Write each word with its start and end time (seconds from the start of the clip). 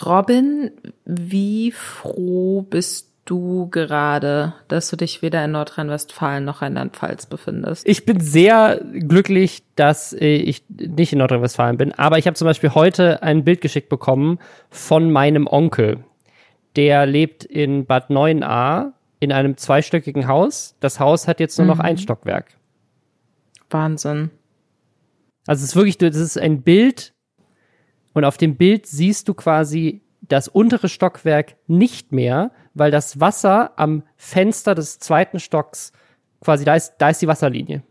Robin, 0.00 0.70
wie 1.04 1.72
froh 1.72 2.62
bist 2.62 3.12
du 3.24 3.68
gerade, 3.70 4.54
dass 4.68 4.90
du 4.90 4.96
dich 4.96 5.22
weder 5.22 5.44
in 5.44 5.52
Nordrhein-Westfalen 5.52 6.44
noch 6.44 6.62
Rheinland-Pfalz 6.62 7.26
befindest? 7.26 7.86
Ich 7.86 8.04
bin 8.04 8.20
sehr 8.20 8.80
glücklich, 8.92 9.62
dass 9.76 10.12
äh, 10.12 10.34
ich 10.34 10.64
nicht 10.68 11.12
in 11.12 11.18
Nordrhein-Westfalen 11.18 11.76
bin, 11.76 11.92
aber 11.92 12.18
ich 12.18 12.26
habe 12.26 12.34
zum 12.34 12.46
Beispiel 12.46 12.74
heute 12.74 13.22
ein 13.22 13.44
Bild 13.44 13.60
geschickt 13.60 13.88
bekommen 13.88 14.38
von 14.70 15.10
meinem 15.10 15.46
Onkel. 15.46 16.04
Der 16.76 17.06
lebt 17.06 17.44
in 17.44 17.86
Bad 17.86 18.10
9a 18.10 18.92
in 19.20 19.30
einem 19.30 19.56
zweistöckigen 19.56 20.26
Haus. 20.26 20.74
Das 20.80 20.98
Haus 20.98 21.28
hat 21.28 21.38
jetzt 21.38 21.58
nur 21.58 21.66
noch 21.66 21.76
mhm. 21.76 21.82
ein 21.82 21.98
Stockwerk. 21.98 22.56
Wahnsinn. 23.70 24.30
Also 25.46 25.62
es 25.62 25.70
ist 25.70 25.76
wirklich, 25.76 25.98
das 25.98 26.16
ist 26.16 26.38
ein 26.38 26.62
Bild 26.62 27.11
und 28.14 28.24
auf 28.24 28.36
dem 28.36 28.56
Bild 28.56 28.86
siehst 28.86 29.28
du 29.28 29.34
quasi 29.34 30.02
das 30.20 30.48
untere 30.48 30.88
Stockwerk 30.88 31.56
nicht 31.66 32.12
mehr, 32.12 32.52
weil 32.74 32.90
das 32.90 33.20
Wasser 33.20 33.72
am 33.76 34.02
Fenster 34.16 34.74
des 34.74 34.98
zweiten 34.98 35.40
Stocks 35.40 35.92
quasi, 36.40 36.64
da 36.64 36.74
ist, 36.74 36.94
da 36.98 37.10
ist 37.10 37.22
die 37.22 37.28
Wasserlinie. 37.28 37.82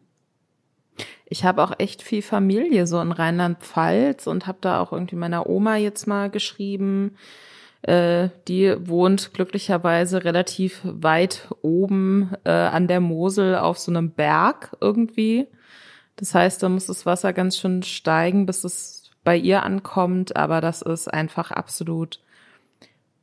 Ich 1.26 1.46
habe 1.46 1.64
auch 1.64 1.72
echt 1.78 2.02
viel 2.02 2.22
Familie 2.22 2.88
so 2.88 3.00
in 3.00 3.12
Rheinland-Pfalz 3.12 4.28
und 4.28 4.48
habe 4.48 4.58
da 4.62 4.82
auch 4.82 4.92
irgendwie 4.92 5.16
meiner 5.16 5.48
Oma 5.48 5.78
jetzt 5.78 6.06
mal 6.06 6.30
geschrieben. 6.30 7.16
Äh, 7.84 8.30
die 8.48 8.76
wohnt 8.88 9.34
glücklicherweise 9.34 10.24
relativ 10.24 10.82
weit 10.84 11.48
oben 11.62 12.32
äh, 12.44 12.52
an 12.52 12.88
der 12.88 13.00
Mosel 13.00 13.56
auf 13.56 13.80
so 13.80 13.92
einem 13.92 14.12
Berg 14.12 14.76
irgendwie. 14.82 15.48
Das 16.18 16.36
heißt, 16.36 16.62
da 16.62 16.70
muss 16.70 16.88
das 16.88 17.06
Wasser 17.06 17.34
ganz 17.34 17.58
schön 17.58 17.82
steigen, 17.82 18.46
bis 18.46 18.64
es 18.64 19.01
bei 19.24 19.38
ihr 19.38 19.64
ankommt, 19.64 20.36
aber 20.36 20.62
das 20.62 20.82
ist 20.82 21.08
einfach 21.08 21.52
absolut 21.52 22.20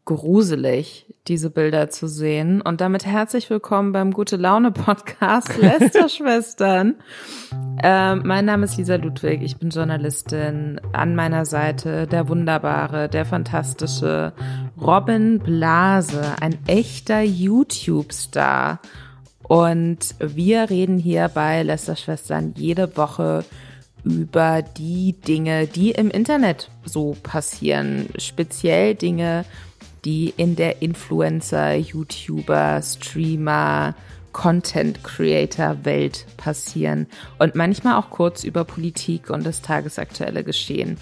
gruselig, 0.09 1.05
diese 1.27 1.51
Bilder 1.51 1.91
zu 1.91 2.09
sehen. 2.09 2.63
Und 2.63 2.81
damit 2.81 3.05
herzlich 3.05 3.51
willkommen 3.51 3.93
beim 3.93 4.13
Gute 4.13 4.37
Laune 4.37 4.71
Podcast 4.71 5.55
Lästerschwestern. 5.61 6.95
äh, 7.83 8.15
mein 8.15 8.47
Name 8.47 8.65
ist 8.65 8.79
Lisa 8.79 8.97
Ludwig, 8.97 9.43
ich 9.43 9.59
bin 9.59 9.69
Journalistin. 9.69 10.81
An 10.95 11.15
meiner 11.15 11.45
Seite 11.45 12.07
der 12.07 12.27
wunderbare, 12.29 13.11
der 13.11 13.27
fantastische 13.27 14.33
Robin 14.81 15.41
Blase, 15.41 16.37
ein 16.41 16.57
echter 16.67 17.21
YouTube-Star. 17.21 18.81
Und 19.43 20.15
wir 20.21 20.71
reden 20.71 20.97
hier 20.97 21.29
bei 21.29 21.63
Lästerschwestern 21.63 22.55
jede 22.57 22.97
Woche 22.97 23.41
über 23.41 23.68
die 24.09 25.15
Dinge, 25.27 25.67
die 25.67 25.91
im 25.91 26.11
Internet 26.11 26.71
so 26.85 27.17
passieren. 27.23 28.09
Speziell 28.19 28.95
Dinge, 28.95 29.45
die 30.05 30.33
in 30.37 30.57
der 30.57 30.83
Influencer, 30.83 31.75
YouTuber, 31.75 32.81
Streamer, 32.83 33.95
Content 34.33 35.03
Creator 35.03 35.85
Welt 35.85 36.27
passieren 36.37 37.07
und 37.39 37.55
manchmal 37.55 37.97
auch 37.97 38.11
kurz 38.11 38.45
über 38.45 38.65
Politik 38.65 39.31
und 39.31 39.45
das 39.45 39.63
tagesaktuelle 39.63 40.45
Geschehen. 40.45 40.97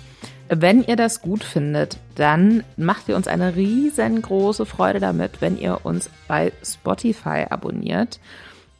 Wenn 0.48 0.84
ihr 0.84 0.96
das 0.96 1.22
gut 1.22 1.42
findet, 1.42 1.98
dann 2.14 2.62
macht 2.76 3.08
ihr 3.08 3.16
uns 3.16 3.26
eine 3.26 3.56
riesengroße 3.56 4.64
Freude 4.64 5.00
damit, 5.00 5.40
wenn 5.40 5.58
ihr 5.58 5.84
uns 5.84 6.08
bei 6.28 6.52
Spotify 6.62 7.46
abonniert. 7.50 8.20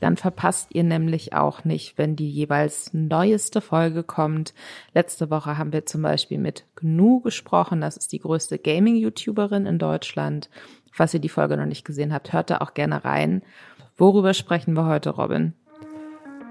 Dann 0.07 0.17
verpasst 0.17 0.69
ihr 0.73 0.85
nämlich 0.85 1.33
auch 1.33 1.65
nicht, 1.65 1.99
wenn 1.99 2.15
die 2.15 2.31
jeweils 2.31 2.93
neueste 2.93 3.61
Folge 3.61 4.05
kommt. 4.05 4.55
Letzte 4.95 5.31
Woche 5.31 5.59
haben 5.59 5.73
wir 5.73 5.85
zum 5.85 6.03
Beispiel 6.03 6.39
mit 6.39 6.65
Gnu 6.77 7.19
gesprochen. 7.23 7.81
Das 7.81 7.97
ist 7.97 8.13
die 8.13 8.21
größte 8.21 8.57
Gaming-YouTuberin 8.57 9.67
in 9.67 9.81
Deutschland. 9.81 10.49
Falls 10.93 11.13
ihr 11.13 11.19
die 11.19 11.29
Folge 11.29 11.57
noch 11.57 11.67
nicht 11.67 11.85
gesehen 11.85 12.15
habt, 12.15 12.33
hört 12.33 12.51
da 12.51 12.59
auch 12.59 12.75
gerne 12.75 13.05
rein. 13.05 13.43
Worüber 13.97 14.33
sprechen 14.33 14.75
wir 14.75 14.87
heute, 14.87 15.11
Robin? 15.11 15.55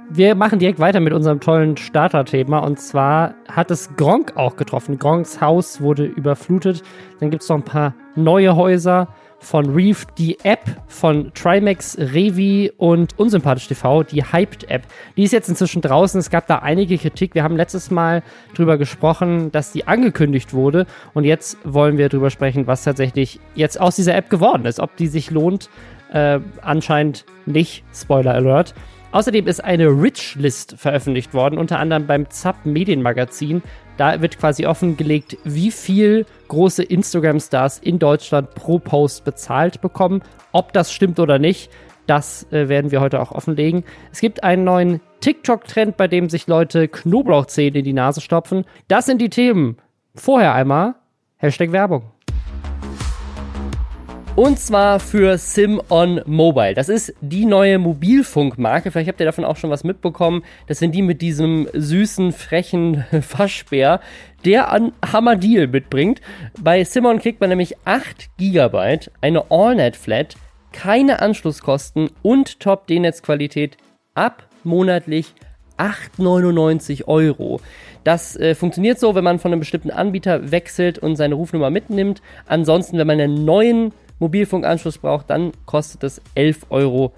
Wir 0.09 0.35
machen 0.35 0.59
direkt 0.59 0.79
weiter 0.79 0.99
mit 0.99 1.13
unserem 1.13 1.39
tollen 1.39 1.77
Starter-Thema. 1.77 2.59
Und 2.59 2.77
zwar 2.81 3.35
hat 3.47 3.71
es 3.71 3.95
Gronk 3.95 4.35
auch 4.35 4.57
getroffen. 4.57 4.99
Gronks 4.99 5.39
Haus 5.39 5.79
wurde 5.79 6.03
überflutet. 6.03 6.83
Dann 7.21 7.31
gibt 7.31 7.43
es 7.43 7.47
noch 7.47 7.55
ein 7.55 7.63
paar 7.63 7.95
neue 8.17 8.57
Häuser 8.57 9.07
von 9.39 9.73
Reef, 9.73 10.05
die 10.17 10.37
App 10.43 10.61
von 10.87 11.31
Trimax, 11.33 11.97
Revi 11.97 12.71
und 12.77 13.17
Unsympathisch 13.19 13.67
TV, 13.67 14.03
die 14.03 14.23
Hyped 14.23 14.69
App. 14.69 14.83
Die 15.17 15.23
ist 15.23 15.31
jetzt 15.31 15.49
inzwischen 15.49 15.81
draußen. 15.81 16.19
Es 16.19 16.29
gab 16.29 16.47
da 16.47 16.59
einige 16.59 16.97
Kritik. 16.97 17.35
Wir 17.35 17.43
haben 17.43 17.55
letztes 17.55 17.91
Mal 17.91 18.23
drüber 18.53 18.77
gesprochen, 18.77 19.51
dass 19.51 19.71
die 19.71 19.87
angekündigt 19.87 20.53
wurde. 20.53 20.85
Und 21.13 21.23
jetzt 21.23 21.57
wollen 21.63 21.97
wir 21.97 22.09
drüber 22.09 22.29
sprechen, 22.29 22.67
was 22.67 22.83
tatsächlich 22.83 23.39
jetzt 23.53 23.79
aus 23.79 23.95
dieser 23.95 24.15
App 24.15 24.29
geworden 24.29 24.65
ist. 24.65 24.79
Ob 24.79 24.95
die 24.95 25.07
sich 25.07 25.31
lohnt, 25.31 25.69
äh, 26.11 26.39
anscheinend 26.61 27.25
nicht. 27.45 27.83
Spoiler 27.93 28.33
Alert. 28.33 28.73
Außerdem 29.15 29.47
ist 29.47 29.63
eine 29.63 29.87
Rich-List 29.87 30.75
veröffentlicht 30.77 31.33
worden, 31.33 31.57
unter 31.57 31.79
anderem 31.79 32.05
beim 32.05 32.29
ZAP 32.29 32.65
Medienmagazin. 32.65 33.63
Da 33.97 34.21
wird 34.21 34.37
quasi 34.37 34.65
offengelegt, 34.65 35.37
wie 35.43 35.71
viel 35.71 36.25
große 36.47 36.83
Instagram-Stars 36.83 37.79
in 37.79 37.99
Deutschland 37.99 38.53
pro 38.53 38.79
Post 38.79 39.23
bezahlt 39.23 39.81
bekommen. 39.81 40.21
Ob 40.51 40.73
das 40.73 40.91
stimmt 40.91 41.19
oder 41.19 41.39
nicht, 41.39 41.69
das 42.07 42.45
äh, 42.51 42.69
werden 42.69 42.91
wir 42.91 43.01
heute 43.01 43.21
auch 43.21 43.31
offenlegen. 43.31 43.83
Es 44.11 44.19
gibt 44.19 44.43
einen 44.43 44.63
neuen 44.63 45.01
TikTok-Trend, 45.21 45.97
bei 45.97 46.07
dem 46.07 46.29
sich 46.29 46.47
Leute 46.47 46.87
Knoblauchzähne 46.87 47.79
in 47.79 47.85
die 47.85 47.93
Nase 47.93 48.21
stopfen. 48.21 48.65
Das 48.87 49.05
sind 49.05 49.21
die 49.21 49.29
Themen. 49.29 49.77
Vorher 50.13 50.53
einmal 50.53 50.95
Hashtag 51.37 51.71
Werbung. 51.71 52.14
Und 54.35 54.59
zwar 54.59 54.99
für 54.99 55.37
SimOn 55.37 56.19
Mobile. 56.25 56.73
Das 56.73 56.89
ist 56.89 57.13
die 57.21 57.45
neue 57.45 57.79
Mobilfunkmarke. 57.79 58.91
Vielleicht 58.91 59.07
habt 59.07 59.21
ihr 59.21 59.25
davon 59.25 59.45
auch 59.45 59.55
schon 59.55 59.69
was 59.69 59.85
mitbekommen. 59.85 60.43
Das 60.67 60.79
sind 60.79 60.93
die 60.93 61.01
mit 61.01 61.21
diesem 61.21 61.69
süßen, 61.71 62.33
frechen 62.33 63.05
Faschbär, 63.21 64.01
der 64.43 64.73
an 64.73 64.91
Hammerdeal 65.09 65.67
mitbringt. 65.67 66.19
Bei 66.59 66.83
Simon 66.83 67.19
kriegt 67.19 67.39
man 67.39 67.49
nämlich 67.49 67.77
8 67.85 68.37
GB, 68.37 68.99
eine 69.21 69.49
AllNet-Flat, 69.49 70.35
keine 70.73 71.21
Anschlusskosten 71.21 72.09
und 72.21 72.59
Top-D-Netz-Qualität 72.59 73.77
ab 74.15 74.49
monatlich 74.65 75.33
8,99 75.77 77.07
Euro. 77.07 77.61
Das 78.03 78.35
äh, 78.35 78.53
funktioniert 78.53 78.99
so, 78.99 79.15
wenn 79.15 79.23
man 79.23 79.39
von 79.39 79.53
einem 79.53 79.59
bestimmten 79.61 79.91
Anbieter 79.91 80.51
wechselt 80.51 80.99
und 80.99 81.15
seine 81.15 81.35
Rufnummer 81.35 81.69
mitnimmt. 81.69 82.21
Ansonsten, 82.47 82.97
wenn 82.97 83.07
man 83.07 83.19
einen 83.21 83.45
neuen 83.45 83.93
Mobilfunkanschluss 84.19 84.97
braucht, 84.97 85.29
dann 85.29 85.51
kostet 85.65 86.03
es 86.03 86.21
11,99 86.35 86.69
Euro. 86.69 87.13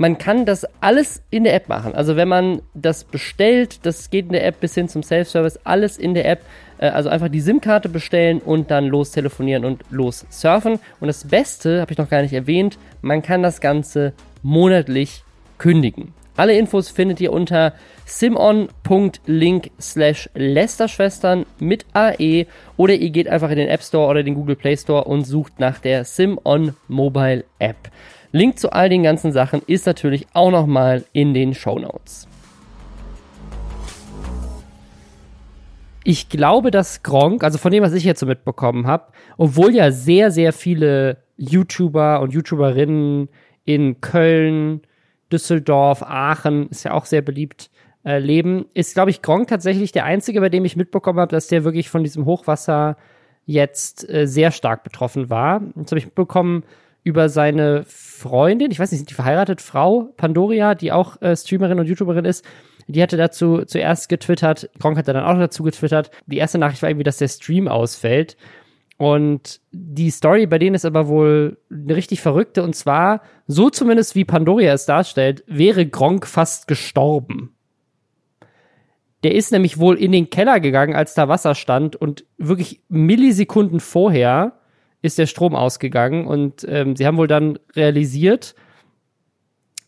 Man 0.00 0.16
kann 0.16 0.46
das 0.46 0.64
alles 0.80 1.22
in 1.30 1.42
der 1.42 1.54
App 1.54 1.68
machen. 1.68 1.94
Also 1.94 2.14
wenn 2.14 2.28
man 2.28 2.62
das 2.72 3.02
bestellt, 3.02 3.84
das 3.84 4.10
geht 4.10 4.26
in 4.26 4.32
der 4.32 4.46
App 4.46 4.60
bis 4.60 4.74
hin 4.74 4.88
zum 4.88 5.02
Self-Service, 5.02 5.58
alles 5.64 5.98
in 5.98 6.14
der 6.14 6.28
App. 6.28 6.42
Äh, 6.78 6.88
also 6.90 7.08
einfach 7.08 7.28
die 7.28 7.40
SIM-Karte 7.40 7.88
bestellen 7.88 8.38
und 8.38 8.70
dann 8.70 8.86
los 8.86 9.10
telefonieren 9.10 9.64
und 9.64 9.82
los 9.90 10.24
surfen. 10.30 10.78
Und 11.00 11.08
das 11.08 11.26
Beste, 11.26 11.80
habe 11.80 11.90
ich 11.92 11.98
noch 11.98 12.08
gar 12.08 12.22
nicht 12.22 12.32
erwähnt, 12.32 12.78
man 13.02 13.22
kann 13.22 13.42
das 13.42 13.60
Ganze 13.60 14.12
monatlich 14.42 15.24
kündigen. 15.58 16.14
Alle 16.38 16.56
Infos 16.56 16.88
findet 16.88 17.20
ihr 17.20 17.32
unter 17.32 17.72
simon.link 18.06 19.72
slash 19.80 20.30
Lästerschwestern 20.34 21.46
mit 21.58 21.84
AE 21.94 22.46
oder 22.76 22.94
ihr 22.94 23.10
geht 23.10 23.26
einfach 23.26 23.50
in 23.50 23.56
den 23.56 23.66
App 23.68 23.82
Store 23.82 24.08
oder 24.08 24.22
den 24.22 24.36
Google 24.36 24.54
Play 24.54 24.76
Store 24.76 25.02
und 25.02 25.24
sucht 25.24 25.58
nach 25.58 25.80
der 25.80 26.04
Simon 26.04 26.76
Mobile 26.86 27.44
App. 27.58 27.90
Link 28.30 28.56
zu 28.56 28.70
all 28.70 28.88
den 28.88 29.02
ganzen 29.02 29.32
Sachen 29.32 29.62
ist 29.66 29.84
natürlich 29.86 30.28
auch 30.32 30.52
nochmal 30.52 31.04
in 31.12 31.34
den 31.34 31.54
Show 31.54 31.76
Notes. 31.76 32.28
Ich 36.04 36.28
glaube, 36.28 36.70
dass 36.70 37.02
Gronk, 37.02 37.42
also 37.42 37.58
von 37.58 37.72
dem, 37.72 37.82
was 37.82 37.94
ich 37.94 38.04
jetzt 38.04 38.20
so 38.20 38.26
mitbekommen 38.26 38.86
habe, 38.86 39.06
obwohl 39.38 39.74
ja 39.74 39.90
sehr, 39.90 40.30
sehr 40.30 40.52
viele 40.52 41.16
YouTuber 41.36 42.20
und 42.20 42.32
YouTuberinnen 42.32 43.28
in 43.64 44.00
Köln, 44.00 44.82
Düsseldorf, 45.32 46.02
Aachen, 46.02 46.68
ist 46.68 46.84
ja 46.84 46.92
auch 46.92 47.04
sehr 47.04 47.22
beliebt, 47.22 47.70
äh, 48.04 48.18
leben, 48.18 48.66
ist, 48.74 48.94
glaube 48.94 49.10
ich, 49.10 49.22
Gronk 49.22 49.48
tatsächlich 49.48 49.92
der 49.92 50.04
einzige, 50.04 50.40
bei 50.40 50.48
dem 50.48 50.64
ich 50.64 50.76
mitbekommen 50.76 51.20
habe, 51.20 51.32
dass 51.32 51.48
der 51.48 51.64
wirklich 51.64 51.90
von 51.90 52.04
diesem 52.04 52.24
Hochwasser 52.24 52.96
jetzt 53.44 54.08
äh, 54.08 54.26
sehr 54.26 54.50
stark 54.50 54.84
betroffen 54.84 55.30
war. 55.30 55.62
Jetzt 55.76 55.90
habe 55.90 55.98
ich 55.98 56.06
mitbekommen 56.06 56.64
über 57.02 57.28
seine 57.28 57.84
Freundin, 57.86 58.70
ich 58.70 58.78
weiß 58.78 58.90
nicht, 58.90 59.00
sind 59.00 59.10
die 59.10 59.14
verheiratet, 59.14 59.62
Frau 59.62 60.12
Pandoria, 60.16 60.74
die 60.74 60.92
auch 60.92 61.20
äh, 61.22 61.36
Streamerin 61.36 61.80
und 61.80 61.86
YouTuberin 61.86 62.24
ist, 62.24 62.44
die 62.86 63.02
hatte 63.02 63.16
dazu 63.18 63.64
zuerst 63.64 64.08
getwittert, 64.08 64.70
Gronk 64.78 64.96
hat 64.96 65.08
dann 65.08 65.16
auch 65.16 65.38
dazu 65.38 65.62
getwittert. 65.62 66.10
Die 66.26 66.38
erste 66.38 66.58
Nachricht 66.58 66.82
war 66.82 66.88
irgendwie, 66.88 67.04
dass 67.04 67.18
der 67.18 67.28
Stream 67.28 67.68
ausfällt. 67.68 68.36
Und 68.98 69.60
die 69.70 70.10
Story 70.10 70.46
bei 70.46 70.58
denen 70.58 70.74
ist 70.74 70.84
aber 70.84 71.06
wohl 71.06 71.58
eine 71.70 71.94
richtig 71.94 72.20
verrückte. 72.20 72.64
Und 72.64 72.74
zwar, 72.74 73.22
so 73.46 73.70
zumindest 73.70 74.16
wie 74.16 74.24
Pandoria 74.24 74.74
es 74.74 74.86
darstellt, 74.86 75.44
wäre 75.46 75.86
Gronk 75.86 76.26
fast 76.26 76.66
gestorben. 76.66 77.54
Der 79.22 79.34
ist 79.34 79.52
nämlich 79.52 79.78
wohl 79.78 79.96
in 79.96 80.12
den 80.12 80.30
Keller 80.30 80.60
gegangen, 80.60 80.94
als 80.94 81.14
da 81.14 81.28
Wasser 81.28 81.54
stand 81.54 81.96
und 81.96 82.24
wirklich 82.38 82.82
Millisekunden 82.88 83.80
vorher 83.80 84.58
ist 85.00 85.18
der 85.18 85.26
Strom 85.26 85.54
ausgegangen 85.54 86.26
und 86.26 86.66
ähm, 86.68 86.96
sie 86.96 87.06
haben 87.06 87.16
wohl 87.18 87.28
dann 87.28 87.58
realisiert, 87.76 88.56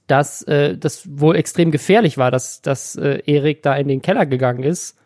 dass 0.06 0.42
äh, 0.42 0.76
das 0.76 1.08
wohl 1.08 1.36
extrem 1.36 1.70
gefährlich 1.70 2.16
war, 2.16 2.30
dass, 2.30 2.62
dass 2.62 2.96
äh, 2.96 3.22
Erik 3.26 3.62
da 3.62 3.76
in 3.76 3.88
den 3.88 4.02
Keller 4.02 4.26
gegangen 4.26 4.62
ist, 4.62 4.96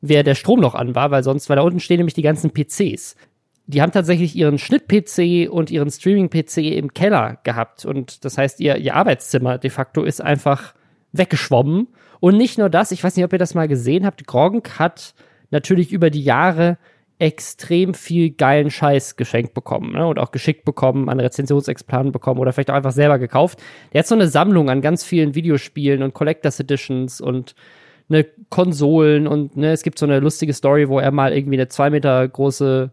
wer 0.00 0.22
der 0.22 0.34
Strom 0.34 0.60
noch 0.60 0.74
an 0.74 0.94
war, 0.94 1.10
weil 1.10 1.22
sonst, 1.22 1.48
weil 1.48 1.56
da 1.56 1.62
unten 1.62 1.80
stehen 1.80 1.98
nämlich 1.98 2.14
die 2.14 2.22
ganzen 2.22 2.52
PCs. 2.52 3.16
Die 3.68 3.82
haben 3.82 3.92
tatsächlich 3.92 4.34
ihren 4.34 4.56
Schnitt-PC 4.56 5.50
und 5.50 5.70
ihren 5.70 5.90
Streaming-PC 5.90 6.56
im 6.78 6.94
Keller 6.94 7.38
gehabt 7.44 7.84
und 7.84 8.24
das 8.24 8.38
heißt, 8.38 8.60
ihr, 8.60 8.78
ihr 8.78 8.96
Arbeitszimmer 8.96 9.58
de 9.58 9.68
facto 9.68 10.04
ist 10.04 10.22
einfach 10.22 10.74
weggeschwommen. 11.12 11.88
Und 12.18 12.38
nicht 12.38 12.56
nur 12.56 12.70
das, 12.70 12.92
ich 12.92 13.04
weiß 13.04 13.14
nicht, 13.14 13.26
ob 13.26 13.32
ihr 13.34 13.38
das 13.38 13.54
mal 13.54 13.68
gesehen 13.68 14.06
habt, 14.06 14.26
Gronk 14.26 14.78
hat 14.78 15.14
natürlich 15.50 15.92
über 15.92 16.08
die 16.08 16.24
Jahre 16.24 16.78
extrem 17.18 17.92
viel 17.92 18.30
geilen 18.30 18.70
Scheiß 18.70 19.16
geschenkt 19.16 19.52
bekommen 19.52 19.92
ne? 19.92 20.06
und 20.06 20.18
auch 20.18 20.30
geschickt 20.30 20.64
bekommen, 20.64 21.10
an 21.10 21.20
Rezensionsexemplaren 21.20 22.10
bekommen 22.10 22.40
oder 22.40 22.54
vielleicht 22.54 22.70
auch 22.70 22.74
einfach 22.74 22.92
selber 22.92 23.18
gekauft. 23.18 23.60
Der 23.92 23.98
hat 23.98 24.06
so 24.06 24.14
eine 24.14 24.28
Sammlung 24.28 24.70
an 24.70 24.80
ganz 24.80 25.04
vielen 25.04 25.34
Videospielen 25.34 26.02
und 26.02 26.14
Collectors 26.14 26.58
Editions 26.58 27.20
und 27.20 27.54
ne 28.08 28.24
Konsolen 28.48 29.26
und 29.26 29.58
ne, 29.58 29.72
es 29.72 29.82
gibt 29.82 29.98
so 29.98 30.06
eine 30.06 30.20
lustige 30.20 30.54
Story, 30.54 30.88
wo 30.88 31.00
er 31.00 31.10
mal 31.10 31.34
irgendwie 31.34 31.58
eine 31.58 31.68
zwei 31.68 31.90
Meter 31.90 32.26
große 32.26 32.92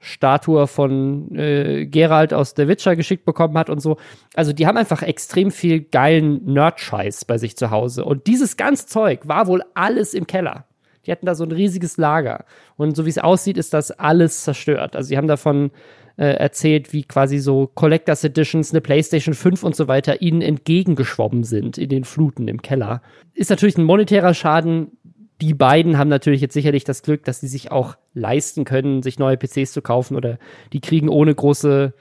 Statue 0.00 0.66
von 0.66 1.34
äh, 1.36 1.86
Geralt 1.86 2.32
aus 2.32 2.54
The 2.56 2.66
Witcher 2.66 2.96
geschickt 2.96 3.24
bekommen 3.26 3.56
hat 3.56 3.68
und 3.70 3.80
so. 3.80 3.98
Also 4.34 4.52
die 4.52 4.66
haben 4.66 4.78
einfach 4.78 5.02
extrem 5.02 5.50
viel 5.50 5.82
geilen 5.82 6.44
Nerd-Scheiß 6.46 7.26
bei 7.26 7.38
sich 7.38 7.56
zu 7.56 7.70
Hause. 7.70 8.04
Und 8.04 8.26
dieses 8.26 8.56
ganze 8.56 8.86
Zeug 8.86 9.28
war 9.28 9.46
wohl 9.46 9.62
alles 9.74 10.14
im 10.14 10.26
Keller. 10.26 10.64
Die 11.06 11.12
hatten 11.12 11.26
da 11.26 11.34
so 11.34 11.44
ein 11.44 11.52
riesiges 11.52 11.98
Lager. 11.98 12.44
Und 12.76 12.96
so 12.96 13.04
wie 13.04 13.10
es 13.10 13.18
aussieht, 13.18 13.58
ist 13.58 13.74
das 13.74 13.90
alles 13.90 14.42
zerstört. 14.42 14.96
Also 14.96 15.08
sie 15.08 15.16
haben 15.16 15.28
davon 15.28 15.70
äh, 16.16 16.34
erzählt, 16.34 16.92
wie 16.92 17.04
quasi 17.04 17.38
so 17.38 17.70
Collectors 17.74 18.24
Editions, 18.24 18.72
eine 18.72 18.80
PlayStation 18.80 19.34
5 19.34 19.62
und 19.62 19.74
so 19.74 19.88
weiter 19.88 20.20
ihnen 20.20 20.42
entgegengeschwommen 20.42 21.44
sind 21.44 21.78
in 21.78 21.88
den 21.88 22.04
Fluten 22.04 22.46
im 22.48 22.60
Keller. 22.60 23.00
Ist 23.32 23.50
natürlich 23.50 23.78
ein 23.78 23.84
monetärer 23.84 24.34
Schaden. 24.34 24.98
Die 25.40 25.54
beiden 25.54 25.96
haben 25.96 26.08
natürlich 26.08 26.40
jetzt 26.40 26.54
sicherlich 26.54 26.84
das 26.84 27.02
Glück, 27.02 27.24
dass 27.24 27.40
sie 27.40 27.48
sich 27.48 27.72
auch 27.72 27.96
leisten 28.14 28.64
können, 28.64 29.02
sich 29.02 29.18
neue 29.18 29.36
PCs 29.36 29.72
zu 29.72 29.80
kaufen 29.82 30.16
oder 30.16 30.38
die 30.72 30.80
kriegen 30.80 31.08
ohne 31.08 31.34
große 31.34 31.94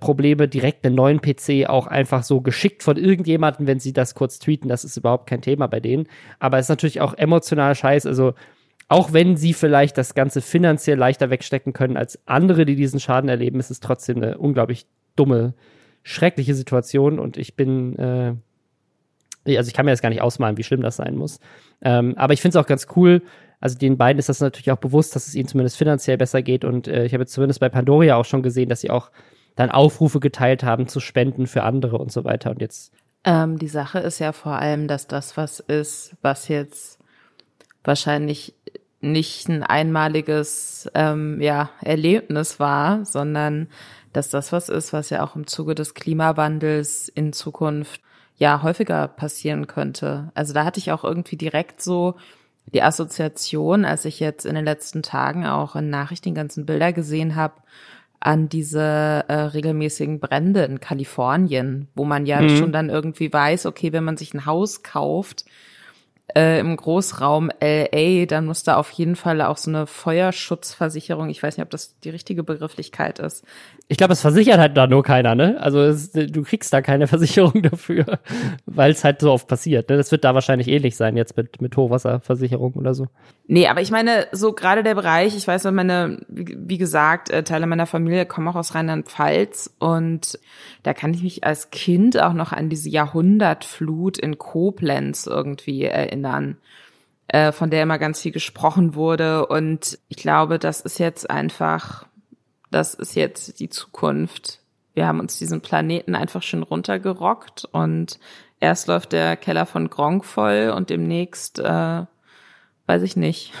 Probleme 0.00 0.48
direkt 0.48 0.84
einen 0.84 0.94
neuen 0.94 1.20
PC 1.20 1.68
auch 1.68 1.86
einfach 1.86 2.22
so 2.22 2.40
geschickt 2.40 2.82
von 2.82 2.96
irgendjemandem, 2.96 3.66
wenn 3.66 3.80
sie 3.80 3.92
das 3.92 4.14
kurz 4.14 4.38
tweeten. 4.38 4.68
Das 4.68 4.84
ist 4.84 4.96
überhaupt 4.96 5.28
kein 5.28 5.42
Thema 5.42 5.66
bei 5.66 5.80
denen. 5.80 6.06
Aber 6.38 6.58
es 6.58 6.66
ist 6.66 6.70
natürlich 6.70 7.00
auch 7.00 7.14
emotional 7.14 7.74
scheiß. 7.74 8.06
Also 8.06 8.34
auch 8.88 9.12
wenn 9.12 9.36
sie 9.36 9.52
vielleicht 9.52 9.98
das 9.98 10.14
Ganze 10.14 10.40
finanziell 10.40 10.98
leichter 10.98 11.30
wegstecken 11.30 11.72
können 11.72 11.96
als 11.96 12.20
andere, 12.26 12.64
die 12.64 12.76
diesen 12.76 13.00
Schaden 13.00 13.28
erleben, 13.28 13.58
ist 13.58 13.70
es 13.70 13.80
trotzdem 13.80 14.18
eine 14.18 14.38
unglaublich 14.38 14.86
dumme, 15.16 15.54
schreckliche 16.02 16.54
Situation. 16.54 17.18
Und 17.18 17.36
ich 17.36 17.56
bin, 17.56 17.96
äh, 17.98 18.34
also 19.56 19.68
ich 19.68 19.74
kann 19.74 19.86
mir 19.86 19.92
das 19.92 20.02
gar 20.02 20.10
nicht 20.10 20.22
ausmalen, 20.22 20.56
wie 20.56 20.62
schlimm 20.62 20.82
das 20.82 20.96
sein 20.96 21.16
muss. 21.16 21.40
Ähm, 21.82 22.14
aber 22.16 22.32
ich 22.32 22.40
finde 22.40 22.58
es 22.58 22.64
auch 22.64 22.68
ganz 22.68 22.86
cool. 22.96 23.22
Also 23.60 23.78
den 23.78 23.96
beiden 23.96 24.18
ist 24.18 24.28
das 24.28 24.40
natürlich 24.40 24.70
auch 24.70 24.78
bewusst, 24.78 25.16
dass 25.16 25.26
es 25.26 25.34
ihnen 25.34 25.48
zumindest 25.48 25.76
finanziell 25.76 26.18
besser 26.18 26.42
geht. 26.42 26.64
Und 26.64 26.88
äh, 26.88 27.04
ich 27.04 27.14
habe 27.14 27.26
zumindest 27.26 27.60
bei 27.60 27.68
Pandoria 27.68 28.16
auch 28.16 28.24
schon 28.24 28.42
gesehen, 28.42 28.68
dass 28.68 28.80
sie 28.80 28.90
auch 28.90 29.10
dann 29.54 29.70
Aufrufe 29.70 30.20
geteilt 30.20 30.62
haben 30.62 30.86
zu 30.86 31.00
Spenden 31.00 31.46
für 31.46 31.62
andere 31.62 31.98
und 31.98 32.12
so 32.12 32.24
weiter. 32.24 32.50
Und 32.50 32.60
jetzt. 32.60 32.92
Ähm, 33.24 33.58
die 33.58 33.68
Sache 33.68 33.98
ist 33.98 34.18
ja 34.18 34.32
vor 34.32 34.52
allem, 34.52 34.86
dass 34.86 35.06
das 35.06 35.36
was 35.36 35.60
ist, 35.60 36.14
was 36.22 36.48
jetzt 36.48 36.98
wahrscheinlich 37.82 38.54
nicht 39.00 39.48
ein 39.48 39.62
einmaliges 39.62 40.90
ähm, 40.94 41.40
ja, 41.40 41.70
Erlebnis 41.80 42.60
war, 42.60 43.04
sondern 43.04 43.68
dass 44.12 44.30
das 44.30 44.52
was 44.52 44.68
ist, 44.68 44.92
was 44.92 45.10
ja 45.10 45.24
auch 45.24 45.36
im 45.36 45.46
Zuge 45.46 45.74
des 45.74 45.94
Klimawandels 45.94 47.08
in 47.08 47.32
Zukunft 47.32 48.00
ja 48.36 48.62
häufiger 48.62 49.08
passieren 49.08 49.66
könnte. 49.66 50.30
Also 50.34 50.52
da 50.52 50.64
hatte 50.64 50.78
ich 50.78 50.92
auch 50.92 51.04
irgendwie 51.04 51.36
direkt 51.36 51.82
so 51.82 52.16
die 52.72 52.82
Assoziation, 52.82 53.84
als 53.84 54.04
ich 54.04 54.20
jetzt 54.20 54.44
in 54.44 54.54
den 54.54 54.64
letzten 54.64 55.02
Tagen 55.02 55.46
auch 55.46 55.76
in 55.76 55.88
Nachrichten 55.88 56.34
ganzen 56.34 56.66
Bilder 56.66 56.92
gesehen 56.92 57.36
habe, 57.36 57.54
an 58.18 58.48
diese 58.48 59.24
äh, 59.28 59.34
regelmäßigen 59.34 60.20
Brände 60.20 60.64
in 60.64 60.80
Kalifornien, 60.80 61.88
wo 61.94 62.04
man 62.04 62.26
ja 62.26 62.40
mhm. 62.40 62.56
schon 62.56 62.72
dann 62.72 62.88
irgendwie 62.88 63.32
weiß, 63.32 63.66
okay, 63.66 63.92
wenn 63.92 64.04
man 64.04 64.16
sich 64.16 64.34
ein 64.34 64.46
Haus 64.46 64.82
kauft 64.82 65.44
äh, 66.34 66.58
im 66.58 66.76
Großraum 66.76 67.50
LA, 67.60 68.26
dann 68.26 68.46
muss 68.46 68.62
da 68.62 68.76
auf 68.76 68.90
jeden 68.90 69.16
Fall 69.16 69.40
auch 69.42 69.56
so 69.56 69.70
eine 69.70 69.86
Feuerschutzversicherung, 69.86 71.28
ich 71.28 71.42
weiß 71.42 71.56
nicht, 71.56 71.64
ob 71.64 71.70
das 71.70 71.98
die 72.00 72.10
richtige 72.10 72.42
Begrifflichkeit 72.42 73.18
ist, 73.18 73.44
ich 73.88 73.98
glaube, 73.98 74.14
es 74.14 74.20
versichert 74.20 74.58
halt 74.58 74.76
da 74.76 74.88
nur 74.88 75.04
keiner, 75.04 75.36
ne? 75.36 75.58
Also 75.60 75.80
es, 75.80 76.10
du 76.10 76.42
kriegst 76.42 76.72
da 76.72 76.82
keine 76.82 77.06
Versicherung 77.06 77.62
dafür, 77.62 78.18
weil 78.66 78.90
es 78.90 79.04
halt 79.04 79.20
so 79.20 79.30
oft 79.30 79.46
passiert. 79.46 79.88
Ne? 79.88 79.96
Das 79.96 80.10
wird 80.10 80.24
da 80.24 80.34
wahrscheinlich 80.34 80.66
ähnlich 80.66 80.96
sein 80.96 81.16
jetzt 81.16 81.36
mit, 81.36 81.62
mit 81.62 81.76
Hochwasserversicherung 81.76 82.72
oder 82.74 82.94
so. 82.94 83.06
Nee, 83.46 83.68
aber 83.68 83.80
ich 83.80 83.92
meine, 83.92 84.26
so 84.32 84.52
gerade 84.52 84.82
der 84.82 84.96
Bereich, 84.96 85.36
ich 85.36 85.46
weiß, 85.46 85.64
meine, 85.70 86.18
wie 86.28 86.78
gesagt, 86.78 87.30
äh, 87.30 87.44
Teile 87.44 87.68
meiner 87.68 87.86
Familie 87.86 88.26
kommen 88.26 88.48
auch 88.48 88.56
aus 88.56 88.74
Rheinland-Pfalz 88.74 89.76
und 89.78 90.40
da 90.82 90.92
kann 90.92 91.14
ich 91.14 91.22
mich 91.22 91.44
als 91.44 91.70
Kind 91.70 92.20
auch 92.20 92.32
noch 92.32 92.52
an 92.52 92.68
diese 92.68 92.88
Jahrhundertflut 92.88 94.18
in 94.18 94.36
Koblenz 94.36 95.28
irgendwie 95.28 95.84
erinnern 95.84 96.15
äh, 97.28 97.52
von 97.52 97.70
der 97.70 97.82
immer 97.82 97.98
ganz 97.98 98.20
viel 98.20 98.32
gesprochen 98.32 98.94
wurde. 98.94 99.46
Und 99.46 99.98
ich 100.08 100.16
glaube, 100.16 100.58
das 100.58 100.80
ist 100.80 100.98
jetzt 100.98 101.28
einfach 101.28 102.06
das 102.70 102.94
ist 102.94 103.14
jetzt 103.14 103.60
die 103.60 103.68
Zukunft. 103.68 104.60
Wir 104.94 105.06
haben 105.06 105.20
uns 105.20 105.38
diesen 105.38 105.60
Planeten 105.60 106.14
einfach 106.14 106.42
schön 106.42 106.62
runtergerockt 106.62 107.66
und 107.66 108.18
erst 108.60 108.88
läuft 108.88 109.12
der 109.12 109.36
Keller 109.36 109.66
von 109.66 109.90
Gronk 109.90 110.24
voll 110.24 110.72
und 110.74 110.90
demnächst, 110.90 111.58
äh, 111.58 112.04
weiß 112.86 113.02
ich 113.02 113.16
nicht, 113.16 113.52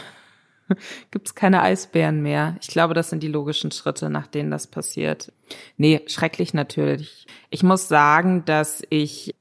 gibt's 1.10 1.34
keine 1.34 1.62
Eisbären 1.62 2.22
mehr. 2.22 2.56
Ich 2.60 2.68
glaube, 2.68 2.94
das 2.94 3.10
sind 3.10 3.22
die 3.22 3.28
logischen 3.28 3.70
Schritte, 3.70 4.10
nach 4.10 4.26
denen 4.26 4.50
das 4.50 4.66
passiert. 4.66 5.32
Nee, 5.76 6.02
schrecklich 6.06 6.54
natürlich. 6.54 7.26
Ich 7.50 7.62
muss 7.62 7.88
sagen, 7.88 8.44
dass 8.46 8.82
ich, 8.88 9.34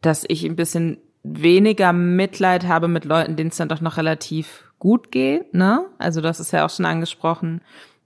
dass 0.00 0.24
ich 0.28 0.44
ein 0.44 0.56
bisschen 0.56 0.98
weniger 1.22 1.92
Mitleid 1.92 2.66
habe 2.66 2.88
mit 2.88 3.04
Leuten, 3.04 3.36
denen 3.36 3.50
es 3.50 3.56
dann 3.56 3.68
doch 3.68 3.80
noch 3.80 3.96
relativ 3.96 4.64
gut 4.78 5.12
geht, 5.12 5.54
ne? 5.54 5.86
Also 5.98 6.20
das 6.20 6.40
ist 6.40 6.52
ja 6.52 6.64
auch 6.64 6.70
schon 6.70 6.86
angesprochen 6.86 7.60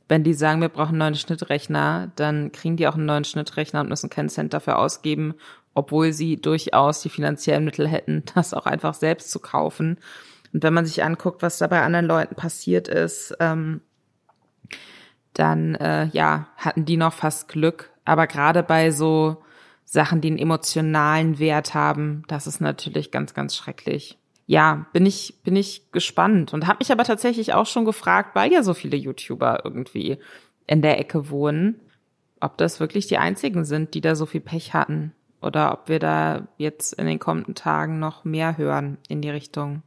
wenn 0.08 0.22
die 0.22 0.34
sagen, 0.34 0.60
wir 0.60 0.68
brauchen 0.68 0.90
einen 0.90 0.98
neuen 0.98 1.14
Schnittrechner, 1.14 2.10
dann 2.16 2.52
kriegen 2.52 2.76
die 2.76 2.86
auch 2.86 2.94
einen 2.94 3.06
neuen 3.06 3.24
Schnittrechner 3.24 3.80
und 3.80 3.88
müssen 3.88 4.10
keinen 4.10 4.28
Cent 4.28 4.54
dafür 4.54 4.78
ausgeben, 4.78 5.34
obwohl 5.74 6.12
sie 6.12 6.40
durchaus 6.40 7.02
die 7.02 7.08
finanziellen 7.08 7.64
Mittel 7.64 7.88
hätten, 7.88 8.22
das 8.34 8.54
auch 8.54 8.66
einfach 8.66 8.94
selbst 8.94 9.30
zu 9.30 9.40
kaufen. 9.40 9.98
Und 10.52 10.62
wenn 10.62 10.74
man 10.74 10.86
sich 10.86 11.02
anguckt, 11.02 11.42
was 11.42 11.58
da 11.58 11.66
bei 11.66 11.82
anderen 11.82 12.06
Leuten 12.06 12.36
passiert 12.36 12.88
ist, 12.88 13.36
ähm, 13.40 13.80
dann 15.32 15.74
äh, 15.74 16.06
ja, 16.12 16.48
hatten 16.56 16.84
die 16.84 16.96
noch 16.96 17.12
fast 17.12 17.48
Glück. 17.48 17.90
Aber 18.04 18.26
gerade 18.26 18.62
bei 18.62 18.90
so 18.90 19.42
Sachen, 19.96 20.20
die 20.20 20.28
einen 20.28 20.38
emotionalen 20.38 21.38
Wert 21.38 21.74
haben, 21.74 22.22
das 22.28 22.46
ist 22.46 22.60
natürlich 22.60 23.10
ganz, 23.10 23.34
ganz 23.34 23.56
schrecklich 23.56 24.18
ja, 24.46 24.86
bin 24.92 25.04
ich, 25.06 25.34
bin 25.42 25.56
ich 25.56 25.90
gespannt 25.90 26.54
und 26.54 26.66
habe 26.66 26.78
mich 26.78 26.92
aber 26.92 27.04
tatsächlich 27.04 27.52
auch 27.52 27.66
schon 27.66 27.84
gefragt, 27.84 28.34
weil 28.34 28.52
ja 28.52 28.62
so 28.62 28.74
viele 28.74 28.96
YouTuber 28.96 29.62
irgendwie 29.64 30.18
in 30.66 30.82
der 30.82 30.98
Ecke 31.00 31.30
wohnen, 31.30 31.80
ob 32.40 32.56
das 32.56 32.78
wirklich 32.78 33.08
die 33.08 33.18
einzigen 33.18 33.64
sind, 33.64 33.94
die 33.94 34.00
da 34.00 34.14
so 34.14 34.24
viel 34.24 34.40
Pech 34.40 34.72
hatten 34.72 35.12
oder 35.42 35.72
ob 35.72 35.88
wir 35.88 35.98
da 35.98 36.46
jetzt 36.58 36.92
in 36.92 37.06
den 37.06 37.18
kommenden 37.18 37.54
Tagen 37.54 37.98
noch 37.98 38.24
mehr 38.24 38.56
hören 38.56 38.98
in 39.08 39.20
die 39.20 39.30
Richtung. 39.30 39.82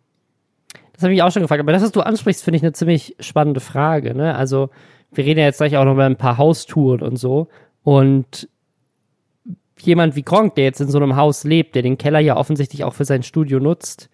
Das 0.94 1.04
habe 1.04 1.14
ich 1.14 1.24
auch 1.24 1.32
schon 1.32 1.42
gefragt, 1.42 1.62
aber 1.62 1.72
das, 1.72 1.84
was 1.84 1.94
du 1.94 2.02
ansprichst, 2.02 2.44
finde 2.44 2.58
ich 2.58 2.64
eine 2.64 2.74
ziemlich 2.74 3.16
spannende 3.22 3.62
Frage. 3.62 4.14
Ne? 4.14 4.36
Also 4.36 4.70
wir 5.12 5.24
reden 5.24 5.40
ja 5.40 5.46
jetzt 5.46 5.58
gleich 5.58 5.78
auch 5.78 5.86
noch 5.86 5.94
über 5.94 6.06
ein 6.06 6.18
paar 6.18 6.38
Haustouren 6.38 7.02
und 7.02 7.16
so 7.16 7.48
und 7.84 8.50
jemand 9.82 10.16
wie 10.16 10.24
Gronk, 10.24 10.56
der 10.56 10.66
jetzt 10.66 10.82
in 10.82 10.90
so 10.90 10.98
einem 10.98 11.16
Haus 11.16 11.44
lebt, 11.44 11.76
der 11.76 11.82
den 11.82 11.98
Keller 11.98 12.20
ja 12.20 12.38
offensichtlich 12.38 12.84
auch 12.84 12.94
für 12.94 13.06
sein 13.06 13.24
Studio 13.24 13.60
nutzt, 13.60 14.10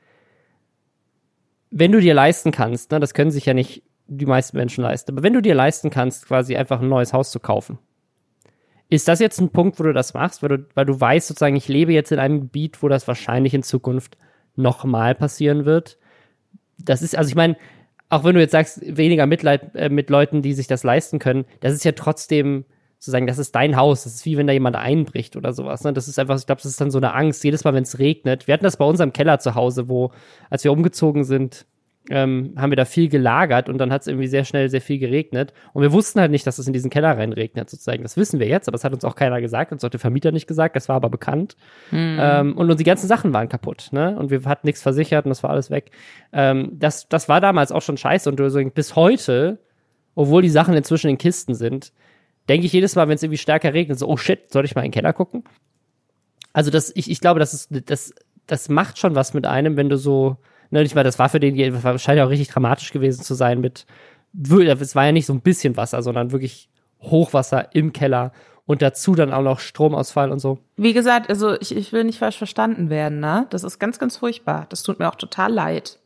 wenn 1.72 1.92
du 1.92 2.00
dir 2.00 2.14
leisten 2.14 2.52
kannst, 2.52 2.92
ne, 2.92 3.00
das 3.00 3.14
können 3.14 3.32
sich 3.32 3.46
ja 3.46 3.54
nicht 3.54 3.84
die 4.08 4.26
meisten 4.26 4.58
Menschen 4.58 4.84
leisten, 4.84 5.12
aber 5.12 5.24
wenn 5.24 5.34
du 5.34 5.42
dir 5.42 5.56
leisten 5.56 5.90
kannst, 5.90 6.28
quasi 6.28 6.56
einfach 6.56 6.82
ein 6.82 6.90
neues 6.90 7.14
Haus 7.14 7.32
zu 7.32 7.40
kaufen, 7.40 7.80
ist 8.90 9.08
das 9.08 9.20
jetzt 9.20 9.40
ein 9.42 9.50
Punkt, 9.50 9.80
wo 9.80 9.84
du 9.84 9.94
das 9.94 10.14
machst, 10.14 10.44
weil 10.44 10.50
du, 10.50 10.66
weil 10.76 10.86
du 10.86 11.00
weißt 11.00 11.28
sozusagen, 11.28 11.56
ich 11.56 11.68
lebe 11.68 11.92
jetzt 11.92 12.12
in 12.12 12.20
einem 12.20 12.42
Gebiet, 12.42 12.84
wo 12.84 12.88
das 12.88 13.08
wahrscheinlich 13.08 13.54
in 13.54 13.64
Zukunft 13.64 14.18
nochmal 14.56 15.16
passieren 15.16 15.66
wird? 15.66 15.98
Das 16.78 17.02
ist, 17.02 17.18
also 17.18 17.28
ich 17.28 17.36
meine, 17.36 17.58
auch 18.10 18.24
wenn 18.24 18.36
du 18.36 18.42
jetzt 18.42 18.52
sagst, 18.52 18.80
weniger 18.84 19.26
Mitleid 19.26 19.76
äh, 19.76 19.90
mit 19.90 20.10
Leuten, 20.10 20.42
die 20.42 20.54
sich 20.54 20.68
das 20.68 20.84
leisten 20.84 21.18
können, 21.18 21.46
das 21.62 21.74
ist 21.74 21.84
ja 21.84 21.94
trotzdem 21.94 22.66
sozusagen, 23.06 23.28
das 23.28 23.38
ist 23.38 23.56
dein 23.56 23.76
Haus. 23.76 24.04
Das 24.04 24.16
ist 24.16 24.26
wie 24.26 24.38
wenn 24.38 24.48
da 24.48 24.54
jemand 24.54 24.76
einbricht 24.76 25.36
oder 25.36 25.54
sowas. 25.54 25.84
Ne? 25.84 25.94
Das 25.94 26.08
ist 26.08 26.20
einfach, 26.20 26.38
ich 26.38 26.46
glaube, 26.46 26.62
das 26.62 26.72
ist 26.72 26.82
dann 26.82 26.92
so 26.92 26.98
eine 26.98 27.14
Angst. 27.14 27.44
Jedes 27.44 27.64
Mal, 27.64 27.74
wenn 27.74 27.84
es 27.84 28.00
regnet. 28.00 28.48
Wir 28.48 28.54
hatten 28.54 28.64
das 28.64 28.78
bei 28.78 28.86
unserem 28.86 29.14
Keller 29.14 29.40
zu 29.40 29.56
Hause, 29.56 29.88
wo, 29.88 30.12
als 30.50 30.64
wir 30.64 30.72
umgezogen 30.72 31.24
sind, 31.24 31.66
ähm, 32.10 32.54
haben 32.56 32.72
wir 32.72 32.76
da 32.76 32.86
viel 32.86 33.10
gelagert 33.10 33.68
und 33.68 33.78
dann 33.80 33.92
hat 33.92 34.02
es 34.02 34.08
irgendwie 34.08 34.28
sehr 34.28 34.46
schnell 34.46 34.70
sehr 34.70 34.82
viel 34.82 35.00
geregnet. 35.00 35.54
Und 35.74 35.82
wir 35.82 35.92
wussten 35.92 36.20
halt 36.20 36.32
nicht, 36.32 36.46
dass 36.46 36.60
es 36.60 36.68
in 36.68 36.74
diesen 36.74 36.90
Keller 36.90 37.18
reinregnet, 37.18 37.70
sozusagen. 37.70 38.04
Das 38.04 38.18
wissen 38.18 38.40
wir 38.40 38.48
jetzt, 38.48 38.68
aber 38.68 38.76
das 38.76 38.84
hat 38.84 38.94
uns 38.94 39.04
auch 39.04 39.16
keiner 39.16 39.42
gesagt, 39.42 39.72
uns 39.72 39.84
hat 39.84 39.94
der 39.94 40.00
Vermieter 40.00 40.32
nicht 40.32 40.48
gesagt, 40.48 40.76
das 40.76 40.88
war 40.88 40.98
aber 40.98 41.10
bekannt. 41.10 41.56
Mhm. 41.92 42.18
Ähm, 42.20 42.58
und, 42.58 42.80
die 42.80 42.84
ganzen 42.84 43.08
Sachen 43.08 43.34
waren 43.34 43.50
kaputt, 43.50 43.90
ne? 43.92 44.18
Und 44.20 44.30
wir 44.30 44.44
hatten 44.46 44.68
nichts 44.68 44.82
versichert 44.82 45.26
und 45.26 45.30
das 45.30 45.42
war 45.42 45.50
alles 45.50 45.72
weg. 45.72 45.92
Ähm, 46.32 46.72
das, 46.74 47.08
das 47.10 47.30
war 47.30 47.42
damals 47.42 47.72
auch 47.72 47.82
schon 47.82 47.98
scheiße 47.98 48.30
und 48.30 48.40
so, 48.52 48.70
bis 48.70 48.96
heute, 48.96 49.60
obwohl 50.14 50.42
die 50.42 50.50
Sachen 50.50 50.76
inzwischen 50.76 51.10
in 51.10 51.18
Kisten 51.18 51.56
sind, 51.56 51.92
denke 52.50 52.66
ich 52.66 52.74
jedes 52.74 52.96
Mal, 52.96 53.08
wenn 53.08 53.16
es 53.16 53.24
irgendwie 53.24 53.38
stärker 53.38 53.74
regnet, 53.74 54.00
so, 54.00 54.08
oh 54.08 54.18
shit, 54.18 54.52
soll 54.52 54.66
ich 54.66 54.76
mal 54.76 54.82
in 54.82 54.92
den 54.92 54.94
Keller 54.94 55.14
gucken? 55.14 55.44
Also 56.54 56.72
das, 56.72 56.92
ich, 56.96 57.10
ich 57.10 57.20
glaube, 57.20 57.40
das 57.40 57.54
ist, 57.54 57.70
das, 57.86 58.14
das 58.48 58.70
macht 58.70 58.98
schon 58.98 59.16
was 59.16 59.34
mit 59.34 59.46
einem, 59.46 59.78
wenn 59.78 59.90
du 59.90 59.98
so, 59.98 60.38
ne, 60.70 60.84
ich 60.84 60.96
meine, 60.96 61.06
das 61.06 61.20
war 61.20 61.30
für 61.30 61.40
den, 61.40 61.58
das 61.58 62.02
scheint 62.02 62.18
ja 62.18 62.26
auch 62.26 62.30
richtig 62.30 62.50
dramatisch 62.50 62.92
gewesen 62.92 63.24
zu 63.24 63.34
sein 63.34 63.60
mit, 63.60 63.86
es 64.38 64.96
war 64.96 65.06
ja 65.06 65.12
nicht 65.12 65.26
so 65.26 65.34
ein 65.34 65.42
bisschen 65.42 65.78
Wasser, 65.78 66.02
sondern 66.02 66.32
wirklich 66.32 66.70
Hochwasser 67.02 67.74
im 67.74 67.94
Keller 67.94 68.32
und 68.66 68.82
dazu 68.82 69.16
dann 69.16 69.34
auch 69.34 69.42
noch 69.42 69.60
Stromausfall 69.60 70.32
und 70.32 70.40
so. 70.40 70.60
Wie 70.76 70.94
gesagt, 70.94 71.30
also 71.30 71.60
ich, 71.60 71.76
ich 71.76 71.92
will 71.94 72.04
nicht 72.04 72.20
falsch 72.20 72.38
verstanden 72.38 72.90
werden, 72.90 73.20
ne? 73.20 73.48
Das 73.50 73.64
ist 73.64 73.80
ganz, 73.80 74.00
ganz 74.00 74.18
furchtbar. 74.18 74.66
Das 74.70 74.84
tut 74.84 75.00
mir 75.00 75.08
auch 75.08 75.16
total 75.16 75.54
leid. 75.54 76.00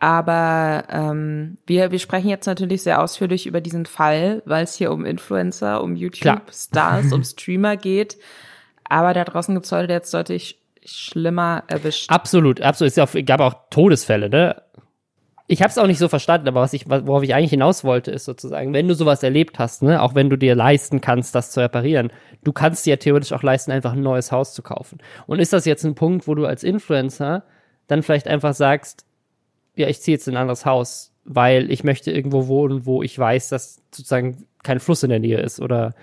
Aber 0.00 0.84
ähm, 0.88 1.58
wir, 1.66 1.92
wir 1.92 1.98
sprechen 1.98 2.30
jetzt 2.30 2.46
natürlich 2.46 2.82
sehr 2.82 3.02
ausführlich 3.02 3.46
über 3.46 3.60
diesen 3.60 3.84
Fall, 3.84 4.42
weil 4.46 4.64
es 4.64 4.74
hier 4.74 4.92
um 4.92 5.04
Influencer, 5.04 5.82
um 5.82 5.94
YouTube-Stars, 5.94 7.12
um 7.12 7.22
Streamer 7.24 7.76
geht. 7.76 8.16
Aber 8.88 9.12
da 9.12 9.24
draußen 9.24 9.54
gibt 9.54 9.66
es 9.66 9.70
Leute, 9.70 9.92
jetzt 9.92 10.10
sollte 10.10 10.32
ich 10.32 10.58
schlimmer 10.86 11.64
erwischt. 11.66 12.10
Absolut, 12.10 12.62
absolut. 12.62 12.96
Es 12.96 13.26
gab 13.26 13.40
auch 13.40 13.54
Todesfälle, 13.68 14.30
ne? 14.30 14.62
Ich 15.46 15.60
habe 15.60 15.70
es 15.70 15.76
auch 15.76 15.86
nicht 15.86 15.98
so 15.98 16.08
verstanden, 16.08 16.48
aber 16.48 16.60
was 16.60 16.72
ich, 16.72 16.88
worauf 16.88 17.22
ich 17.22 17.34
eigentlich 17.34 17.50
hinaus 17.50 17.84
wollte, 17.84 18.10
ist 18.10 18.24
sozusagen, 18.24 18.72
wenn 18.72 18.88
du 18.88 18.94
sowas 18.94 19.22
erlebt 19.22 19.58
hast, 19.58 19.82
ne, 19.82 20.00
auch 20.00 20.14
wenn 20.14 20.30
du 20.30 20.36
dir 20.36 20.54
leisten 20.54 21.00
kannst, 21.00 21.34
das 21.34 21.50
zu 21.50 21.60
reparieren, 21.60 22.12
du 22.44 22.52
kannst 22.52 22.86
dir 22.86 22.90
ja 22.90 22.96
theoretisch 22.96 23.32
auch 23.32 23.42
leisten, 23.42 23.72
einfach 23.72 23.94
ein 23.94 24.02
neues 24.02 24.30
Haus 24.30 24.54
zu 24.54 24.62
kaufen. 24.62 24.98
Und 25.26 25.40
ist 25.40 25.52
das 25.52 25.64
jetzt 25.64 25.84
ein 25.84 25.96
Punkt, 25.96 26.28
wo 26.28 26.36
du 26.36 26.46
als 26.46 26.62
Influencer 26.62 27.42
dann 27.88 28.04
vielleicht 28.04 28.28
einfach 28.28 28.54
sagst, 28.54 29.04
ja, 29.80 29.88
ich 29.88 30.00
ziehe 30.00 30.16
jetzt 30.16 30.28
in 30.28 30.34
ein 30.34 30.42
anderes 30.42 30.66
Haus, 30.66 31.12
weil 31.24 31.70
ich 31.70 31.84
möchte 31.84 32.10
irgendwo 32.10 32.46
wohnen, 32.46 32.86
wo 32.86 33.02
ich 33.02 33.18
weiß, 33.18 33.48
dass 33.48 33.82
sozusagen 33.90 34.46
kein 34.62 34.80
Fluss 34.80 35.02
in 35.02 35.10
der 35.10 35.20
Nähe 35.20 35.40
ist 35.40 35.60
oder 35.60 35.94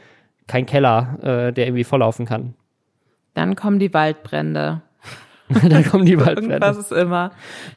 kein 0.48 0.66
Keller, 0.66 1.20
äh, 1.22 1.54
der 1.54 1.68
irgendwie 1.68 1.84
volllaufen 1.84 2.26
kann. 2.26 2.56
Dann 3.34 3.56
kommen 3.56 3.80
die 3.80 3.94
Waldbrände. 3.94 4.82
dann 5.50 5.86
kommen 5.86 6.06
die 6.06 6.18
Waldbrände. 6.20 6.54
Irgendwas 6.56 6.78
ist 6.78 6.92
immer. 6.92 7.32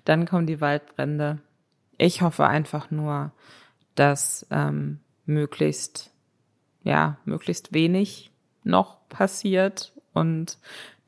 Dann 0.04 0.26
kommen 0.26 0.46
die 0.46 0.60
Waldbrände. 0.60 1.38
Ich 1.98 2.22
hoffe 2.22 2.46
einfach 2.46 2.90
nur, 2.90 3.32
dass 3.94 4.46
ähm, 4.50 5.00
möglichst, 5.26 6.12
ja, 6.82 7.18
möglichst 7.24 7.74
wenig 7.74 8.30
noch 8.64 9.06
passiert 9.08 9.92
und 10.12 10.58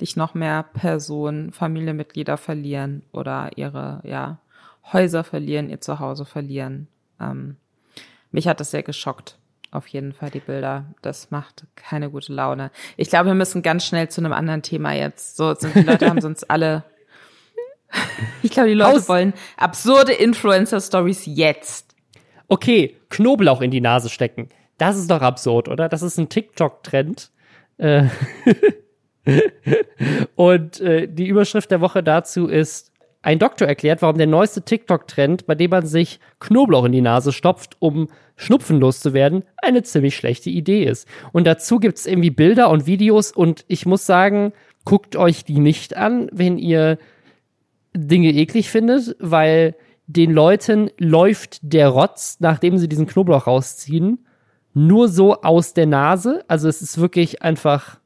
dich 0.00 0.16
noch 0.16 0.34
mehr 0.34 0.62
Personen, 0.62 1.52
Familienmitglieder 1.52 2.36
verlieren 2.36 3.04
oder 3.12 3.50
ihre, 3.56 4.00
ja, 4.04 4.38
Häuser 4.92 5.24
verlieren, 5.24 5.70
ihr 5.70 5.80
Zuhause 5.80 6.24
verlieren. 6.24 6.88
Ähm, 7.20 7.56
mich 8.30 8.48
hat 8.48 8.60
das 8.60 8.70
sehr 8.70 8.82
geschockt 8.82 9.38
auf 9.72 9.86
jeden 9.88 10.12
Fall 10.12 10.30
die 10.30 10.40
Bilder. 10.40 10.84
Das 11.00 11.30
macht 11.30 11.64
keine 11.74 12.10
gute 12.10 12.32
Laune. 12.32 12.70
Ich 12.96 13.08
glaube, 13.08 13.28
wir 13.28 13.34
müssen 13.34 13.62
ganz 13.62 13.86
schnell 13.86 14.08
zu 14.08 14.20
einem 14.20 14.32
anderen 14.32 14.62
Thema 14.62 14.92
jetzt. 14.92 15.36
So, 15.36 15.54
sind 15.54 15.74
die 15.74 15.80
Leute 15.80 16.08
haben 16.08 16.20
sonst 16.20 16.48
alle. 16.50 16.84
Ich 18.42 18.52
glaube, 18.52 18.70
die 18.70 18.74
Leute 18.74 18.96
Aus 18.96 19.08
wollen 19.10 19.34
absurde 19.58 20.14
Influencer-Stories 20.14 21.24
jetzt. 21.26 21.94
Okay, 22.48 22.96
Knoblauch 23.10 23.60
in 23.60 23.70
die 23.70 23.82
Nase 23.82 24.08
stecken. 24.08 24.48
Das 24.78 24.96
ist 24.96 25.10
doch 25.10 25.20
absurd, 25.20 25.68
oder? 25.68 25.90
Das 25.90 26.00
ist 26.00 26.16
ein 26.16 26.30
TikTok-Trend. 26.30 27.30
Äh 27.76 28.06
Und 30.36 30.80
äh, 30.80 31.06
die 31.06 31.26
Überschrift 31.26 31.70
der 31.70 31.82
Woche 31.82 32.02
dazu 32.02 32.46
ist 32.46 32.91
ein 33.22 33.38
Doktor 33.38 33.66
erklärt, 33.66 34.02
warum 34.02 34.18
der 34.18 34.26
neueste 34.26 34.62
TikTok-Trend, 34.62 35.46
bei 35.46 35.54
dem 35.54 35.70
man 35.70 35.86
sich 35.86 36.18
Knoblauch 36.40 36.84
in 36.84 36.92
die 36.92 37.00
Nase 37.00 37.32
stopft, 37.32 37.76
um 37.78 38.08
Schnupfen 38.36 38.80
loszuwerden, 38.80 39.44
eine 39.58 39.84
ziemlich 39.84 40.16
schlechte 40.16 40.50
Idee 40.50 40.84
ist. 40.84 41.06
Und 41.30 41.46
dazu 41.46 41.78
gibt's 41.78 42.06
irgendwie 42.06 42.30
Bilder 42.30 42.68
und 42.70 42.86
Videos 42.86 43.30
und 43.30 43.64
ich 43.68 43.86
muss 43.86 44.06
sagen, 44.06 44.52
guckt 44.84 45.14
euch 45.14 45.44
die 45.44 45.60
nicht 45.60 45.96
an, 45.96 46.28
wenn 46.32 46.58
ihr 46.58 46.98
Dinge 47.94 48.32
eklig 48.32 48.70
findet, 48.70 49.16
weil 49.20 49.76
den 50.06 50.32
Leuten 50.32 50.90
läuft 50.98 51.60
der 51.62 51.88
Rotz, 51.88 52.38
nachdem 52.40 52.76
sie 52.78 52.88
diesen 52.88 53.06
Knoblauch 53.06 53.46
rausziehen, 53.46 54.26
nur 54.74 55.08
so 55.08 55.42
aus 55.42 55.74
der 55.74 55.86
Nase. 55.86 56.44
Also 56.48 56.68
es 56.68 56.82
ist 56.82 57.00
wirklich 57.00 57.42
einfach 57.42 58.00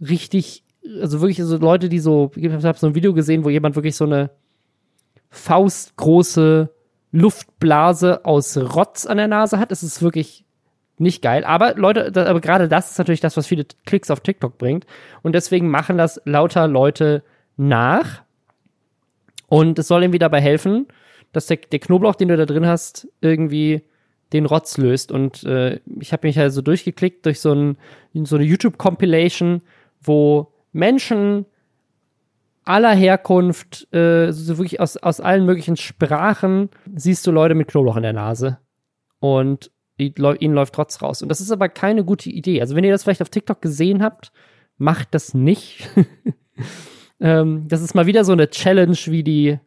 richtig 0.00 0.64
also 1.00 1.20
wirklich 1.20 1.38
so 1.38 1.56
Leute, 1.56 1.88
die 1.88 1.98
so, 1.98 2.30
ich 2.36 2.50
habe 2.50 2.78
so 2.78 2.86
ein 2.86 2.94
Video 2.94 3.12
gesehen, 3.12 3.44
wo 3.44 3.50
jemand 3.50 3.76
wirklich 3.76 3.96
so 3.96 4.04
eine 4.04 4.30
faustgroße 5.30 6.70
Luftblase 7.12 8.24
aus 8.24 8.56
Rotz 8.56 9.06
an 9.06 9.18
der 9.18 9.28
Nase 9.28 9.58
hat. 9.58 9.72
Es 9.72 9.82
ist 9.82 10.02
wirklich 10.02 10.44
nicht 10.98 11.22
geil. 11.22 11.44
Aber 11.44 11.74
Leute, 11.74 12.12
das, 12.12 12.28
aber 12.28 12.40
gerade 12.40 12.68
das 12.68 12.92
ist 12.92 12.98
natürlich 12.98 13.20
das, 13.20 13.36
was 13.36 13.46
viele 13.46 13.66
Klicks 13.86 14.10
auf 14.10 14.20
TikTok 14.20 14.58
bringt. 14.58 14.86
Und 15.22 15.34
deswegen 15.34 15.68
machen 15.68 15.98
das 15.98 16.20
lauter 16.24 16.68
Leute 16.68 17.22
nach. 17.56 18.22
Und 19.48 19.78
es 19.78 19.88
soll 19.88 20.02
irgendwie 20.02 20.18
dabei 20.18 20.40
helfen, 20.40 20.86
dass 21.32 21.46
der, 21.46 21.56
der 21.56 21.78
Knoblauch, 21.78 22.14
den 22.14 22.28
du 22.28 22.36
da 22.36 22.46
drin 22.46 22.66
hast, 22.66 23.08
irgendwie 23.20 23.82
den 24.32 24.46
Rotz 24.46 24.76
löst. 24.78 25.10
Und 25.10 25.42
äh, 25.44 25.80
ich 25.98 26.12
habe 26.12 26.26
mich 26.26 26.38
halt 26.38 26.52
so 26.52 26.62
durchgeklickt 26.62 27.26
durch 27.26 27.40
so, 27.40 27.52
ein, 27.52 27.76
so 28.24 28.36
eine 28.36 28.44
YouTube-Compilation, 28.44 29.62
wo 30.02 30.52
Menschen 30.72 31.46
aller 32.64 32.94
Herkunft, 32.94 33.92
äh, 33.92 34.32
so 34.32 34.58
wirklich 34.58 34.80
aus, 34.80 34.96
aus 34.96 35.20
allen 35.20 35.44
möglichen 35.44 35.76
Sprachen, 35.76 36.70
siehst 36.94 37.26
du 37.26 37.32
Leute 37.32 37.54
mit 37.54 37.68
Knoblauch 37.68 37.96
in 37.96 38.02
der 38.02 38.12
Nase. 38.12 38.58
Und 39.18 39.70
ihnen 39.98 40.54
läuft 40.54 40.74
trotz 40.74 41.02
raus. 41.02 41.22
Und 41.22 41.28
das 41.28 41.40
ist 41.40 41.50
aber 41.50 41.68
keine 41.68 42.04
gute 42.04 42.30
Idee. 42.30 42.60
Also 42.60 42.74
wenn 42.74 42.84
ihr 42.84 42.92
das 42.92 43.02
vielleicht 43.02 43.22
auf 43.22 43.28
TikTok 43.28 43.60
gesehen 43.60 44.02
habt, 44.02 44.32
macht 44.78 45.08
das 45.14 45.34
nicht. 45.34 45.88
ähm, 47.20 47.68
das 47.68 47.82
ist 47.82 47.94
mal 47.94 48.06
wieder 48.06 48.24
so 48.24 48.32
eine 48.32 48.48
Challenge 48.48 48.96
wie 49.06 49.22
die 49.22 49.58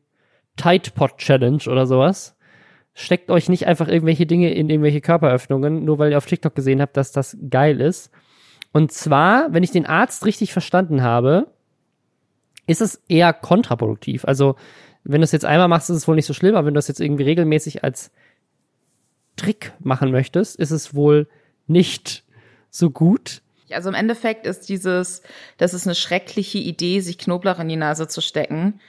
Tide 0.56 0.92
Pod 0.96 1.18
Challenge 1.18 1.64
oder 1.68 1.86
sowas. 1.86 2.36
Steckt 2.96 3.32
euch 3.32 3.50
nicht 3.50 3.68
einfach 3.68 3.88
irgendwelche 3.88 4.26
Dinge 4.26 4.54
in 4.54 4.70
irgendwelche 4.70 5.02
Körperöffnungen, 5.02 5.84
nur 5.84 5.98
weil 6.00 6.12
ihr 6.12 6.18
auf 6.18 6.26
TikTok 6.26 6.56
gesehen 6.56 6.82
habt, 6.82 6.96
dass 6.96 7.12
das 7.12 7.38
geil 7.50 7.82
ist. 7.82 8.12
Und 8.74 8.92
zwar, 8.92 9.54
wenn 9.54 9.64
ich 9.64 9.72
den 9.72 9.86
Arzt 9.86 10.26
richtig 10.26 10.52
verstanden 10.52 11.04
habe, 11.04 11.48
ist 12.68 12.82
es 12.82 13.02
eher 13.08 13.32
kontraproduktiv. 13.32 14.26
Also, 14.26 14.56
wenn 15.04 15.22
du 15.22 15.26
es 15.26 15.32
jetzt 15.32 15.46
einmal 15.46 15.68
machst, 15.68 15.90
ist 15.90 15.98
es 15.98 16.08
wohl 16.08 16.16
nicht 16.16 16.26
so 16.26 16.34
schlimm, 16.34 16.56
aber 16.56 16.68
wenn 16.68 16.74
du 16.74 16.80
das 16.80 16.88
jetzt 16.88 17.00
irgendwie 17.00 17.24
regelmäßig 17.24 17.84
als 17.84 18.12
Trick 19.36 19.74
machen 19.80 20.12
möchtest, 20.12 20.58
ist 20.58 20.72
es 20.72 20.96
wohl 20.96 21.28
nicht 21.68 22.24
so 22.70 22.90
gut. 22.90 23.42
Also 23.72 23.90
im 23.90 23.96
Endeffekt 23.96 24.46
ist 24.46 24.70
dieses, 24.70 25.24
das 25.58 25.74
ist 25.74 25.88
eine 25.88 25.96
schreckliche 25.96 26.60
Idee, 26.60 27.00
sich 27.00 27.18
Knoblauch 27.18 27.60
in 27.60 27.70
die 27.70 27.76
Nase 27.76 28.08
zu 28.08 28.22
stecken. 28.22 28.80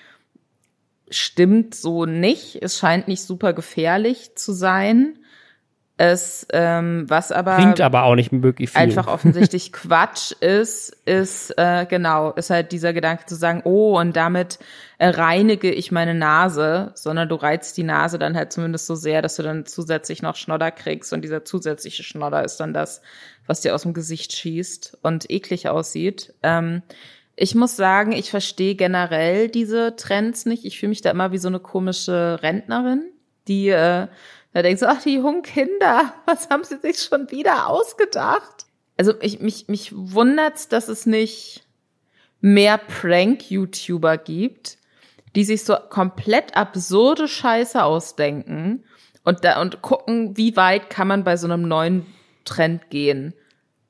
Stimmt 1.10 1.74
so 1.74 2.06
nicht. 2.06 2.62
Es 2.62 2.78
scheint 2.78 3.08
nicht 3.08 3.22
super 3.22 3.52
gefährlich 3.52 4.34
zu 4.36 4.52
sein. 4.52 5.18
Es, 5.96 6.44
ähm, 6.52 7.04
was 7.08 7.30
aber 7.30 7.54
bringt 7.54 7.80
aber 7.80 8.02
auch 8.02 8.16
nicht 8.16 8.32
wirklich 8.42 8.70
viel. 8.70 8.80
Einfach 8.80 9.06
offensichtlich 9.06 9.72
Quatsch 9.72 10.32
ist, 10.40 10.90
ist 11.04 11.56
äh, 11.56 11.86
genau, 11.88 12.32
ist 12.32 12.50
halt 12.50 12.72
dieser 12.72 12.92
Gedanke 12.92 13.26
zu 13.26 13.36
sagen, 13.36 13.62
oh, 13.64 13.96
und 14.00 14.16
damit 14.16 14.58
äh, 14.98 15.06
reinige 15.06 15.70
ich 15.70 15.92
meine 15.92 16.14
Nase, 16.14 16.90
sondern 16.94 17.28
du 17.28 17.36
reizt 17.36 17.76
die 17.76 17.84
Nase 17.84 18.18
dann 18.18 18.36
halt 18.36 18.52
zumindest 18.52 18.86
so 18.86 18.96
sehr, 18.96 19.22
dass 19.22 19.36
du 19.36 19.44
dann 19.44 19.66
zusätzlich 19.66 20.20
noch 20.20 20.34
Schnodder 20.34 20.72
kriegst 20.72 21.12
und 21.12 21.22
dieser 21.22 21.44
zusätzliche 21.44 22.02
Schnodder 22.02 22.44
ist 22.44 22.56
dann 22.56 22.74
das, 22.74 23.00
was 23.46 23.60
dir 23.60 23.72
aus 23.72 23.82
dem 23.82 23.94
Gesicht 23.94 24.32
schießt 24.32 24.98
und 25.02 25.30
eklig 25.30 25.68
aussieht. 25.68 26.34
Ähm, 26.42 26.82
ich 27.36 27.54
muss 27.54 27.76
sagen, 27.76 28.10
ich 28.10 28.30
verstehe 28.30 28.74
generell 28.74 29.48
diese 29.48 29.94
Trends 29.94 30.44
nicht. 30.44 30.64
Ich 30.64 30.80
fühle 30.80 30.90
mich 30.90 31.02
da 31.02 31.10
immer 31.12 31.30
wie 31.30 31.38
so 31.38 31.48
eine 31.48 31.60
komische 31.60 32.40
Rentnerin, 32.42 33.10
die 33.46 33.68
äh, 33.68 34.08
da 34.54 34.62
denkst 34.62 34.80
du, 34.80 34.88
ach, 34.88 35.02
die 35.02 35.16
jungen 35.16 35.42
Kinder, 35.42 36.14
was 36.26 36.48
haben 36.48 36.64
sie 36.64 36.78
sich 36.78 37.00
schon 37.00 37.30
wieder 37.30 37.68
ausgedacht? 37.68 38.66
Also 38.96 39.12
ich, 39.20 39.40
mich, 39.40 39.68
mich 39.68 39.92
wundert's, 39.94 40.68
dass 40.68 40.88
es 40.88 41.04
nicht 41.04 41.66
mehr 42.40 42.78
Prank-YouTuber 42.78 44.16
gibt, 44.16 44.78
die 45.34 45.44
sich 45.44 45.64
so 45.64 45.76
komplett 45.90 46.56
absurde 46.56 47.26
Scheiße 47.26 47.82
ausdenken 47.82 48.84
und 49.24 49.44
da 49.44 49.60
und 49.60 49.82
gucken, 49.82 50.36
wie 50.36 50.56
weit 50.56 50.88
kann 50.88 51.08
man 51.08 51.24
bei 51.24 51.36
so 51.36 51.46
einem 51.48 51.66
neuen 51.66 52.06
Trend 52.44 52.90
gehen. 52.90 53.34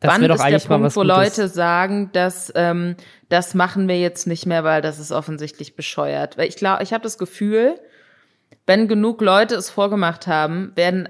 Das 0.00 0.12
Wann 0.12 0.23
ist 0.23 0.42
der 0.42 0.59
Punkt, 0.61 0.97
wo 0.97 1.02
Leute 1.02 1.49
sagen, 1.49 2.11
dass 2.12 2.52
ähm, 2.54 2.97
das 3.28 3.54
machen 3.54 3.88
wir 3.88 3.99
jetzt 3.99 4.26
nicht 4.26 4.47
mehr, 4.47 4.64
weil 4.64 4.80
das 4.80 4.99
ist 4.99 5.12
offensichtlich 5.12 5.76
bescheuert? 5.76 6.38
Weil 6.38 6.49
ich 6.49 6.56
glaube, 6.56 6.83
ich 6.83 6.92
habe 6.92 7.02
das 7.02 7.18
Gefühl, 7.18 7.78
wenn 8.66 8.88
genug 8.88 9.21
Leute 9.21 9.54
es 9.54 9.71
vorgemacht 9.71 10.26
haben, 10.26 10.73
werden 10.75 11.09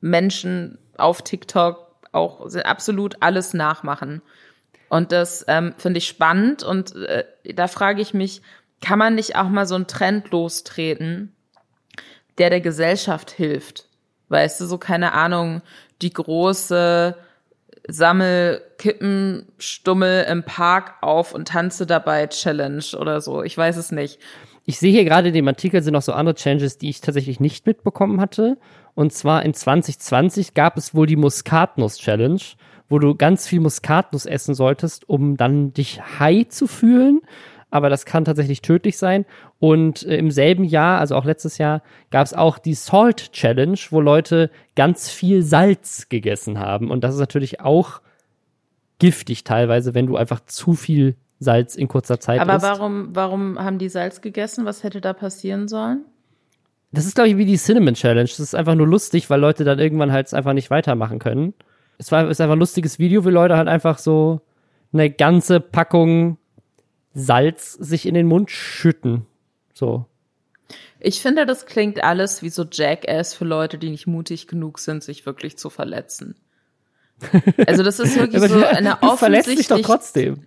Menschen 0.00 0.78
auf 0.96 1.22
TikTok 1.22 1.86
auch 2.12 2.46
absolut 2.64 3.16
alles 3.20 3.54
nachmachen. 3.54 4.22
Und 4.88 5.12
das 5.12 5.44
ähm, 5.48 5.74
finde 5.76 5.98
ich 5.98 6.06
spannend 6.06 6.62
und 6.62 6.94
äh, 6.94 7.24
da 7.54 7.66
frage 7.66 8.00
ich 8.00 8.14
mich, 8.14 8.40
kann 8.80 8.98
man 8.98 9.14
nicht 9.14 9.36
auch 9.36 9.48
mal 9.48 9.66
so 9.66 9.74
einen 9.74 9.88
Trend 9.88 10.30
lostreten, 10.30 11.34
der 12.38 12.50
der 12.50 12.60
Gesellschaft 12.60 13.30
hilft? 13.30 13.88
Weißt 14.28 14.60
du, 14.60 14.66
so 14.66 14.78
keine 14.78 15.12
Ahnung, 15.12 15.62
die 16.02 16.12
große 16.12 17.16
Sammel 17.88 18.62
Kippenstummel 18.78 20.24
im 20.24 20.42
Park 20.44 20.94
auf 21.00 21.34
und 21.34 21.48
tanze 21.48 21.86
dabei 21.86 22.26
Challenge 22.26 22.84
oder 22.98 23.20
so. 23.20 23.42
Ich 23.42 23.56
weiß 23.56 23.76
es 23.76 23.92
nicht. 23.92 24.18
Ich 24.68 24.78
sehe 24.78 24.90
hier 24.90 25.04
gerade 25.04 25.28
in 25.28 25.34
dem 25.34 25.46
Artikel 25.46 25.80
sind 25.80 25.92
noch 25.92 26.02
so 26.02 26.12
andere 26.12 26.34
Changes, 26.34 26.76
die 26.76 26.88
ich 26.88 27.00
tatsächlich 27.00 27.38
nicht 27.38 27.66
mitbekommen 27.66 28.20
hatte. 28.20 28.58
Und 28.94 29.12
zwar 29.12 29.44
in 29.44 29.54
2020 29.54 30.54
gab 30.54 30.76
es 30.76 30.92
wohl 30.92 31.06
die 31.06 31.14
Muskatnuss-Challenge, 31.14 32.40
wo 32.88 32.98
du 32.98 33.14
ganz 33.14 33.46
viel 33.46 33.60
Muskatnuss 33.60 34.26
essen 34.26 34.56
solltest, 34.56 35.08
um 35.08 35.36
dann 35.36 35.72
dich 35.72 36.00
high 36.18 36.48
zu 36.48 36.66
fühlen. 36.66 37.20
Aber 37.70 37.90
das 37.90 38.06
kann 38.06 38.24
tatsächlich 38.24 38.60
tödlich 38.60 38.98
sein. 38.98 39.24
Und 39.60 40.02
äh, 40.02 40.16
im 40.16 40.32
selben 40.32 40.64
Jahr, 40.64 40.98
also 40.98 41.14
auch 41.14 41.24
letztes 41.24 41.58
Jahr, 41.58 41.80
gab 42.10 42.26
es 42.26 42.34
auch 42.34 42.58
die 42.58 42.74
Salt 42.74 43.30
Challenge, 43.32 43.78
wo 43.90 44.00
Leute 44.00 44.50
ganz 44.74 45.08
viel 45.08 45.44
Salz 45.44 46.08
gegessen 46.08 46.58
haben. 46.58 46.90
Und 46.90 47.04
das 47.04 47.14
ist 47.14 47.20
natürlich 47.20 47.60
auch 47.60 48.00
giftig 48.98 49.44
teilweise, 49.44 49.94
wenn 49.94 50.06
du 50.06 50.16
einfach 50.16 50.40
zu 50.44 50.74
viel 50.74 51.14
Salz 51.38 51.74
in 51.74 51.88
kurzer 51.88 52.18
Zeit 52.18 52.40
Aber 52.40 52.56
isst. 52.56 52.64
warum, 52.64 53.08
warum 53.14 53.58
haben 53.58 53.78
die 53.78 53.88
Salz 53.88 54.20
gegessen? 54.20 54.64
Was 54.64 54.82
hätte 54.82 55.00
da 55.00 55.12
passieren 55.12 55.68
sollen? 55.68 56.04
Das 56.92 57.04
ist, 57.04 57.14
glaube 57.14 57.28
ich, 57.28 57.36
wie 57.36 57.44
die 57.44 57.58
Cinnamon 57.58 57.94
Challenge. 57.94 58.28
Das 58.28 58.40
ist 58.40 58.54
einfach 58.54 58.74
nur 58.74 58.86
lustig, 58.86 59.28
weil 59.28 59.40
Leute 59.40 59.64
dann 59.64 59.78
irgendwann 59.78 60.12
halt 60.12 60.32
einfach 60.32 60.54
nicht 60.54 60.70
weitermachen 60.70 61.18
können. 61.18 61.52
Es 61.98 62.12
war 62.12 62.28
ist 62.30 62.40
einfach 62.40 62.54
ein 62.54 62.58
lustiges 62.58 62.98
Video, 62.98 63.24
wie 63.24 63.30
Leute 63.30 63.56
halt 63.56 63.68
einfach 63.68 63.98
so 63.98 64.40
eine 64.92 65.10
ganze 65.10 65.60
Packung 65.60 66.38
Salz 67.14 67.72
sich 67.72 68.06
in 68.06 68.14
den 68.14 68.26
Mund 68.26 68.50
schütten. 68.50 69.26
So. 69.72 70.06
Ich 71.00 71.20
finde, 71.20 71.46
das 71.46 71.66
klingt 71.66 72.02
alles 72.02 72.42
wie 72.42 72.50
so 72.50 72.64
Jackass 72.70 73.34
für 73.34 73.44
Leute, 73.44 73.78
die 73.78 73.90
nicht 73.90 74.06
mutig 74.06 74.46
genug 74.48 74.78
sind, 74.78 75.02
sich 75.02 75.26
wirklich 75.26 75.56
zu 75.58 75.70
verletzen. 75.70 76.36
Also 77.66 77.82
das 77.82 77.98
ist 77.98 78.18
wirklich 78.18 78.42
so 78.42 78.62
eine 78.62 78.98
du 79.00 79.16
verletzt 79.16 79.48
dich 79.48 79.68
doch 79.68 79.76
offensichtlich 79.76 79.82
trotzdem. 79.82 80.46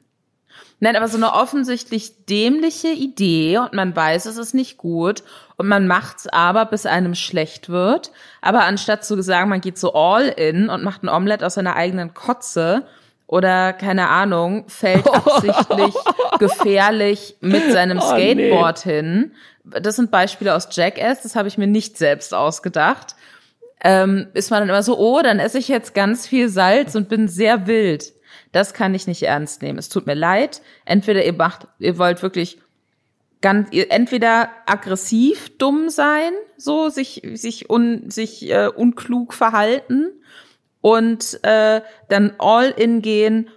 Nein, 0.81 0.95
aber 0.95 1.09
so 1.09 1.17
eine 1.17 1.33
offensichtlich 1.33 2.25
dämliche 2.25 2.89
Idee 2.89 3.57
und 3.57 3.73
man 3.73 3.93
weiß, 3.93 4.25
es 4.25 4.37
ist 4.37 4.53
nicht 4.53 4.77
gut 4.77 5.23
und 5.57 5.67
man 5.67 5.87
macht's 5.87 6.27
aber, 6.27 6.65
bis 6.65 6.85
einem 6.85 7.15
schlecht 7.15 7.67
wird. 7.67 8.11
Aber 8.41 8.63
anstatt 8.63 9.03
zu 9.03 9.21
sagen, 9.21 9.49
man 9.49 9.59
geht 9.59 9.77
so 9.77 9.93
all 9.93 10.27
in 10.27 10.69
und 10.69 10.83
macht 10.83 11.03
ein 11.03 11.09
Omelett 11.09 11.43
aus 11.43 11.55
seiner 11.55 11.75
eigenen 11.75 12.13
Kotze 12.13 12.83
oder 13.27 13.73
keine 13.73 14.07
Ahnung, 14.07 14.69
fällt 14.69 15.07
absichtlich 15.13 15.93
gefährlich 16.39 17.35
mit 17.41 17.71
seinem 17.71 17.99
Oh, 17.99 18.13
nee. 18.15 18.33
Skateboard 18.33 18.79
hin. 18.79 19.33
Das 19.65 19.97
sind 19.97 20.11
Beispiele 20.11 20.55
aus 20.55 20.69
Jackass, 20.71 21.23
das 21.23 21.35
habe 21.35 21.49
ich 21.49 21.57
mir 21.57 21.67
nicht 21.67 21.97
selbst 21.97 22.33
ausgedacht. 22.33 23.15
Ähm, 23.83 24.27
ist 24.33 24.49
man 24.49 24.61
dann 24.61 24.69
immer 24.69 24.83
so, 24.83 24.97
oh, 24.97 25.21
dann 25.21 25.39
esse 25.39 25.57
ich 25.57 25.67
jetzt 25.67 25.93
ganz 25.93 26.25
viel 26.25 26.49
Salz 26.49 26.95
und 26.95 27.09
bin 27.09 27.27
sehr 27.27 27.67
wild. 27.67 28.13
Das 28.51 28.73
kann 28.73 28.93
ich 28.95 29.07
nicht 29.07 29.23
ernst 29.23 29.61
nehmen. 29.61 29.77
Es 29.77 29.89
tut 29.89 30.07
mir 30.07 30.15
leid. 30.15 30.61
Entweder 30.85 31.23
ihr 31.23 31.33
macht, 31.33 31.67
ihr 31.77 31.97
wollt 31.97 32.21
wirklich 32.23 32.59
ganz, 33.41 33.69
ihr 33.71 33.91
entweder 33.91 34.49
aggressiv 34.65 35.57
dumm 35.57 35.89
sein, 35.89 36.31
so 36.57 36.89
sich 36.89 37.21
sich 37.33 37.69
un, 37.69 38.09
sich 38.09 38.49
äh, 38.49 38.67
unklug 38.67 39.33
verhalten 39.33 40.11
und 40.81 41.39
äh, 41.43 41.81
dann 42.09 42.33
all 42.39 42.69
in 42.71 43.01
gehen 43.01 43.49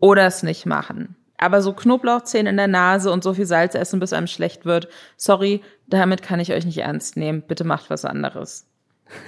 oder 0.00 0.26
es 0.26 0.42
nicht 0.42 0.66
machen. 0.66 1.16
Aber 1.38 1.60
so 1.60 1.72
Knoblauchzehen 1.72 2.46
in 2.46 2.56
der 2.56 2.68
Nase 2.68 3.10
und 3.12 3.22
so 3.22 3.34
viel 3.34 3.46
Salz 3.46 3.74
essen, 3.74 4.00
bis 4.00 4.12
einem 4.12 4.26
schlecht 4.26 4.64
wird, 4.64 4.88
sorry, 5.16 5.62
damit 5.86 6.22
kann 6.22 6.40
ich 6.40 6.52
euch 6.52 6.64
nicht 6.64 6.78
ernst 6.78 7.16
nehmen. 7.16 7.42
Bitte 7.42 7.64
macht 7.64 7.90
was 7.90 8.04
anderes. 8.04 8.66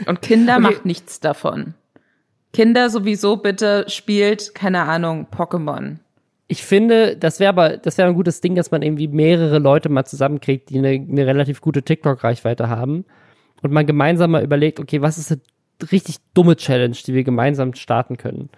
Und 0.06 0.22
Kinder 0.22 0.54
Okay. 0.54 0.62
macht 0.62 0.84
nichts 0.86 1.20
davon. 1.20 1.74
Kinder 2.52 2.90
sowieso 2.90 3.36
bitte 3.36 3.84
spielt, 3.88 4.54
keine 4.54 4.82
Ahnung, 4.82 5.26
Pokémon. 5.30 5.98
Ich 6.46 6.62
finde, 6.62 7.16
das 7.16 7.40
wäre 7.40 7.50
aber, 7.50 7.76
das 7.76 7.98
wäre 7.98 8.08
ein 8.08 8.14
gutes 8.14 8.40
Ding, 8.40 8.54
dass 8.54 8.70
man 8.70 8.80
irgendwie 8.82 9.08
mehrere 9.08 9.58
Leute 9.58 9.90
mal 9.90 10.06
zusammenkriegt, 10.06 10.70
die 10.70 10.78
eine, 10.78 10.88
eine 10.88 11.26
relativ 11.26 11.60
gute 11.60 11.82
TikTok-Reichweite 11.82 12.70
haben 12.70 13.04
und 13.62 13.72
man 13.72 13.86
gemeinsam 13.86 14.30
mal 14.30 14.42
überlegt, 14.42 14.80
okay, 14.80 15.02
was 15.02 15.18
ist 15.18 15.30
eine 15.30 15.40
richtig 15.92 16.16
dumme 16.32 16.56
Challenge, 16.56 16.96
die 17.06 17.12
wir 17.12 17.22
gemeinsam 17.22 17.74
starten 17.74 18.16
können, 18.16 18.48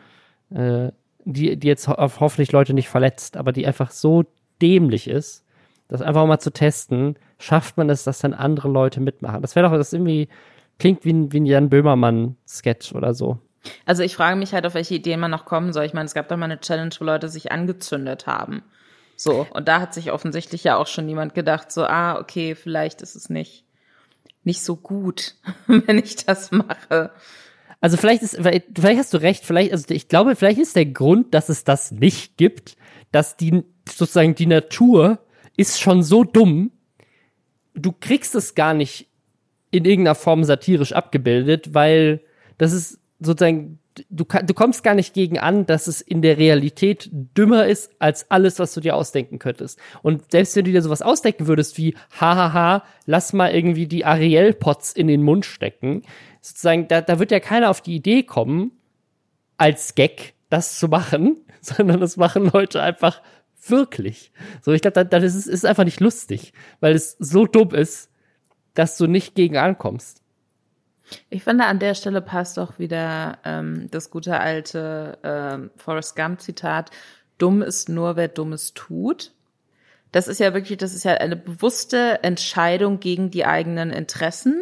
äh, 0.54 0.92
die, 1.24 1.56
die 1.56 1.66
jetzt 1.66 1.88
ho 1.88 1.96
hoffentlich 1.98 2.52
Leute 2.52 2.74
nicht 2.74 2.88
verletzt, 2.88 3.36
aber 3.36 3.52
die 3.52 3.66
einfach 3.66 3.90
so 3.90 4.24
dämlich 4.62 5.08
ist, 5.08 5.44
das 5.88 6.00
einfach 6.00 6.26
mal 6.26 6.38
zu 6.38 6.52
testen, 6.52 7.16
schafft 7.38 7.76
man 7.76 7.90
es, 7.90 8.04
dass 8.04 8.20
dann 8.20 8.34
andere 8.34 8.68
Leute 8.68 9.00
mitmachen. 9.00 9.42
Das 9.42 9.56
wäre 9.56 9.68
doch, 9.68 9.76
das 9.76 9.92
irgendwie 9.92 10.28
klingt 10.78 11.04
wie 11.04 11.12
ein, 11.12 11.32
wie 11.32 11.40
ein 11.40 11.46
Jan 11.46 11.68
Böhmermann-Sketch 11.68 12.94
oder 12.94 13.14
so. 13.14 13.38
Also 13.84 14.02
ich 14.02 14.16
frage 14.16 14.36
mich 14.36 14.52
halt, 14.52 14.66
auf 14.66 14.74
welche 14.74 14.94
Ideen 14.94 15.20
man 15.20 15.30
noch 15.30 15.44
kommen 15.44 15.72
soll. 15.72 15.84
Ich 15.84 15.92
meine, 15.92 16.06
es 16.06 16.14
gab 16.14 16.28
doch 16.28 16.36
mal 16.36 16.46
eine 16.46 16.60
Challenge, 16.60 16.94
wo 16.98 17.04
Leute 17.04 17.28
sich 17.28 17.52
angezündet 17.52 18.26
haben. 18.26 18.62
So, 19.16 19.46
und 19.50 19.68
da 19.68 19.80
hat 19.80 19.92
sich 19.92 20.12
offensichtlich 20.12 20.64
ja 20.64 20.76
auch 20.76 20.86
schon 20.86 21.04
niemand 21.04 21.34
gedacht, 21.34 21.70
so, 21.70 21.84
ah, 21.84 22.18
okay, 22.18 22.54
vielleicht 22.54 23.02
ist 23.02 23.16
es 23.16 23.28
nicht, 23.28 23.66
nicht 24.44 24.62
so 24.62 24.76
gut, 24.76 25.34
wenn 25.66 25.98
ich 25.98 26.24
das 26.24 26.50
mache. 26.50 27.10
Also 27.82 27.96
vielleicht 27.96 28.22
ist, 28.22 28.36
vielleicht 28.36 28.98
hast 28.98 29.12
du 29.12 29.18
recht, 29.18 29.44
vielleicht, 29.44 29.72
also 29.72 29.86
ich 29.90 30.08
glaube, 30.08 30.36
vielleicht 30.36 30.58
ist 30.58 30.76
der 30.76 30.86
Grund, 30.86 31.34
dass 31.34 31.48
es 31.48 31.64
das 31.64 31.92
nicht 31.92 32.36
gibt, 32.38 32.76
dass 33.12 33.36
die, 33.36 33.62
sozusagen 33.88 34.34
die 34.34 34.46
Natur 34.46 35.18
ist 35.56 35.80
schon 35.80 36.02
so 36.02 36.24
dumm, 36.24 36.72
du 37.74 37.92
kriegst 37.92 38.34
es 38.34 38.54
gar 38.54 38.74
nicht 38.74 39.08
in 39.70 39.84
irgendeiner 39.84 40.14
Form 40.14 40.44
satirisch 40.44 40.92
abgebildet, 40.92 41.74
weil 41.74 42.22
das 42.58 42.72
ist 42.72 42.99
sozusagen, 43.20 43.78
du, 44.08 44.24
du 44.24 44.54
kommst 44.54 44.82
gar 44.82 44.94
nicht 44.94 45.14
gegen 45.14 45.38
an, 45.38 45.66
dass 45.66 45.86
es 45.86 46.00
in 46.00 46.22
der 46.22 46.38
Realität 46.38 47.08
dümmer 47.12 47.66
ist 47.66 47.92
als 47.98 48.30
alles, 48.30 48.58
was 48.58 48.72
du 48.74 48.80
dir 48.80 48.96
ausdenken 48.96 49.38
könntest. 49.38 49.78
Und 50.02 50.30
selbst 50.32 50.56
wenn 50.56 50.64
du 50.64 50.72
dir 50.72 50.82
sowas 50.82 51.02
ausdenken 51.02 51.46
würdest 51.46 51.76
wie, 51.78 51.94
hahaha, 52.18 52.82
lass 53.06 53.32
mal 53.32 53.54
irgendwie 53.54 53.86
die 53.86 54.04
Ariel-Pots 54.04 54.92
in 54.92 55.06
den 55.06 55.22
Mund 55.22 55.44
stecken, 55.44 56.02
sozusagen, 56.40 56.88
da, 56.88 57.02
da 57.02 57.18
wird 57.18 57.30
ja 57.30 57.40
keiner 57.40 57.70
auf 57.70 57.82
die 57.82 57.94
Idee 57.94 58.22
kommen, 58.22 58.72
als 59.58 59.94
Gag 59.94 60.34
das 60.48 60.78
zu 60.78 60.88
machen, 60.88 61.36
sondern 61.60 62.00
das 62.00 62.16
machen 62.16 62.50
Leute 62.52 62.82
einfach 62.82 63.20
wirklich. 63.66 64.32
So, 64.62 64.72
ich 64.72 64.80
glaube, 64.80 65.04
das 65.04 65.22
ist, 65.34 65.46
ist 65.46 65.66
einfach 65.66 65.84
nicht 65.84 66.00
lustig, 66.00 66.54
weil 66.80 66.94
es 66.94 67.16
so 67.18 67.46
dumm 67.46 67.74
ist, 67.74 68.10
dass 68.74 68.96
du 68.96 69.06
nicht 69.06 69.34
gegen 69.34 69.58
ankommst. 69.58 70.19
Ich 71.28 71.44
finde, 71.44 71.66
an 71.66 71.78
der 71.78 71.94
Stelle 71.94 72.20
passt 72.20 72.58
auch 72.58 72.78
wieder 72.78 73.38
ähm, 73.44 73.88
das 73.90 74.10
gute 74.10 74.38
alte 74.38 75.18
ähm, 75.22 75.70
Forrest 75.76 76.16
Gump-Zitat, 76.16 76.90
dumm 77.38 77.62
ist 77.62 77.88
nur, 77.88 78.16
wer 78.16 78.28
Dummes 78.28 78.74
tut. 78.74 79.32
Das 80.12 80.28
ist 80.28 80.40
ja 80.40 80.54
wirklich, 80.54 80.78
das 80.78 80.94
ist 80.94 81.04
ja 81.04 81.14
eine 81.14 81.36
bewusste 81.36 82.22
Entscheidung 82.22 83.00
gegen 83.00 83.30
die 83.30 83.44
eigenen 83.44 83.90
Interessen. 83.90 84.60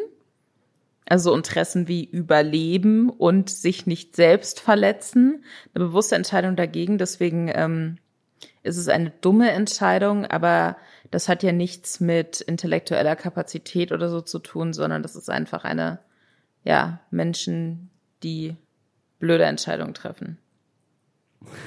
Also 1.07 1.35
Interessen 1.35 1.89
wie 1.89 2.05
Überleben 2.05 3.09
und 3.09 3.49
sich 3.49 3.87
nicht 3.87 4.15
selbst 4.15 4.61
verletzen. 4.61 5.43
Eine 5.75 5.87
bewusste 5.87 6.17
Entscheidung 6.17 6.55
dagegen. 6.55 6.99
Deswegen 6.99 7.51
ähm, 7.55 7.97
ist 8.63 8.77
es 8.77 8.89
eine 8.89 9.11
dumme 9.23 9.51
Entscheidung, 9.51 10.27
aber 10.27 10.77
das 11.11 11.29
hat 11.29 11.43
ja 11.43 11.53
nichts 11.53 12.01
mit 12.01 12.43
intellektueller 12.43 13.17
Kapazität 13.17 13.93
oder 13.93 14.11
so 14.11 14.21
zu 14.21 14.39
tun, 14.39 14.75
sondern 14.75 15.03
das 15.03 15.17
ist 15.17 15.31
einfach 15.31 15.65
eine, 15.65 16.01
ja, 16.69 17.01
Menschen, 17.11 17.89
die 18.23 18.55
blöde 19.19 19.45
Entscheidungen 19.47 19.95
treffen. 19.95 20.37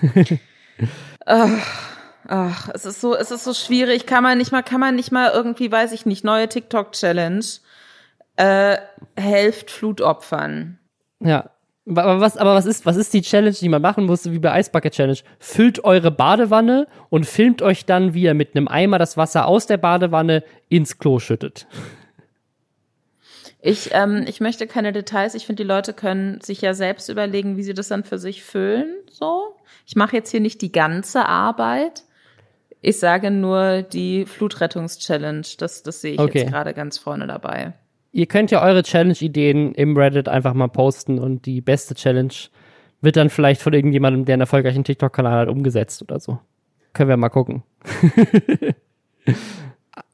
ach, 1.25 1.97
ach, 2.27 2.69
es 2.75 2.85
ist 2.85 3.01
so, 3.01 3.15
es 3.15 3.31
ist 3.31 3.43
so 3.43 3.55
schwierig. 3.55 4.05
Kann 4.05 4.21
man 4.21 4.37
nicht 4.37 4.51
mal, 4.51 4.61
kann 4.61 4.79
man 4.79 4.95
nicht 4.95 5.11
mal 5.11 5.31
irgendwie, 5.33 5.71
weiß 5.71 5.91
ich 5.93 6.05
nicht, 6.05 6.23
neue 6.23 6.47
TikTok-Challenge, 6.47 7.43
äh, 8.35 8.77
helft 9.17 9.71
Flutopfern. 9.71 10.77
Ja. 11.19 11.49
Aber 11.87 12.21
was, 12.21 12.37
aber 12.37 12.53
was 12.53 12.67
ist, 12.67 12.85
was 12.85 12.95
ist 12.95 13.11
die 13.11 13.23
Challenge, 13.23 13.55
die 13.59 13.69
man 13.69 13.81
machen 13.81 14.05
muss, 14.05 14.29
wie 14.29 14.37
bei 14.37 14.51
Eisbucket 14.51 14.93
Challenge? 14.93 15.17
Füllt 15.39 15.83
eure 15.83 16.11
Badewanne 16.11 16.85
und 17.09 17.25
filmt 17.25 17.63
euch 17.63 17.87
dann, 17.87 18.13
wie 18.13 18.21
ihr 18.21 18.35
mit 18.35 18.55
einem 18.55 18.67
Eimer 18.67 18.99
das 18.99 19.17
Wasser 19.17 19.47
aus 19.47 19.65
der 19.65 19.77
Badewanne 19.77 20.43
ins 20.69 20.99
Klo 20.99 21.17
schüttet. 21.17 21.65
Ich, 23.62 23.89
ähm, 23.93 24.24
ich 24.28 24.39
möchte 24.41 24.65
keine 24.65 24.91
Details. 24.91 25.36
Ich 25.36 25.45
finde, 25.45 25.63
die 25.63 25.67
Leute 25.67 25.93
können 25.93 26.41
sich 26.41 26.62
ja 26.62 26.74
selbst 26.74 27.10
überlegen, 27.10 27.58
wie 27.58 27.63
sie 27.63 27.74
das 27.76 27.89
dann 27.89 28.04
für 28.04 28.17
sich 28.17 28.43
füllen. 28.43 28.95
So. 29.10 29.56
Ich 29.86 29.95
mache 29.95 30.15
jetzt 30.15 30.32
hier 30.32 30.39
nicht 30.39 30.62
die 30.62 30.71
ganze 30.71 31.26
Arbeit. 31.28 32.04
Ich 32.82 32.97
sage 32.97 33.30
nur 33.30 33.84
die 33.84 34.26
Flutrettungs-Challenge. 34.26 35.45
Das, 35.60 35.84
das 35.84 36.02
sehe 36.02 36.13
ich 36.13 36.19
Okay. 36.19 36.39
jetzt 36.39 36.50
gerade 36.52 36.74
ganz 36.74 36.97
vorne 36.97 37.28
dabei. 37.28 37.74
ihr 38.13 38.26
könnt 38.26 38.50
ja 38.52 38.63
eure 38.63 38.82
Challenge-Ideen 38.82 39.74
im 39.76 39.95
Reddit 39.95 40.28
einfach 40.28 40.54
mal 40.56 40.67
posten 40.67 41.19
und 41.19 41.45
die 41.45 41.62
beste 41.62 41.93
Challenge 41.93 42.34
wird 43.02 43.15
dann 43.15 43.30
vielleicht 43.30 43.62
von 43.62 43.74
irgendjemandem, 43.74 44.26
der 44.26 44.34
einen 44.34 44.41
erfolgreichen 44.41 44.84
TikTok-Kanal 44.84 45.41
hat, 45.41 45.50
umgesetzt 45.50 46.02
oder 46.02 46.19
so. 46.19 46.39
Können 46.93 47.10
wir 47.10 47.17
mal 47.17 47.30
gucken. 47.30 47.63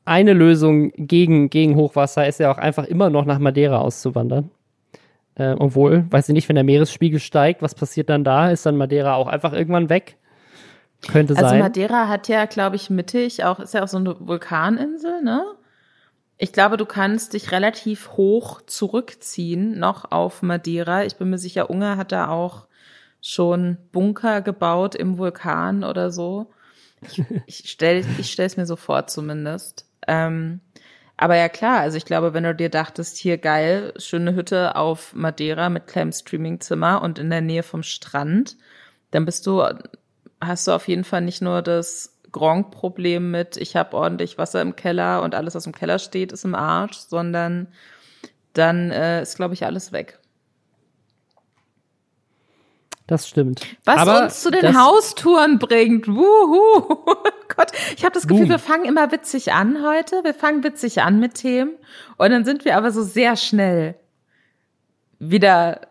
Eine 0.08 0.32
Lösung 0.32 0.92
gegen, 0.96 1.50
gegen 1.50 1.76
Hochwasser 1.76 2.28
ist 2.28 2.40
ja 2.40 2.50
auch 2.50 2.58
einfach 2.58 2.86
immer 2.86 3.10
noch 3.10 3.26
nach 3.26 3.40
Madeira 3.40 3.80
auszuwandern. 3.80 4.52
Äh, 5.36 5.56
obwohl, 5.60 6.06
weiß 6.10 6.30
ich 6.30 6.34
nicht, 6.34 6.48
wenn 6.48 6.56
der 6.56 6.64
Meeresspiegel 6.64 7.20
steigt, 7.20 7.62
was 7.62 7.76
passiert 7.76 8.10
dann 8.10 8.24
da? 8.24 8.50
Ist 8.50 8.66
dann 8.66 8.78
Madeira 8.78 9.16
auch 9.16 9.28
einfach 9.28 9.52
irgendwann 9.52 9.90
weg? 9.90 10.16
Könnte 11.12 11.34
also 11.36 11.42
sein. 11.42 11.62
Also 11.62 11.64
Madeira 11.64 12.08
hat 12.08 12.30
ja, 12.30 12.46
glaube 12.46 12.78
ich, 12.78 12.90
mittig 12.90 13.44
auch, 13.44 13.60
ist 13.60 13.74
ja 13.74 13.84
auch 13.84 13.88
so 13.90 13.98
eine 13.98 14.16
Vulkaninsel, 14.20 15.22
ne? 15.22 15.44
Ich 16.38 16.54
glaube, 16.54 16.78
du 16.78 16.86
kannst 16.86 17.34
dich 17.34 17.52
relativ 17.52 18.12
hoch 18.12 18.62
zurückziehen, 18.66 19.78
noch 19.78 20.12
auf 20.12 20.42
Madeira. 20.42 21.04
Ich 21.04 21.18
bin 21.18 21.30
mir 21.30 21.38
sicher, 21.38 21.70
Ungar 21.70 21.98
hat 21.98 22.12
da 22.12 22.30
auch 22.30 22.68
schon 23.22 23.78
Bunker 23.92 24.42
gebaut 24.42 24.96
im 24.96 25.18
Vulkan 25.18 25.84
oder 25.84 26.12
so. 26.12 26.52
Ich, 27.02 27.24
ich 27.46 27.70
stelle 27.70 28.06
ich 28.18 28.32
stell's 28.32 28.56
mir 28.56 28.66
so 28.66 28.76
vor 28.76 29.08
zumindest. 29.08 29.87
Ähm, 30.08 30.62
aber 31.18 31.36
ja 31.36 31.50
klar, 31.50 31.80
also 31.80 31.98
ich 31.98 32.06
glaube, 32.06 32.34
wenn 32.34 32.44
du 32.44 32.54
dir 32.54 32.70
dachtest, 32.70 33.18
hier 33.18 33.38
geil, 33.38 33.94
schöne 33.98 34.36
Hütte 34.36 34.76
auf 34.76 35.14
Madeira 35.16 35.70
mit 35.70 35.88
kleinem 35.88 36.12
Streamingzimmer 36.12 37.02
und 37.02 37.18
in 37.18 37.30
der 37.32 37.42
Nähe 37.42 37.64
vom 37.64 37.82
Strand, 37.82 38.56
dann 39.12 39.26
bist 39.26 39.48
du, 39.48 39.64
hast 40.40 40.68
du 40.68 40.72
auf 40.72 40.88
jeden 40.88 41.04
Fall 41.04 41.22
nicht 41.22 41.42
nur 41.42 41.64
das 41.64 42.20
Gronk-Problem 42.32 43.32
mit, 43.32 43.58
ich 43.58 43.76
habe 43.76 43.98
ordentlich 43.98 44.38
Wasser 44.38 44.62
im 44.62 44.76
Keller 44.76 45.24
und 45.24 45.34
alles, 45.34 45.56
was 45.56 45.66
im 45.66 45.74
Keller 45.74 45.98
steht, 45.98 46.32
ist 46.32 46.46
im 46.46 46.54
Arsch, 46.56 46.98
sondern 46.98 47.68
dann 48.54 48.92
äh, 48.92 49.22
ist, 49.22 49.38
glaube 49.38 49.56
ich, 49.56 49.66
alles 49.66 49.92
weg. 49.92 50.20
Das 53.08 53.28
stimmt. 53.28 53.62
Was 53.86 53.98
Aber 53.98 54.24
uns 54.26 54.42
zu 54.44 54.52
den 54.52 54.78
Haustouren 54.78 55.60
bringt. 55.60 56.08
Wuhu. 56.08 56.82
Gott, 57.56 57.72
ich 57.96 58.04
habe 58.04 58.14
das 58.14 58.28
Gefühl, 58.28 58.42
Boom. 58.44 58.50
wir 58.50 58.60
fangen 58.60 58.84
immer 58.86 59.12
witzig 59.14 59.54
an 59.54 59.78
heute. 59.86 60.24
Wir 60.26 60.34
fangen 60.34 60.64
witzig 60.64 61.02
an 61.02 61.20
mit 61.20 61.36
Themen 61.36 61.72
und 62.18 62.32
dann 62.32 62.44
sind 62.44 62.66
wir 62.66 62.76
aber 62.76 62.92
so 62.92 63.02
sehr 63.04 63.38
schnell 63.38 63.96
wieder, 65.20 65.82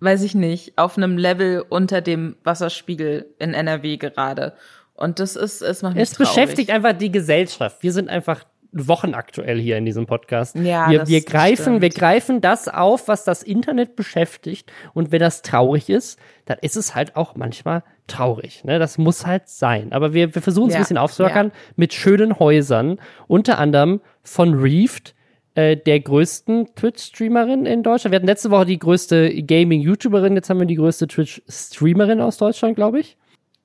weiß 0.00 0.22
ich 0.22 0.34
nicht, 0.34 0.76
auf 0.78 0.96
einem 0.96 1.16
Level 1.18 1.64
unter 1.68 2.00
dem 2.00 2.36
Wasserspiegel 2.44 3.34
in 3.38 3.54
NRW 3.54 3.96
gerade. 3.96 4.54
Und 4.94 5.18
das 5.18 5.36
ist, 5.36 5.62
es 5.62 5.82
macht 5.82 5.94
mich 5.94 6.02
Es 6.02 6.12
traurig. 6.12 6.28
beschäftigt 6.34 6.70
einfach 6.70 6.92
die 6.92 7.10
Gesellschaft. 7.10 7.82
Wir 7.82 7.92
sind 7.92 8.08
einfach 8.08 8.44
wochenaktuell 8.76 9.58
hier 9.58 9.76
in 9.76 9.84
diesem 9.84 10.06
Podcast. 10.06 10.56
Ja, 10.56 10.90
wir, 10.90 11.06
wir 11.06 11.22
greifen, 11.22 11.62
stimmt. 11.62 11.82
wir 11.82 11.90
greifen 11.90 12.40
das 12.40 12.68
auf, 12.68 13.08
was 13.08 13.24
das 13.24 13.42
Internet 13.42 13.96
beschäftigt. 13.96 14.70
Und 14.94 15.12
wenn 15.12 15.20
das 15.20 15.42
traurig 15.42 15.88
ist, 15.88 16.18
dann 16.44 16.58
ist 16.60 16.76
es 16.76 16.94
halt 16.94 17.16
auch 17.16 17.34
manchmal 17.36 17.82
traurig. 18.06 18.64
Ne? 18.64 18.78
Das 18.78 18.98
muss 18.98 19.26
halt 19.26 19.48
sein. 19.48 19.92
Aber 19.92 20.12
wir, 20.12 20.34
wir 20.34 20.42
versuchen 20.42 20.68
es 20.68 20.74
ja, 20.74 20.78
ein 20.78 20.82
bisschen 20.82 20.98
aufzulockern 20.98 21.48
ja. 21.48 21.52
mit 21.76 21.94
schönen 21.94 22.38
Häusern, 22.38 22.98
unter 23.26 23.58
anderem 23.58 24.00
von 24.22 24.54
Reefed, 24.54 25.14
äh, 25.54 25.76
der 25.76 26.00
größten 26.00 26.74
Twitch-Streamerin 26.74 27.66
in 27.66 27.82
Deutschland. 27.82 28.12
Wir 28.12 28.16
hatten 28.16 28.26
letzte 28.26 28.50
Woche 28.50 28.66
die 28.66 28.78
größte 28.78 29.42
Gaming-YouTuberin, 29.42 30.34
jetzt 30.34 30.50
haben 30.50 30.60
wir 30.60 30.66
die 30.66 30.76
größte 30.76 31.08
Twitch-Streamerin 31.08 32.20
aus 32.20 32.36
Deutschland, 32.36 32.76
glaube 32.76 33.00
ich. 33.00 33.16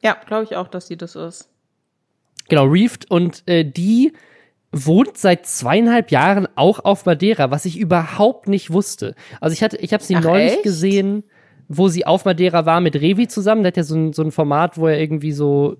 Ja, 0.01 0.17
glaube 0.25 0.45
ich 0.45 0.55
auch, 0.55 0.67
dass 0.67 0.87
sie 0.87 0.97
das 0.97 1.15
ist. 1.15 1.49
Genau, 2.49 2.65
Reefed 2.65 3.09
und 3.11 3.43
äh, 3.47 3.63
die 3.63 4.13
wohnt 4.71 5.17
seit 5.17 5.45
zweieinhalb 5.45 6.11
Jahren 6.11 6.47
auch 6.55 6.79
auf 6.79 7.05
Madeira, 7.05 7.51
was 7.51 7.65
ich 7.65 7.77
überhaupt 7.77 8.47
nicht 8.47 8.71
wusste. 8.71 9.15
Also 9.39 9.53
ich 9.53 9.63
hatte, 9.63 9.77
ich 9.77 9.93
habe 9.93 10.03
sie 10.03 10.15
Ach, 10.15 10.23
neulich 10.23 10.53
echt? 10.53 10.63
gesehen, 10.63 11.23
wo 11.67 11.87
sie 11.87 12.05
auf 12.05 12.25
Madeira 12.25 12.65
war 12.65 12.81
mit 12.81 12.95
Revi 12.95 13.27
zusammen. 13.27 13.63
Der 13.63 13.71
hat 13.71 13.77
ja 13.77 13.83
so 13.83 13.95
ein, 13.95 14.13
so 14.13 14.23
ein 14.23 14.31
Format, 14.31 14.77
wo 14.77 14.87
er 14.87 14.99
irgendwie 14.99 15.31
so 15.31 15.77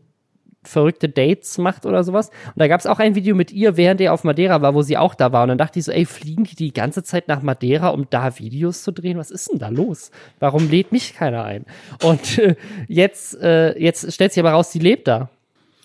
verrückte 0.64 1.10
Dates 1.10 1.58
macht 1.58 1.86
oder 1.86 2.04
sowas. 2.04 2.30
Und 2.30 2.58
da 2.58 2.68
gab 2.68 2.80
es 2.80 2.86
auch 2.86 3.00
ein 3.00 3.16
Video 3.16 3.36
mit 3.36 3.52
ihr, 3.52 3.78
während 3.78 4.00
er 4.00 4.14
auf 4.14 4.24
Madeira 4.24 4.62
war, 4.62 4.76
wo 4.76 4.82
sie 4.84 4.98
auch 4.98 5.16
da 5.16 5.32
war. 5.32 5.44
Und 5.44 5.50
dann 5.50 5.58
dachte 5.58 5.80
ich 5.80 5.86
so, 5.86 5.92
ey, 5.92 6.06
fliegen 6.06 6.44
die 6.44 6.56
die 6.56 6.74
ganze 6.74 7.04
Zeit 7.04 7.28
nach 7.28 7.42
Madeira, 7.42 7.90
um 7.90 8.08
da 8.10 8.38
Videos 8.38 8.84
zu 8.84 8.92
drehen? 8.92 9.18
Was 9.18 9.32
ist 9.32 9.52
denn 9.52 9.60
da 9.60 9.70
los? 9.70 10.12
Warum 10.40 10.70
lädt 10.70 10.92
mich 10.92 11.14
keiner 11.16 11.44
ein? 11.44 11.66
Und 12.04 12.38
äh, 12.38 12.56
jetzt, 12.88 13.42
äh, 13.42 13.78
jetzt 13.80 14.14
stellt 14.14 14.34
sich 14.34 14.42
aber 14.42 14.52
raus, 14.52 14.72
sie 14.72 14.80
lebt 14.80 15.08
da. 15.08 15.30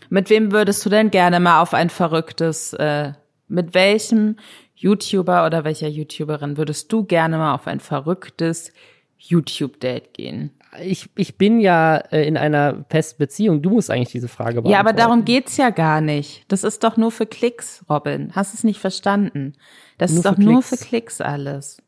Mit 0.08 0.30
wem 0.30 0.52
würdest 0.52 0.84
du 0.84 0.90
denn 0.90 1.10
gerne 1.10 1.40
mal 1.40 1.60
auf 1.60 1.74
ein 1.74 1.90
verrücktes, 1.90 2.72
äh, 2.74 3.12
mit 3.48 3.74
welchem 3.74 4.36
YouTuber 4.74 5.46
oder 5.46 5.64
welcher 5.64 5.88
YouTuberin 5.88 6.56
würdest 6.56 6.92
du 6.92 7.04
gerne 7.04 7.38
mal 7.38 7.54
auf 7.54 7.66
ein 7.66 7.80
verrücktes 7.80 8.72
YouTube-Date 9.18 10.12
gehen? 10.14 10.50
ich, 10.82 11.08
ich 11.16 11.36
bin 11.36 11.60
ja 11.60 11.96
äh, 11.96 12.26
in 12.26 12.36
einer 12.36 12.84
festen 12.88 13.18
Beziehung. 13.18 13.62
Du 13.62 13.70
musst 13.70 13.90
eigentlich 13.90 14.10
diese 14.10 14.28
Frage 14.28 14.62
beantworten. 14.62 14.72
Ja, 14.72 14.80
aber 14.80 14.92
darum 14.92 15.24
geht's 15.24 15.56
ja 15.56 15.70
gar 15.70 16.00
nicht. 16.00 16.44
Das 16.48 16.64
ist 16.64 16.84
doch 16.84 16.96
nur 16.96 17.10
für 17.10 17.26
Klicks, 17.26 17.84
Robin. 17.88 18.32
Hast 18.34 18.54
es 18.54 18.64
nicht 18.64 18.80
verstanden? 18.80 19.54
Das 19.98 20.10
nur 20.10 20.18
ist 20.18 20.26
doch 20.26 20.38
nur 20.38 20.62
für 20.62 20.76
Klicks 20.76 21.20
alles. 21.20 21.82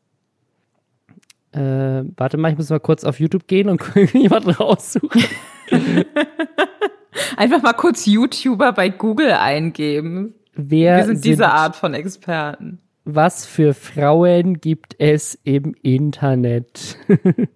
Äh, 1.51 2.03
warte 2.17 2.37
mal, 2.37 2.51
ich 2.51 2.57
muss 2.57 2.69
mal 2.69 2.79
kurz 2.79 3.03
auf 3.03 3.19
YouTube 3.19 3.47
gehen 3.47 3.69
und 3.69 3.81
jemanden 4.13 4.51
raussuchen. 4.51 5.23
Einfach 7.37 7.61
mal 7.61 7.73
kurz 7.73 8.05
YouTuber 8.05 8.73
bei 8.73 8.89
Google 8.89 9.31
eingeben. 9.31 10.35
Wer 10.53 10.97
Wir 10.97 11.05
sind 11.05 11.25
diese 11.25 11.37
sind, 11.37 11.45
Art 11.45 11.75
von 11.75 11.93
Experten. 11.93 12.79
Was 13.05 13.45
für 13.45 13.73
Frauen 13.73 14.59
gibt 14.59 14.95
es 14.99 15.39
im 15.43 15.75
Internet? 15.81 16.97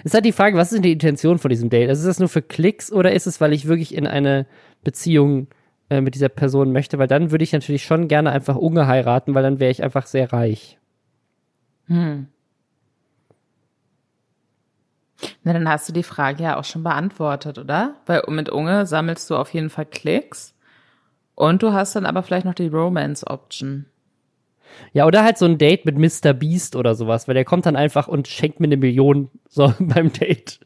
Es 0.00 0.06
ist 0.06 0.14
halt 0.14 0.24
die 0.24 0.32
Frage, 0.32 0.56
was 0.56 0.68
ist 0.68 0.76
denn 0.76 0.82
die 0.82 0.92
Intention 0.92 1.38
von 1.38 1.50
diesem 1.50 1.70
Date? 1.70 1.88
Also 1.88 2.00
ist 2.00 2.08
das 2.08 2.18
nur 2.18 2.28
für 2.28 2.42
Klicks 2.42 2.92
oder 2.92 3.12
ist 3.12 3.26
es, 3.26 3.40
weil 3.40 3.52
ich 3.52 3.68
wirklich 3.68 3.94
in 3.94 4.06
eine 4.06 4.46
Beziehung 4.82 5.46
äh, 5.88 6.00
mit 6.00 6.14
dieser 6.14 6.28
Person 6.28 6.72
möchte? 6.72 6.98
Weil 6.98 7.06
dann 7.06 7.30
würde 7.30 7.44
ich 7.44 7.52
natürlich 7.52 7.84
schon 7.84 8.08
gerne 8.08 8.32
einfach 8.32 8.56
Unge 8.56 8.86
heiraten, 8.86 9.34
weil 9.34 9.42
dann 9.42 9.60
wäre 9.60 9.70
ich 9.70 9.82
einfach 9.82 10.06
sehr 10.06 10.32
reich. 10.32 10.78
Hm. 11.86 12.26
Na, 15.42 15.52
dann 15.52 15.68
hast 15.68 15.88
du 15.88 15.92
die 15.92 16.02
Frage 16.02 16.42
ja 16.42 16.58
auch 16.58 16.64
schon 16.64 16.82
beantwortet, 16.82 17.58
oder? 17.58 17.96
Weil 18.06 18.22
mit 18.28 18.48
Unge 18.48 18.86
sammelst 18.86 19.30
du 19.30 19.36
auf 19.36 19.52
jeden 19.54 19.70
Fall 19.70 19.86
Klicks 19.86 20.54
und 21.34 21.62
du 21.62 21.72
hast 21.72 21.96
dann 21.96 22.06
aber 22.06 22.22
vielleicht 22.22 22.46
noch 22.46 22.54
die 22.54 22.68
Romance-Option. 22.68 23.86
Ja, 24.92 25.06
oder 25.06 25.22
halt 25.24 25.38
so 25.38 25.44
ein 25.44 25.58
Date 25.58 25.84
mit 25.84 25.98
Mr. 25.98 26.32
Beast 26.32 26.76
oder 26.76 26.94
sowas, 26.94 27.28
weil 27.28 27.34
der 27.34 27.44
kommt 27.44 27.66
dann 27.66 27.76
einfach 27.76 28.08
und 28.08 28.28
schenkt 28.28 28.60
mir 28.60 28.66
eine 28.66 28.76
Million 28.76 29.30
so 29.48 29.72
beim 29.78 30.12
Date. 30.12 30.60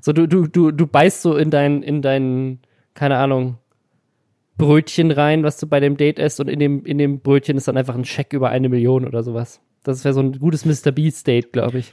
So, 0.00 0.12
du, 0.12 0.26
du, 0.26 0.46
du, 0.46 0.70
du 0.72 0.86
beißt 0.86 1.22
so 1.22 1.36
in 1.36 1.50
dein, 1.50 1.82
in 1.82 2.02
dein, 2.02 2.60
keine 2.94 3.18
Ahnung, 3.18 3.58
Brötchen 4.58 5.10
rein, 5.10 5.42
was 5.42 5.58
du 5.58 5.66
bei 5.66 5.80
dem 5.80 5.96
Date 5.96 6.18
isst, 6.18 6.40
und 6.40 6.48
in 6.48 6.58
dem, 6.58 6.84
in 6.84 6.98
dem 6.98 7.20
Brötchen 7.20 7.56
ist 7.56 7.68
dann 7.68 7.76
einfach 7.76 7.94
ein 7.94 8.04
Scheck 8.04 8.32
über 8.32 8.48
eine 8.48 8.68
Million 8.68 9.06
oder 9.06 9.22
sowas. 9.22 9.60
Das 9.82 10.04
wäre 10.04 10.14
so 10.14 10.20
ein 10.20 10.32
gutes 10.32 10.64
Mr. 10.64 10.92
Beast 10.92 11.26
Date, 11.26 11.52
glaube 11.52 11.78
ich. 11.78 11.92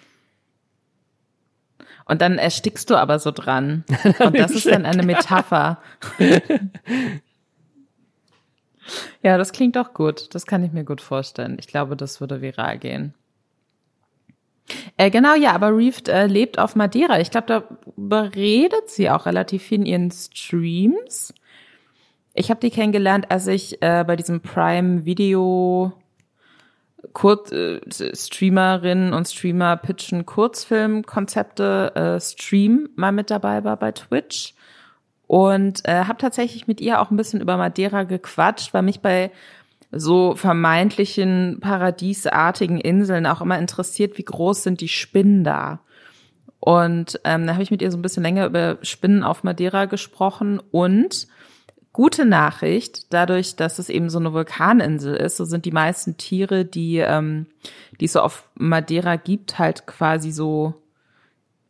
Und 2.05 2.21
dann 2.21 2.37
erstickst 2.37 2.89
du 2.89 2.95
aber 2.95 3.19
so 3.19 3.31
dran. 3.31 3.85
Und 4.19 4.37
das 4.37 4.51
ist 4.51 4.65
dann 4.65 4.85
eine 4.85 5.03
Metapher. 5.03 5.79
Ja, 9.21 9.37
das 9.37 9.53
klingt 9.53 9.75
doch 9.75 9.93
gut. 9.93 10.33
Das 10.35 10.45
kann 10.45 10.63
ich 10.63 10.71
mir 10.71 10.83
gut 10.83 11.01
vorstellen. 11.01 11.57
Ich 11.59 11.67
glaube, 11.67 11.95
das 11.95 12.19
würde 12.19 12.41
viral 12.41 12.77
gehen. 12.77 13.13
Äh, 14.97 15.09
genau, 15.09 15.35
ja, 15.35 15.51
aber 15.53 15.75
Reefed 15.75 16.07
äh, 16.07 16.27
lebt 16.27 16.59
auf 16.59 16.75
Madeira. 16.75 17.19
Ich 17.19 17.31
glaube, 17.31 17.47
da 17.47 17.63
beredet 17.95 18.89
sie 18.89 19.09
auch 19.09 19.25
relativ 19.25 19.63
viel 19.63 19.79
in 19.79 19.85
ihren 19.85 20.11
Streams. 20.11 21.33
Ich 22.33 22.49
habe 22.49 22.59
die 22.59 22.69
kennengelernt, 22.69 23.29
als 23.29 23.47
ich 23.47 23.81
äh, 23.81 24.03
bei 24.05 24.15
diesem 24.15 24.41
Prime 24.41 25.05
Video 25.05 25.93
Kurz, 27.11 27.51
äh, 27.51 27.81
Streamerinnen 28.15 29.13
und 29.13 29.27
Streamer 29.27 29.75
pitchen 29.77 30.25
Kurzfilmkonzepte 30.25 31.95
äh, 31.95 32.21
Stream 32.21 32.89
mal 32.95 33.11
mit 33.11 33.29
dabei 33.29 33.63
war 33.63 33.77
bei 33.77 33.91
Twitch 33.91 34.53
und 35.27 35.87
äh, 35.87 36.05
habe 36.05 36.17
tatsächlich 36.17 36.67
mit 36.67 36.79
ihr 36.79 37.01
auch 37.01 37.11
ein 37.11 37.17
bisschen 37.17 37.41
über 37.41 37.57
Madeira 37.57 38.03
gequatscht, 38.03 38.73
weil 38.73 38.83
mich 38.83 39.01
bei 39.01 39.31
so 39.91 40.35
vermeintlichen 40.35 41.59
paradiesartigen 41.59 42.79
Inseln 42.79 43.27
auch 43.27 43.41
immer 43.41 43.59
interessiert, 43.59 44.17
wie 44.17 44.23
groß 44.23 44.63
sind 44.63 44.81
die 44.81 44.87
Spinnen 44.87 45.43
da. 45.43 45.79
Und 46.59 47.19
ähm, 47.25 47.45
da 47.45 47.53
habe 47.53 47.63
ich 47.63 47.71
mit 47.71 47.81
ihr 47.81 47.91
so 47.91 47.97
ein 47.97 48.01
bisschen 48.01 48.23
länger 48.23 48.45
über 48.45 48.77
Spinnen 48.81 49.23
auf 49.23 49.43
Madeira 49.43 49.85
gesprochen 49.85 50.61
und 50.71 51.27
gute 51.93 52.25
Nachricht, 52.25 53.13
dadurch, 53.13 53.55
dass 53.55 53.79
es 53.79 53.87
eben 53.87 54.09
so 54.09 54.19
eine 54.19 54.33
Vulkaninsel 54.33 55.15
ist, 55.15 55.37
so 55.37 55.45
sind 55.45 55.65
die 55.65 55.71
meisten 55.71 56.17
Tiere, 56.17 56.65
die, 56.65 56.97
ähm, 56.97 57.45
die 57.99 58.05
es 58.05 58.13
so 58.13 58.21
auf 58.21 58.49
Madeira 58.55 59.15
gibt, 59.15 59.59
halt 59.59 59.85
quasi 59.85 60.31
so 60.31 60.73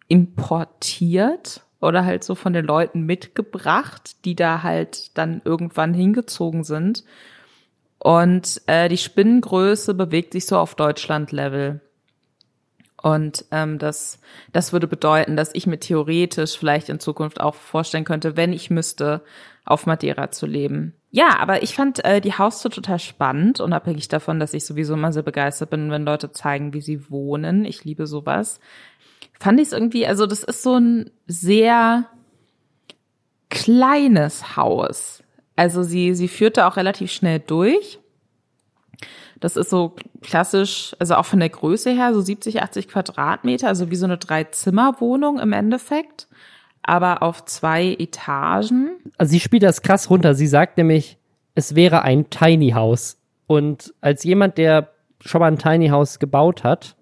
importiert 0.08 1.62
oder 1.82 2.06
halt 2.06 2.24
so 2.24 2.36
von 2.36 2.54
den 2.54 2.66
Leuten 2.66 3.02
mitgebracht, 3.02 4.16
die 4.24 4.36
da 4.36 4.64
halt 4.64 5.18
dann 5.18 5.42
irgendwann 5.44 5.94
hingezogen 5.94 6.64
sind. 6.64 7.04
Und 8.00 8.62
äh, 8.68 8.88
die 8.88 8.98
Spinnengröße 8.98 9.94
bewegt 9.94 10.34
sich 10.34 10.46
so 10.46 10.58
auf 10.58 10.76
Deutschland-Level. 10.76 11.82
Und 13.02 13.44
ähm, 13.52 13.80
das, 13.80 14.20
das 14.54 14.72
würde 14.72 14.88
bedeuten, 14.88 15.36
dass 15.36 15.54
ich 15.54 15.68
mir 15.68 15.80
theoretisch 15.80 16.58
vielleicht 16.58 16.88
in 16.88 17.02
Zukunft 17.02 17.42
auch 17.42 17.56
vorstellen 17.56 18.06
könnte, 18.06 18.38
wenn 18.38 18.54
ich 18.54 18.70
müsste, 18.70 19.22
auf 19.66 19.86
Madeira 19.86 20.32
zu 20.32 20.46
leben. 20.46 20.94
Ja, 21.10 21.38
aber 21.40 21.64
ich 21.64 21.76
fand 21.76 22.04
äh, 22.04 22.22
die 22.22 22.34
Haustour 22.34 22.72
total 22.72 23.00
spannend, 23.00 23.60
unabhängig 23.60 24.08
davon, 24.08 24.40
dass 24.40 24.54
ich 24.54 24.66
sowieso 24.66 24.96
immer 24.96 25.14
sehr 25.14 25.24
begeistert 25.24 25.70
bin, 25.70 25.92
wenn 25.92 26.06
Leute 26.06 26.32
zeigen, 26.32 26.74
wie 26.74 26.82
sie 26.82 27.10
wohnen. 27.10 27.66
Ich 27.66 27.86
liebe 27.86 28.08
sowas. 28.08 28.60
Fand 29.40 29.60
ich 29.60 29.68
es 29.68 29.74
irgendwie, 29.74 30.08
also 30.08 30.26
das 30.26 30.44
ist 30.44 30.64
so 30.64 30.76
ein 30.76 31.12
sehr 31.28 32.08
kleines 33.50 34.58
Haus. 34.58 35.24
Also 35.56 35.84
sie, 35.84 36.16
sie 36.16 36.28
führte 36.28 36.66
auch 36.66 36.78
relativ 36.78 37.12
schnell 37.12 37.40
durch. 37.40 38.00
Das 39.40 39.58
ist 39.58 39.70
so 39.70 39.96
klassisch, 40.22 40.96
also 41.00 41.16
auch 41.16 41.26
von 41.26 41.40
der 41.40 41.50
Größe 41.50 41.92
her, 41.92 42.14
so 42.14 42.22
70, 42.22 42.64
80 42.64 42.88
Quadratmeter, 42.88 43.68
also 43.68 43.92
wie 43.92 43.98
so 43.98 44.06
eine 44.06 44.18
Drei-Zimmer-Wohnung 44.18 45.40
im 45.40 45.52
Endeffekt, 45.52 46.28
aber 46.84 47.24
auf 47.24 47.46
zwei 47.46 47.96
Etagen. 47.98 48.92
Also 49.18 49.32
sie 49.32 49.40
spielt 49.40 49.64
das 49.64 49.82
krass 49.82 50.10
runter. 50.10 50.36
Sie 50.36 50.48
sagt 50.48 50.78
nämlich, 50.78 51.18
es 51.56 51.76
wäre 51.76 52.02
ein 52.02 52.30
Tiny 52.30 52.72
House. 52.72 53.18
Und 53.48 53.94
als 54.02 54.24
jemand, 54.24 54.58
der 54.58 54.90
schon 55.22 55.40
mal 55.40 55.52
ein 55.52 55.58
Tiny 55.58 55.90
House 55.90 56.20
gebaut 56.20 56.64
hat, 56.64 56.96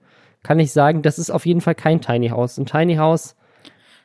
kann 0.43 0.59
ich 0.59 0.71
sagen, 0.71 1.01
das 1.01 1.19
ist 1.19 1.29
auf 1.29 1.45
jeden 1.45 1.61
Fall 1.61 1.75
kein 1.75 2.01
Tiny 2.01 2.29
House. 2.29 2.57
Ein 2.57 2.65
Tiny 2.65 2.95
House 2.95 3.35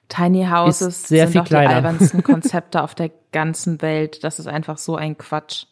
Tiny 0.08 0.46
Houses 0.46 0.88
ist 0.88 1.08
sehr 1.08 1.24
sind 1.24 1.32
viel 1.32 1.40
doch 1.40 1.48
kleiner. 1.48 1.68
die 1.68 1.74
albernsten 1.74 2.22
Konzepte 2.22 2.82
auf 2.82 2.94
der 2.94 3.10
ganzen 3.32 3.82
Welt. 3.82 4.22
Das 4.24 4.38
ist 4.38 4.46
einfach 4.46 4.78
so 4.78 4.96
ein 4.96 5.18
Quatsch. 5.18 5.66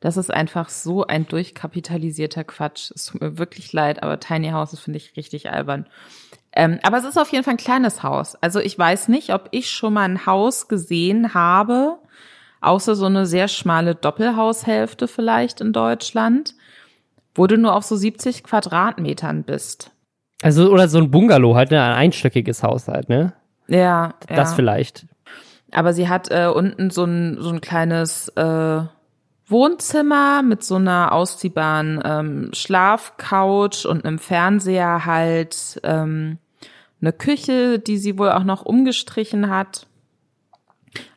Das 0.00 0.16
ist 0.16 0.32
einfach 0.32 0.68
so 0.68 1.06
ein 1.06 1.26
durchkapitalisierter 1.26 2.44
Quatsch. 2.44 2.92
Es 2.94 3.06
tut 3.06 3.20
mir 3.20 3.38
wirklich 3.38 3.72
leid, 3.72 4.02
aber 4.02 4.20
Tiny 4.20 4.50
Houses 4.50 4.80
finde 4.80 4.98
ich 4.98 5.16
richtig 5.16 5.50
albern. 5.50 5.86
Ähm, 6.56 6.78
aber 6.82 6.96
es 6.96 7.04
ist 7.04 7.18
auf 7.18 7.30
jeden 7.30 7.44
Fall 7.44 7.54
ein 7.54 7.58
kleines 7.58 8.02
Haus. 8.02 8.34
Also 8.36 8.60
ich 8.60 8.78
weiß 8.78 9.08
nicht, 9.08 9.32
ob 9.32 9.48
ich 9.50 9.70
schon 9.70 9.92
mal 9.92 10.04
ein 10.04 10.24
Haus 10.24 10.68
gesehen 10.68 11.34
habe, 11.34 11.98
außer 12.62 12.94
so 12.94 13.04
eine 13.06 13.26
sehr 13.26 13.46
schmale 13.48 13.94
Doppelhaushälfte 13.94 15.06
vielleicht 15.06 15.60
in 15.60 15.74
Deutschland, 15.74 16.54
wo 17.34 17.46
du 17.46 17.58
nur 17.58 17.74
auf 17.74 17.84
so 17.84 17.94
70 17.94 18.42
Quadratmetern 18.42 19.44
bist. 19.44 19.92
Also, 20.42 20.70
oder 20.70 20.88
so 20.88 20.98
ein 20.98 21.10
Bungalow, 21.10 21.54
halt, 21.54 21.70
ne? 21.70 21.82
ein 21.82 21.92
einstöckiges 21.92 22.62
Haus 22.62 22.88
halt, 22.88 23.08
ne? 23.08 23.34
Ja, 23.68 24.14
Das 24.26 24.50
ja. 24.50 24.56
vielleicht. 24.56 25.06
Aber 25.72 25.92
sie 25.92 26.08
hat 26.08 26.30
äh, 26.30 26.46
unten 26.46 26.90
so 26.90 27.04
ein, 27.04 27.36
so 27.40 27.50
ein 27.50 27.60
kleines 27.60 28.28
äh, 28.28 28.80
Wohnzimmer 29.46 30.42
mit 30.42 30.64
so 30.64 30.76
einer 30.76 31.12
ausziehbaren 31.12 32.00
ähm, 32.04 32.50
Schlafcouch 32.54 33.84
und 33.86 34.04
einem 34.04 34.18
Fernseher 34.18 35.04
halt, 35.04 35.80
ähm, 35.82 36.38
eine 37.00 37.12
Küche, 37.12 37.78
die 37.78 37.98
sie 37.98 38.18
wohl 38.18 38.30
auch 38.30 38.44
noch 38.44 38.64
umgestrichen 38.64 39.50
hat. 39.50 39.86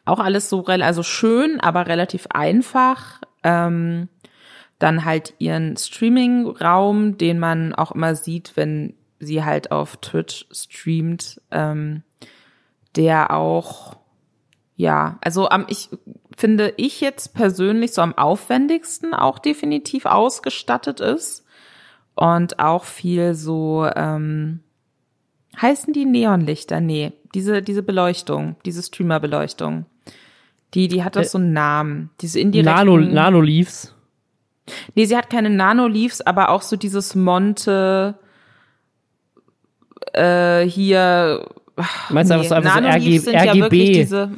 Auch 0.05 0.19
alles 0.19 0.49
so, 0.49 0.65
also 0.65 1.03
schön, 1.03 1.59
aber 1.59 1.87
relativ 1.87 2.27
einfach. 2.31 3.21
Ähm, 3.43 4.09
dann 4.77 5.05
halt 5.05 5.33
ihren 5.39 5.75
Streaming-Raum, 5.77 7.17
den 7.17 7.39
man 7.39 7.75
auch 7.75 7.91
immer 7.91 8.15
sieht, 8.15 8.53
wenn 8.55 8.95
sie 9.19 9.43
halt 9.43 9.71
auf 9.71 9.97
Twitch 9.97 10.47
streamt, 10.51 11.41
ähm, 11.51 12.03
der 12.95 13.31
auch 13.31 13.97
ja, 14.79 15.19
also 15.19 15.49
am 15.49 15.65
ich 15.67 15.89
finde 16.37 16.73
ich 16.77 17.01
jetzt 17.01 17.33
persönlich 17.33 17.91
so 17.91 18.01
am 18.01 18.17
aufwendigsten 18.17 19.13
auch 19.13 19.37
definitiv 19.37 20.05
ausgestattet 20.05 21.01
ist 21.01 21.43
und 22.15 22.59
auch 22.59 22.85
viel 22.85 23.33
so 23.33 23.89
ähm, 23.93 24.61
heißen 25.59 25.93
die 25.93 26.05
Neonlichter? 26.05 26.81
Nee, 26.81 27.13
diese 27.33 27.61
diese 27.61 27.83
Beleuchtung, 27.83 28.55
diese 28.65 28.83
Streamer-Beleuchtung. 28.83 29.85
Die 30.73 30.87
die 30.87 31.03
hat 31.03 31.15
doch 31.15 31.23
so 31.23 31.37
einen 31.37 31.53
Namen, 31.53 32.11
diese 32.21 32.39
indirekten 32.39 32.75
Nano, 32.75 32.97
Nano-Leaves. 32.97 33.95
Nee, 34.93 35.05
sie 35.05 35.17
hat 35.17 35.29
keine 35.29 35.49
Nano-Leaves, 35.49 36.21
aber 36.21 36.49
auch 36.49 36.61
so 36.61 36.75
dieses 36.75 37.15
Monte 37.15 38.19
äh, 40.13 40.61
hier 40.61 41.47
Meinst 42.09 42.29
du 42.29 42.35
einfach 42.35 42.49
so, 42.49 42.55
einfach 42.55 42.75
so 42.75 42.81
Nano-Leaves 42.81 43.27
RG, 43.27 43.31
sind 43.31 43.33
ja 43.33 43.55
wirklich 43.55 43.89
RGB? 43.89 43.93
diese 43.93 44.31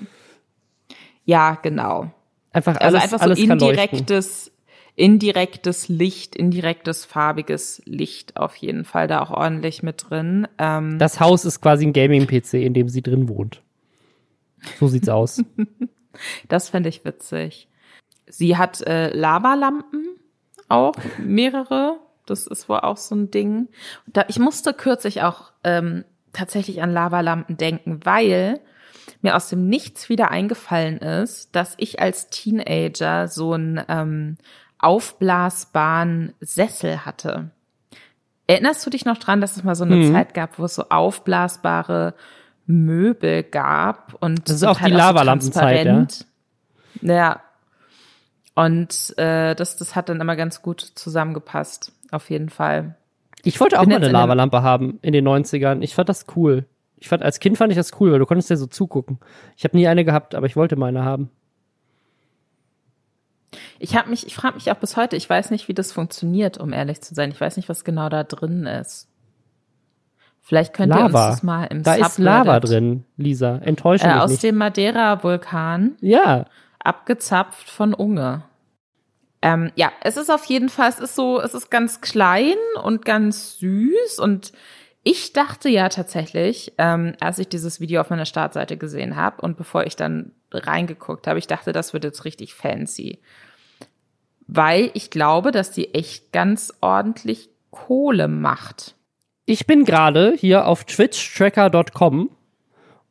Ja, 1.26 1.58
genau. 1.62 2.12
einfach 2.54 2.76
Also 2.80 2.98
alles, 2.98 3.14
einfach 3.14 3.36
so 3.36 3.42
indirektes, 3.42 4.52
indirektes 4.96 5.88
Licht, 5.88 6.36
indirektes 6.36 7.06
farbiges 7.06 7.82
Licht 7.86 8.38
auf 8.38 8.56
jeden 8.56 8.86
Fall 8.86 9.08
da 9.08 9.22
auch 9.22 9.32
ordentlich 9.32 9.84
mit 9.84 10.10
drin. 10.10 10.48
Ähm, 10.58 11.00
Das 11.00 11.20
Haus 11.20 11.46
ist 11.46 11.62
quasi 11.62 11.86
ein 11.86 11.94
Gaming-PC, 11.94 12.56
in 12.56 12.74
dem 12.74 12.90
sie 12.90 13.02
drin 13.02 13.30
wohnt. 13.30 13.62
So 14.80 14.88
sieht's 14.88 15.10
aus. 15.10 15.44
das 16.48 16.70
fände 16.70 16.90
ich 16.90 17.06
witzig. 17.06 17.68
Sie 18.28 18.58
hat 18.58 18.82
äh, 18.82 19.10
Lavalampen 19.16 20.08
auch, 20.70 20.94
mehrere. 21.18 21.98
Das 22.26 22.48
ist 22.48 22.70
wohl 22.70 22.80
auch 22.80 22.98
so 22.98 23.16
ein 23.16 23.32
Ding. 23.32 23.68
Da, 24.08 24.26
ich 24.28 24.40
musste 24.40 24.74
kürzlich 24.74 25.22
auch 25.22 25.52
ähm, 25.64 26.06
tatsächlich 26.34 26.82
an 26.82 26.94
Lavalampen 26.94 27.58
denken, 27.58 28.00
weil 28.04 28.62
mir 29.22 29.36
aus 29.36 29.50
dem 29.50 29.68
Nichts 29.68 30.10
wieder 30.10 30.32
eingefallen 30.32 30.98
ist, 31.00 31.56
dass 31.56 31.74
ich 31.78 32.00
als 32.00 32.30
Teenager 32.30 33.28
so 33.28 33.54
einen 33.54 33.82
ähm, 33.88 34.38
aufblasbaren 34.82 36.34
Sessel 36.40 37.06
hatte. 37.06 37.52
Erinnerst 38.48 38.86
du 38.86 38.90
dich 38.90 39.06
noch 39.06 39.18
dran, 39.18 39.40
dass 39.42 39.56
es 39.56 39.64
mal 39.64 39.76
so 39.76 39.84
eine 39.84 39.96
Mhm. 39.96 40.14
Zeit 40.14 40.34
gab, 40.34 40.60
wo 40.60 40.66
es 40.66 40.76
so 40.76 40.86
aufblasbare 40.90 42.14
Möbel 42.66 43.44
gab 43.44 44.16
und 44.20 44.50
Das 44.50 44.58
ist 44.58 44.64
auch 44.64 44.80
die 44.80 44.92
Lavalampenzeit, 44.92 45.86
ja. 45.86 46.06
Ja. 47.02 47.42
Und 48.54 49.18
äh, 49.18 49.56
das, 49.56 49.78
das 49.78 49.96
hat 49.96 50.10
dann 50.10 50.20
immer 50.20 50.36
ganz 50.36 50.62
gut 50.62 50.82
zusammengepasst, 50.82 51.94
auf 52.12 52.30
jeden 52.30 52.50
Fall. 52.50 52.96
Ich 53.44 53.60
wollte 53.60 53.80
auch 53.80 53.86
mal 53.86 53.96
eine 53.96 54.10
Lavalampe 54.10 54.62
haben 54.62 55.00
in 55.02 55.14
den 55.14 55.28
90ern. 55.28 55.82
Ich 55.82 55.96
fand 55.96 56.10
das 56.10 56.26
cool. 56.36 56.66
Ich 56.98 57.10
fand, 57.10 57.24
als 57.24 57.40
Kind 57.40 57.58
fand 57.58 57.72
ich 57.72 57.78
das 57.78 58.00
cool, 58.00 58.12
weil 58.12 58.20
du 58.20 58.26
konntest 58.26 58.50
ja 58.52 58.58
so 58.58 58.68
zugucken. 58.68 59.20
Ich 59.58 59.64
habe 59.64 59.76
nie 59.76 59.88
eine 59.88 60.06
gehabt, 60.06 60.36
aber 60.36 60.46
ich 60.46 60.56
wollte 60.56 60.76
mal 60.76 60.88
eine 60.88 61.04
haben. 61.04 61.30
Ich 63.80 63.96
habe 63.96 64.10
mich, 64.10 64.26
ich 64.26 64.36
frage 64.36 64.56
mich 64.56 64.72
auch 64.72 64.76
bis 64.78 64.96
heute, 64.98 65.16
ich 65.16 65.30
weiß 65.30 65.52
nicht, 65.52 65.68
wie 65.68 65.74
das 65.74 65.92
funktioniert, 65.92 66.58
um 66.58 66.72
ehrlich 66.74 67.02
zu 67.02 67.14
sein. 67.14 67.32
Ich 67.32 67.42
weiß 67.42 67.58
nicht, 67.58 67.70
was 67.70 67.84
genau 67.84 68.10
da 68.10 68.24
drin 68.24 68.66
ist. 68.66 69.08
Vielleicht 70.42 70.74
könnt 70.74 70.94
ihr 70.96 71.04
uns 71.06 71.14
Lava. 71.14 71.30
das 71.30 71.44
mal 71.44 71.66
im 71.66 71.84
Da 71.84 71.96
ist 71.96 72.18
Lava 72.18 72.60
drin, 72.60 73.06
Lisa. 73.18 73.58
Enttäusche 73.58 74.06
Äh, 74.06 74.14
mich 74.14 74.22
aus 74.24 74.32
nicht. 74.32 74.44
dem 74.44 74.58
Madeira-Vulkan, 74.58 75.96
Ja, 76.02 76.46
abgezapft 76.80 77.70
von 77.70 77.94
Unge. 77.94 78.44
Ähm, 79.44 79.72
ja, 79.76 79.92
es 80.04 80.18
ist 80.18 80.30
auf 80.32 80.46
jeden 80.46 80.70
Fall, 80.70 80.90
es 80.90 81.00
ist 81.00 81.16
so, 81.16 81.40
es 81.42 81.54
ist 81.54 81.70
ganz 81.72 82.02
klein 82.02 82.56
und 82.84 83.06
ganz 83.06 83.58
süß 83.58 84.20
und 84.20 84.52
ich 85.04 85.34
dachte 85.34 85.68
ja 85.68 85.90
tatsächlich, 85.90 86.74
ähm, 86.78 87.16
als 87.20 87.40
ich 87.40 87.48
dieses 87.48 87.80
Video 87.80 88.02
auf 88.02 88.10
meiner 88.12 88.26
Startseite 88.26 88.78
gesehen 88.78 89.16
habe 89.16 89.42
und 89.42 89.58
bevor 89.58 89.84
ich 89.86 89.96
dann 89.96 90.32
reingeguckt 90.54 91.28
habe, 91.28 91.40
ich 91.40 91.48
dachte, 91.48 91.72
das 91.72 91.94
wird 91.94 92.04
jetzt 92.04 92.26
richtig 92.26 92.54
fancy. 92.54 93.20
Weil 94.48 94.92
ich 94.94 95.10
glaube, 95.10 95.52
dass 95.52 95.72
die 95.72 95.94
echt 95.94 96.32
ganz 96.32 96.74
ordentlich 96.82 97.50
Kohle 97.72 98.28
macht. 98.28 98.96
ich 99.46 99.66
bin 99.66 99.86
gerade 99.86 100.34
hier 100.38 100.68
auf 100.68 100.84
twitchtracker.com 100.86 102.30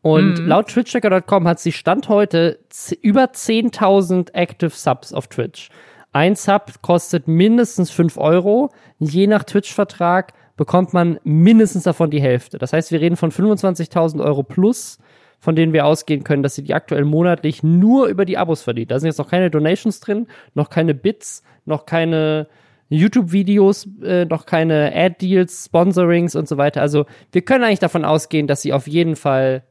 und 0.03 0.39
Mhm. 0.41 0.47
laut 0.47 0.69
twitchtracker.com 0.69 1.47
hat 1.49 1.61
sie 1.61 1.73
Stand 1.73 2.09
heute 2.09 2.59
über 3.03 3.33
10.000 3.33 4.35
Active 4.35 4.71
Subs 4.71 5.13
auf 5.13 5.29
Twitch. 5.29 5.69
Ein 6.13 6.37
Sub 6.37 6.83
kostet 6.83 7.29
mindestens 7.29 7.91
5 7.91 8.17
Euro. 8.17 8.71
Je 8.99 9.27
nach 9.27 9.45
Twitch-Vertrag 9.45 10.33
bekommt 10.57 10.93
man 10.93 11.19
mindestens 11.25 11.85
davon 11.85 12.11
die 12.11 12.21
Hälfte. 12.23 12.59
Das 12.59 12.73
heißt, 12.73 12.91
wir 12.91 13.01
reden 13.01 13.17
von 13.17 13.31
25.000 13.31 14.21
Euro 14.23 14.43
plus, 14.43 14.99
von 15.41 15.57
denen 15.57 15.73
wir 15.73 15.87
ausgehen 15.87 16.23
können, 16.23 16.43
dass 16.43 16.55
sie 16.55 16.63
die 16.63 16.75
aktuell 16.75 17.05
monatlich 17.05 17.63
nur 17.63 18.07
über 18.07 18.25
die 18.25 18.37
Abos 18.37 18.63
verdient. 18.63 18.91
Da 18.91 19.01
sind 19.01 19.09
jetzt 19.09 19.19
noch 19.19 19.31
keine 19.31 19.51
Donations 19.51 19.99
drin, 20.01 20.27
noch 20.55 20.69
keine 20.69 20.95
Bits, 20.95 21.43
noch 21.65 21.87
keine 21.87 22.47
YouTube-Videos, 22.91 23.89
äh, 24.03 24.27
noch 24.27 24.45
keine 24.45 24.93
Ad-Deals, 24.95 25.65
Sponsorings 25.67 26.37
und 26.37 26.47
so 26.47 26.59
weiter. 26.59 26.83
Also 26.83 27.07
wir 27.33 27.43
können 27.43 27.65
eigentlich 27.65 27.79
davon 27.79 28.05
ausgehen, 28.05 28.47
dass 28.47 28.63
sie 28.63 28.73
auf 28.73 28.87
jeden 28.87 29.17
Fall 29.17 29.65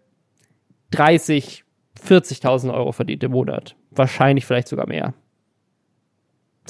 30, 0.92 1.64
40.000 2.04 2.74
Euro 2.74 2.92
verdient 2.92 3.24
im 3.24 3.32
Monat. 3.32 3.76
Wahrscheinlich 3.92 4.46
vielleicht 4.46 4.70
sogar 4.70 4.88
mehr. 4.88 5.14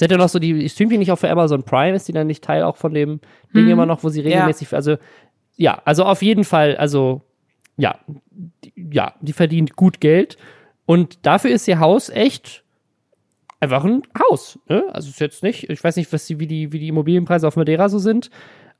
Hat 0.02 0.10
ja 0.10 0.16
noch 0.16 0.28
so 0.28 0.38
die, 0.38 0.68
streamt 0.68 0.92
die 0.92 0.98
nicht 0.98 1.12
auch 1.12 1.18
für 1.18 1.30
Amazon 1.30 1.62
Prime? 1.62 1.94
Ist 1.94 2.08
die 2.08 2.12
dann 2.12 2.26
nicht 2.26 2.42
Teil 2.42 2.62
auch 2.62 2.76
von 2.76 2.94
dem 2.94 3.20
Ding 3.54 3.68
immer 3.68 3.86
noch, 3.86 4.02
wo 4.02 4.08
sie 4.08 4.20
regelmäßig, 4.20 4.72
also 4.72 4.96
ja, 5.56 5.82
also 5.84 6.04
auf 6.04 6.22
jeden 6.22 6.44
Fall, 6.44 6.76
also 6.76 7.22
ja, 7.80 7.98
die, 8.64 8.72
ja, 8.92 9.14
die 9.20 9.32
verdient 9.32 9.76
gut 9.76 10.00
Geld 10.00 10.36
und 10.86 11.24
dafür 11.26 11.50
ist 11.50 11.68
ihr 11.68 11.80
Haus 11.80 12.08
echt 12.08 12.64
einfach 13.60 13.84
ein 13.84 14.02
Haus. 14.18 14.58
Ne? 14.68 14.84
Also 14.92 15.08
ist 15.08 15.20
jetzt 15.20 15.42
nicht, 15.42 15.68
ich 15.68 15.82
weiß 15.82 15.96
nicht, 15.96 16.12
was 16.12 16.26
die, 16.26 16.40
wie, 16.40 16.46
die, 16.46 16.72
wie 16.72 16.78
die 16.78 16.88
Immobilienpreise 16.88 17.46
auf 17.46 17.56
Madeira 17.56 17.88
so 17.88 17.98
sind, 17.98 18.30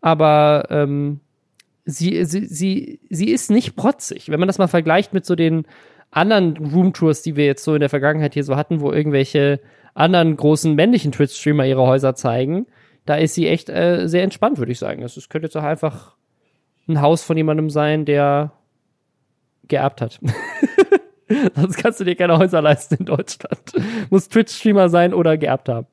aber 0.01 0.67
ähm, 0.71 1.21
sie, 1.85 2.25
sie, 2.25 2.47
sie, 2.47 3.01
sie 3.09 3.31
ist 3.31 3.51
nicht 3.51 3.77
protzig. 3.77 4.31
Wenn 4.31 4.41
man 4.41 4.49
das 4.49 4.59
mal 4.59 4.69
vergleicht 4.69 5.13
mit 5.13 5.25
so 5.25 5.35
den 5.35 5.67
anderen 6.11 6.57
Roomtours, 6.57 7.23
die 7.23 7.37
wir 7.37 7.45
jetzt 7.47 7.65
so 7.65 7.75
in 7.75 7.81
der 7.81 7.91
Vergangenheit 7.91 8.35
hier 8.35 8.45
so 8.45 8.57
hatten, 8.57 8.81
wo 8.81 8.91
irgendwelche 8.91 9.61
anderen 9.95 10.37
großen 10.37 10.75
männlichen 10.75 11.13
Twitch-Streamer 11.13 11.67
ihre 11.67 11.87
Häuser 11.87 12.15
zeigen, 12.15 12.67
da 13.07 13.17
ist 13.17 13.35
sie 13.35 13.49
echt 13.49 13.69
äh, 13.69 14.07
sehr 14.09 14.23
entspannt, 14.23 14.59
würde 14.59 14.73
ich 14.73 14.79
sagen. 14.79 15.03
Das, 15.03 15.15
das 15.15 15.29
könnte 15.29 15.47
jetzt 15.47 15.57
auch 15.57 15.63
einfach 15.63 16.17
ein 16.89 17.01
Haus 17.01 17.23
von 17.23 17.37
jemandem 17.37 17.71
sein, 17.71 18.05
der 18.05 18.53
geerbt 19.70 20.02
hat. 20.02 20.20
Sonst 21.56 21.76
kannst 21.78 22.00
du 22.00 22.04
dir 22.04 22.16
keine 22.16 22.37
Häuser 22.37 22.61
leisten 22.61 22.96
in 22.96 23.06
Deutschland. 23.06 23.72
Muss 24.11 24.28
Twitch-Streamer 24.28 24.88
sein 24.88 25.14
oder 25.14 25.38
geerbt 25.38 25.68
haben. 25.68 25.87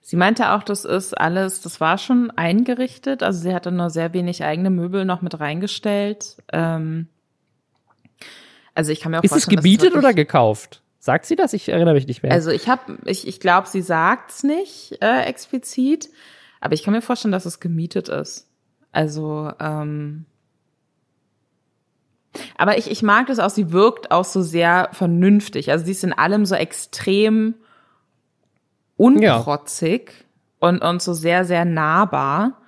Sie 0.00 0.16
meinte 0.16 0.50
auch, 0.50 0.64
das 0.64 0.84
ist 0.84 1.16
alles, 1.16 1.60
das 1.62 1.80
war 1.80 1.96
schon 1.96 2.30
eingerichtet. 2.32 3.22
Also 3.22 3.40
sie 3.40 3.54
hatte 3.54 3.70
nur 3.70 3.88
sehr 3.88 4.12
wenig 4.12 4.42
eigene 4.42 4.68
Möbel 4.70 5.04
noch 5.04 5.22
mit 5.22 5.38
reingestellt. 5.38 6.42
Ähm, 6.52 7.06
also 8.74 8.90
ich 8.90 9.00
kann 9.00 9.12
mir 9.12 9.20
auch 9.20 9.24
ist 9.24 9.36
es 9.36 9.46
gebietet 9.46 9.94
oder 9.94 10.12
gekauft? 10.12 10.82
Sagt 10.98 11.26
sie 11.26 11.36
das? 11.36 11.52
Ich 11.52 11.68
erinnere 11.68 11.94
mich 11.94 12.06
nicht 12.06 12.22
mehr. 12.22 12.32
Also 12.32 12.50
ich 12.50 12.68
habe, 12.68 12.98
ich, 13.04 13.26
ich 13.26 13.38
glaube, 13.38 13.68
sie 13.68 13.82
sagt's 13.82 14.42
nicht 14.42 14.98
äh, 15.00 15.22
explizit, 15.22 16.10
aber 16.60 16.74
ich 16.74 16.82
kann 16.82 16.94
mir 16.94 17.02
vorstellen, 17.02 17.32
dass 17.32 17.46
es 17.46 17.60
gemietet 17.60 18.08
ist. 18.08 18.48
Also 18.90 19.52
ähm, 19.60 20.26
aber 22.56 22.78
ich, 22.78 22.90
ich 22.90 23.02
mag 23.02 23.26
das 23.26 23.38
auch, 23.38 23.50
sie 23.50 23.72
wirkt 23.72 24.10
auch 24.10 24.24
so 24.24 24.42
sehr 24.42 24.88
vernünftig. 24.92 25.70
Also 25.70 25.84
sie 25.84 25.92
ist 25.92 26.04
in 26.04 26.12
allem 26.12 26.46
so 26.46 26.54
extrem 26.54 27.54
unprotzig 28.96 30.12
ja. 30.12 30.68
und, 30.68 30.82
und 30.82 31.02
so 31.02 31.12
sehr, 31.12 31.44
sehr 31.44 31.64
nahbar. 31.64 32.58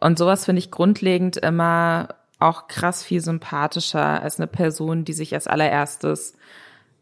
Und 0.00 0.18
sowas 0.18 0.44
finde 0.44 0.58
ich 0.58 0.70
grundlegend 0.70 1.36
immer 1.36 2.08
auch 2.38 2.68
krass 2.68 3.02
viel 3.02 3.20
sympathischer 3.20 4.22
als 4.22 4.38
eine 4.38 4.46
Person, 4.46 5.04
die 5.04 5.14
sich 5.14 5.34
als 5.34 5.46
allererstes, 5.46 6.34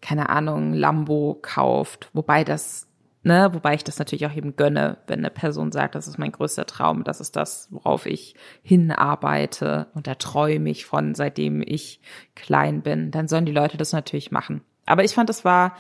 keine 0.01 0.29
Ahnung, 0.29 0.73
Lambo 0.73 1.39
kauft. 1.41 2.11
Wobei 2.13 2.45
das 2.45 2.87
Ne, 3.27 3.49
wobei 3.55 3.75
ich 3.75 3.83
das 3.83 3.99
natürlich 3.99 4.27
auch 4.27 4.37
eben 4.37 4.55
gönne, 4.55 4.99
wenn 5.07 5.21
eine 5.21 5.31
Person 5.31 5.73
sagt, 5.73 5.95
das 5.95 6.07
ist 6.07 6.19
mein 6.19 6.31
größter 6.31 6.67
Traum, 6.67 7.05
das 7.05 7.23
ist 7.23 7.37
das, 7.37 7.69
worauf 7.71 8.05
ich 8.05 8.35
hinarbeite 8.63 9.87
und 9.95 10.07
da 10.07 10.15
träume 10.15 10.69
ich 10.69 10.85
von, 10.85 11.15
seitdem 11.15 11.63
ich 11.63 12.03
klein 12.35 12.83
bin, 12.83 13.11
dann 13.11 13.27
sollen 13.27 13.47
die 13.47 13.53
Leute 13.53 13.79
das 13.79 13.93
natürlich 13.93 14.31
machen. 14.31 14.61
Aber 14.85 15.05
ich 15.05 15.15
fand, 15.15 15.31
es 15.31 15.43
war 15.43 15.75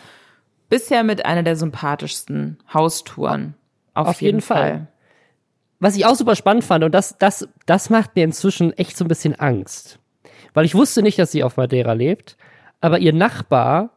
bisher 0.71 1.05
mit 1.05 1.27
einer 1.27 1.43
der 1.43 1.57
sympathischsten 1.57 2.63
Haustouren. 2.73 3.53
Auf, 3.93 4.09
auf 4.09 4.23
jeden, 4.23 4.39
jeden 4.39 4.41
Fall. 4.41 4.71
Fall. 4.71 4.89
Was 5.81 5.97
ich 5.97 6.07
auch 6.07 6.15
super 6.15 6.37
spannend 6.37 6.65
fand, 6.65 6.83
und 6.83 6.93
das, 6.93 7.19
das, 7.19 7.47
das 7.67 7.91
macht 7.91 8.17
mir 8.17 8.25
inzwischen 8.25 8.73
echt 8.73 8.97
so 8.97 9.05
ein 9.05 9.09
bisschen 9.09 9.39
Angst. 9.39 9.99
Weil 10.55 10.65
ich 10.65 10.75
wusste 10.75 11.03
nicht, 11.03 11.19
dass 11.19 11.31
sie 11.31 11.45
auf 11.45 11.59
Madeira 11.59 11.93
lebt, 11.93 12.39
aber 12.81 13.01
ihr 13.01 13.13
Nachbar 13.13 13.91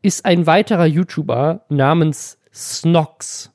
ist 0.00 0.24
ein 0.24 0.46
weiterer 0.46 0.86
YouTuber 0.86 1.66
namens 1.68 2.38
Snox. 2.54 3.52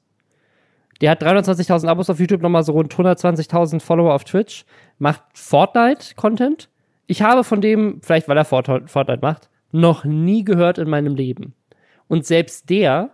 Der 1.02 1.12
hat 1.12 1.24
320.000 1.24 1.88
Abos 1.88 2.10
auf 2.10 2.20
YouTube, 2.20 2.42
nochmal 2.42 2.64
so 2.64 2.74
rund 2.74 2.94
120.000 2.94 3.80
Follower 3.80 4.14
auf 4.14 4.26
Twitch, 4.26 4.66
macht 4.98 5.24
Fortnite-Content. 5.34 6.70
Ich 7.08 7.22
habe 7.22 7.44
von 7.44 7.62
dem, 7.62 8.02
vielleicht 8.04 8.28
weil 8.28 8.38
er 8.38 8.46
Fortnite 8.46 9.20
macht, 9.22 9.50
noch 9.72 10.04
nie 10.04 10.44
gehört 10.44 10.78
in 10.78 10.90
meinem 10.90 11.16
Leben. 11.16 11.54
Und 12.08 12.26
selbst 12.26 12.70
der 12.70 13.12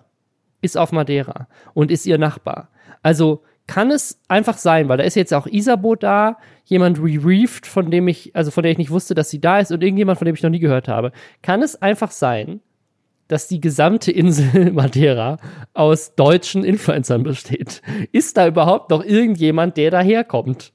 ist 0.62 0.78
auf 0.78 0.92
Madeira 0.92 1.48
und 1.74 1.92
ist 1.92 2.06
ihr 2.06 2.18
Nachbar. 2.18 2.70
Also 3.04 3.44
kann 3.68 3.92
es 3.92 4.20
einfach 4.28 4.58
sein, 4.58 4.90
weil 4.90 4.98
da 4.98 5.04
ist 5.04 5.16
jetzt 5.16 5.34
auch 5.34 5.48
Isabo 5.48 5.96
da, 5.96 6.38
jemand 6.66 7.00
rereefed, 7.00 7.68
von 7.68 7.92
dem 7.92 8.08
ich, 8.08 8.36
also 8.36 8.52
von 8.52 8.64
der 8.64 8.72
ich 8.72 8.78
nicht 8.78 8.92
wusste, 8.92 9.14
dass 9.16 9.30
sie 9.30 9.42
da 9.42 9.60
ist 9.60 9.72
und 9.72 9.84
irgendjemand, 9.84 10.18
von 10.18 10.26
dem 10.26 10.36
ich 10.36 10.44
noch 10.44 10.50
nie 10.50 10.60
gehört 10.60 10.88
habe. 10.88 11.12
Kann 11.42 11.62
es 11.62 11.82
einfach 11.82 12.12
sein, 12.12 12.62
dass 13.28 13.48
die 13.48 13.62
gesamte 13.62 14.12
Insel 14.12 14.72
Madeira 14.74 15.38
aus 15.74 16.16
deutschen 16.16 16.64
Influencern 16.64 17.24
besteht. 17.24 17.82
Ist 18.12 18.38
da 18.38 18.48
überhaupt 18.48 18.90
noch 18.92 19.04
irgendjemand, 19.04 19.78
der 19.78 19.92
daherkommt? 19.92 20.72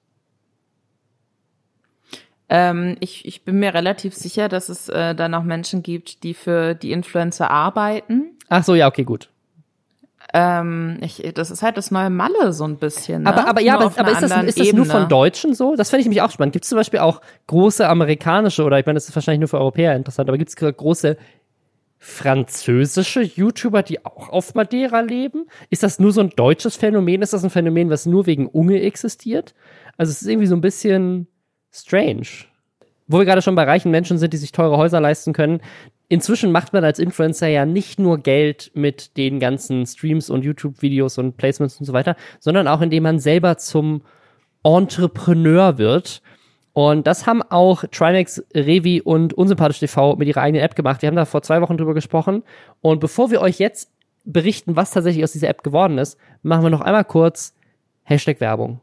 Ähm, 2.48 2.96
ich, 2.98 3.24
ich 3.26 3.44
bin 3.44 3.60
mir 3.60 3.74
relativ 3.74 4.14
sicher, 4.14 4.48
dass 4.48 4.68
es 4.68 4.88
äh, 4.88 5.14
da 5.14 5.28
noch 5.28 5.44
Menschen 5.44 5.84
gibt, 5.84 6.24
die 6.24 6.34
für 6.34 6.74
die 6.74 6.90
Influencer 6.90 7.48
arbeiten. 7.48 8.36
Ach 8.48 8.64
so, 8.64 8.74
ja, 8.74 8.88
okay, 8.88 9.04
gut. 9.04 9.30
Ähm, 10.32 10.98
ich, 11.00 11.22
das 11.34 11.50
ist 11.50 11.62
halt 11.62 11.76
das 11.76 11.90
neue 11.90 12.10
Malle 12.10 12.52
so 12.52 12.64
ein 12.64 12.76
bisschen. 12.76 13.22
Ne? 13.22 13.28
Aber, 13.28 13.48
aber 13.48 13.60
ja, 13.60 13.74
aber, 13.74 13.92
aber 13.96 14.12
ist 14.12 14.22
das, 14.22 14.44
ist 14.44 14.60
das 14.60 14.72
nur 14.72 14.86
von 14.86 15.08
Deutschen 15.08 15.54
so? 15.54 15.74
Das 15.76 15.90
fände 15.90 16.02
ich 16.02 16.08
mich 16.08 16.22
auch 16.22 16.30
spannend. 16.30 16.52
Gibt 16.52 16.64
es 16.64 16.68
zum 16.68 16.76
Beispiel 16.76 17.00
auch 17.00 17.20
große 17.46 17.88
amerikanische 17.88 18.64
oder 18.64 18.78
ich 18.78 18.86
meine, 18.86 18.96
das 18.96 19.08
ist 19.08 19.14
wahrscheinlich 19.14 19.40
nur 19.40 19.48
für 19.48 19.58
Europäer 19.58 19.96
interessant, 19.96 20.28
aber 20.28 20.38
gibt 20.38 20.50
es 20.50 20.56
große 20.56 21.16
französische 22.02 23.20
YouTuber, 23.20 23.82
die 23.82 24.04
auch 24.06 24.30
auf 24.30 24.54
Madeira 24.54 25.00
leben? 25.00 25.46
Ist 25.68 25.82
das 25.82 26.00
nur 26.00 26.12
so 26.12 26.22
ein 26.22 26.30
deutsches 26.30 26.74
Phänomen? 26.76 27.20
Ist 27.20 27.34
das 27.34 27.44
ein 27.44 27.50
Phänomen, 27.50 27.90
was 27.90 28.06
nur 28.06 28.26
wegen 28.26 28.48
Unge 28.48 28.80
existiert? 28.80 29.54
Also 29.98 30.10
es 30.10 30.22
ist 30.22 30.28
irgendwie 30.28 30.46
so 30.46 30.56
ein 30.56 30.62
bisschen 30.62 31.28
strange. 31.70 32.26
Wo 33.06 33.18
wir 33.18 33.26
gerade 33.26 33.42
schon 33.42 33.54
bei 33.54 33.64
reichen 33.64 33.90
Menschen 33.90 34.16
sind, 34.16 34.32
die 34.32 34.38
sich 34.38 34.50
teure 34.50 34.78
Häuser 34.78 34.98
leisten 34.98 35.34
können. 35.34 35.60
Inzwischen 36.08 36.52
macht 36.52 36.72
man 36.72 36.84
als 36.84 36.98
Influencer 36.98 37.48
ja 37.48 37.66
nicht 37.66 38.00
nur 38.00 38.18
Geld 38.18 38.70
mit 38.74 39.18
den 39.18 39.38
ganzen 39.38 39.84
Streams 39.84 40.30
und 40.30 40.42
YouTube-Videos 40.42 41.18
und 41.18 41.36
Placements 41.36 41.78
und 41.78 41.86
so 41.86 41.92
weiter, 41.92 42.16
sondern 42.38 42.66
auch 42.66 42.80
indem 42.80 43.02
man 43.02 43.18
selber 43.18 43.58
zum 43.58 44.02
Entrepreneur 44.64 45.76
wird 45.76 46.22
und 46.72 47.06
das 47.06 47.26
haben 47.26 47.42
auch 47.42 47.85
Trimax, 47.90 48.44
Revi 48.54 49.00
und 49.00 49.35
Unsympathisch 49.35 49.80
TV 49.80 50.16
mit 50.16 50.28
ihrer 50.28 50.42
eigenen 50.42 50.62
App 50.62 50.76
gemacht. 50.76 51.02
Wir 51.02 51.09
haben 51.09 51.16
da 51.16 51.24
vor 51.24 51.42
zwei 51.42 51.61
Wochen 51.61 51.76
drüber 51.76 51.94
gesprochen. 51.94 52.42
Und 52.80 53.00
bevor 53.00 53.30
wir 53.30 53.40
euch 53.40 53.59
jetzt 53.59 53.90
berichten, 54.24 54.76
was 54.76 54.92
tatsächlich 54.92 55.24
aus 55.24 55.33
dieser 55.33 55.48
App 55.48 55.62
geworden 55.62 55.98
ist, 55.98 56.16
machen 56.42 56.62
wir 56.62 56.70
noch 56.70 56.80
einmal 56.80 57.04
kurz 57.04 57.54
Hashtag 58.04 58.40
Werbung. 58.40 58.80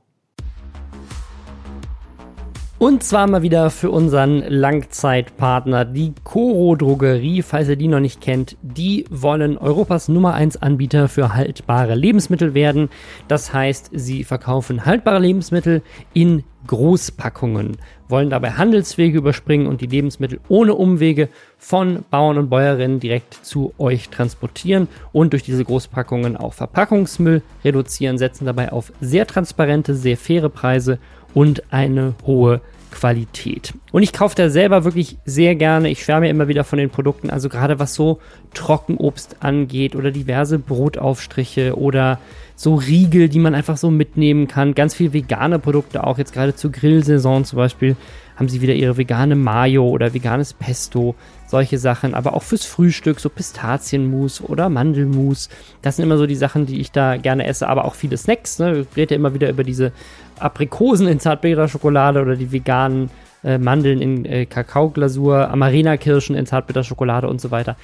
Und 2.80 3.02
zwar 3.02 3.26
mal 3.26 3.42
wieder 3.42 3.72
für 3.72 3.90
unseren 3.90 4.44
Langzeitpartner, 4.48 5.84
die 5.84 6.14
Coro 6.24 6.76
Drogerie. 6.76 7.42
Falls 7.42 7.70
ihr 7.70 7.76
die 7.76 7.88
noch 7.88 8.00
nicht 8.00 8.22
kennt, 8.22 8.56
die 8.62 9.06
wollen 9.10 9.58
Europas 9.58 10.10
Nummer 10.10 10.36
1 10.36 10.62
Anbieter 10.62 11.08
für 11.08 11.34
haltbare 11.34 11.96
Lebensmittel 11.96 12.54
werden. 12.54 12.90
Das 13.28 13.52
heißt, 13.52 13.90
sie 13.94 14.24
verkaufen 14.24 14.86
haltbare 14.86 15.18
Lebensmittel 15.18 15.82
in 16.14 16.44
Großpackungen, 16.68 17.78
wollen 18.10 18.30
dabei 18.30 18.52
Handelswege 18.52 19.18
überspringen 19.18 19.66
und 19.66 19.82
die 19.82 19.88
Lebensmittel 19.88 20.40
ohne 20.48 20.76
Umwege 20.76 21.30
von 21.58 22.06
Bauern 22.10 22.38
und 22.38 22.50
Bäuerinnen 22.50 23.00
direkt 23.00 23.34
zu 23.34 23.74
euch 23.78 24.10
transportieren 24.10 24.88
und 25.12 25.34
durch 25.34 25.44
diese 25.44 25.66
Großpackungen 25.66 26.38
auch 26.38 26.54
Verpackungsmüll 26.54 27.42
reduzieren, 27.64 28.18
setzen 28.18 28.46
dabei 28.46 28.72
auf 28.72 28.94
sehr 29.02 29.28
transparente, 29.28 29.96
sehr 29.96 30.18
faire 30.18 30.50
Preise 30.50 31.00
und 31.34 31.64
eine 31.72 32.14
hohe 32.26 32.62
Qualität. 32.92 33.74
Und 33.92 34.04
ich 34.04 34.14
kaufe 34.14 34.36
da 34.36 34.50
selber 34.50 34.84
wirklich 34.84 35.18
sehr 35.26 35.56
gerne. 35.56 35.90
Ich 35.90 36.04
schwärme 36.04 36.30
immer 36.30 36.48
wieder 36.48 36.64
von 36.64 36.80
den 36.80 36.90
Produkten. 36.90 37.30
Also 37.30 37.50
gerade 37.50 37.80
was 37.80 37.94
so 37.94 38.20
Trockenobst 38.54 39.38
angeht 39.42 39.96
oder 39.96 40.12
diverse 40.12 40.58
Brotaufstriche 40.58 41.78
oder 41.78 42.20
so 42.56 42.76
Riegel, 42.76 43.30
die 43.30 43.40
man 43.40 43.56
einfach 43.56 43.78
so 43.78 43.92
mitnehmen 43.92 44.48
kann. 44.48 44.74
Ganz 44.74 44.96
viel 44.96 45.14
vegane 45.14 45.60
Produkte 45.60 46.06
auch. 46.06 46.18
Jetzt 46.18 46.34
gerade 46.34 46.56
zur 46.56 46.72
Grillsaison 46.72 47.46
zum 47.46 47.58
Beispiel 47.58 47.96
haben 48.36 48.50
sie 48.50 48.62
wieder 48.62 48.74
ihre 48.74 48.98
vegane 48.98 49.36
Mayo 49.36 49.88
oder 49.88 50.14
veganes 50.14 50.54
Pesto. 50.54 51.16
Solche 51.48 51.78
Sachen. 51.78 52.14
Aber 52.14 52.34
auch 52.34 52.44
fürs 52.44 52.66
Frühstück 52.66 53.20
so 53.20 53.30
Pistazienmus 53.30 54.42
oder 54.42 54.70
Mandelmus. 54.70 55.50
Das 55.82 55.96
sind 55.96 56.06
immer 56.06 56.18
so 56.18 56.28
die 56.28 56.36
Sachen, 56.36 56.66
die 56.66 56.80
ich 56.80 56.92
da 56.92 57.18
gerne 57.18 57.48
esse. 57.48 57.68
Aber 57.68 57.86
auch 57.86 57.96
viele 57.96 58.18
Snacks. 58.18 58.60
Ne? 58.60 58.86
Ich 58.92 58.98
rede 58.98 59.16
ja 59.16 59.20
immer 59.20 59.34
wieder 59.34 59.50
über 59.50 59.64
diese 59.64 59.92
Aprikosen 60.40 61.08
in 61.08 61.20
Zartbitterschokolade 61.20 62.22
oder 62.22 62.36
die 62.36 62.52
veganen 62.52 63.10
äh, 63.44 63.58
Mandeln 63.58 64.02
in 64.02 64.26
äh, 64.26 64.46
Kakaoglasur, 64.46 65.50
Amarena-Kirschen 65.50 66.36
in 66.36 66.46
Zartbitterschokolade 66.46 67.28
und 67.28 67.42
so 67.42 67.52
weiter. 67.52 67.76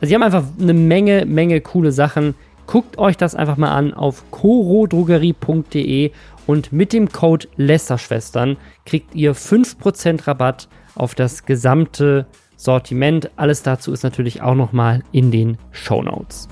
Also 0.00 0.08
sie 0.08 0.14
haben 0.14 0.22
einfach 0.22 0.44
eine 0.60 0.72
Menge, 0.72 1.26
Menge 1.26 1.60
coole 1.60 1.92
Sachen. 1.92 2.34
Guckt 2.66 2.98
euch 2.98 3.16
das 3.16 3.34
einfach 3.34 3.56
mal 3.56 3.72
an 3.72 3.92
auf 3.92 4.30
corodrogerie.de 4.30 6.12
und 6.46 6.72
mit 6.72 6.92
dem 6.92 7.10
Code 7.10 7.48
Lästerschwestern 7.56 8.56
kriegt 8.86 9.14
ihr 9.14 9.34
5% 9.34 10.26
Rabatt 10.26 10.68
auf 10.94 11.14
das 11.14 11.44
gesamte 11.44 12.26
Sortiment. 12.60 13.30
Alles 13.36 13.62
dazu 13.62 13.90
ist 13.90 14.02
natürlich 14.02 14.42
auch 14.42 14.54
nochmal 14.54 15.02
in 15.12 15.30
den 15.30 15.56
Show 15.70 16.02
Notes. 16.02 16.46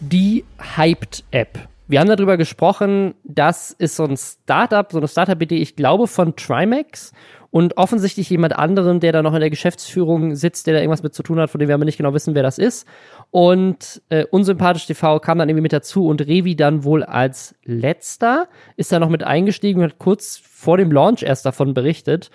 Die 0.00 0.44
Hyped 0.76 1.22
App 1.30 1.68
Wir 1.86 2.00
haben 2.00 2.08
darüber 2.08 2.36
gesprochen, 2.36 3.14
das 3.22 3.70
ist 3.70 3.94
so 3.94 4.04
ein 4.04 4.16
Startup, 4.16 4.90
so 4.90 4.98
eine 4.98 5.06
Startup-Idee, 5.06 5.58
ich 5.58 5.76
glaube, 5.76 6.08
von 6.08 6.34
Trimax 6.34 7.12
und 7.50 7.76
offensichtlich 7.76 8.30
jemand 8.30 8.56
anderen, 8.56 8.98
der 8.98 9.12
da 9.12 9.22
noch 9.22 9.34
in 9.34 9.40
der 9.40 9.50
Geschäftsführung 9.50 10.34
sitzt, 10.34 10.66
der 10.66 10.74
da 10.74 10.80
irgendwas 10.80 11.02
mit 11.02 11.14
zu 11.14 11.22
tun 11.22 11.38
hat, 11.38 11.50
von 11.50 11.58
dem 11.60 11.68
wir 11.68 11.74
aber 11.74 11.84
nicht 11.84 11.98
genau 11.98 12.14
wissen, 12.14 12.34
wer 12.34 12.42
das 12.42 12.58
ist. 12.58 12.86
Und 13.30 14.02
äh, 14.08 14.24
Unsympathisch 14.24 14.86
TV 14.86 15.20
kam 15.20 15.38
dann 15.38 15.48
irgendwie 15.48 15.62
mit 15.62 15.72
dazu 15.72 16.06
und 16.06 16.20
Revi 16.20 16.56
dann 16.56 16.82
wohl 16.82 17.04
als 17.04 17.54
letzter 17.64 18.48
ist 18.76 18.90
da 18.90 18.98
noch 18.98 19.08
mit 19.08 19.22
eingestiegen 19.22 19.82
und 19.82 19.90
hat 19.90 19.98
kurz 19.98 20.40
vor 20.42 20.78
dem 20.78 20.90
Launch 20.90 21.22
erst 21.22 21.46
davon 21.46 21.74
berichtet. 21.74 22.30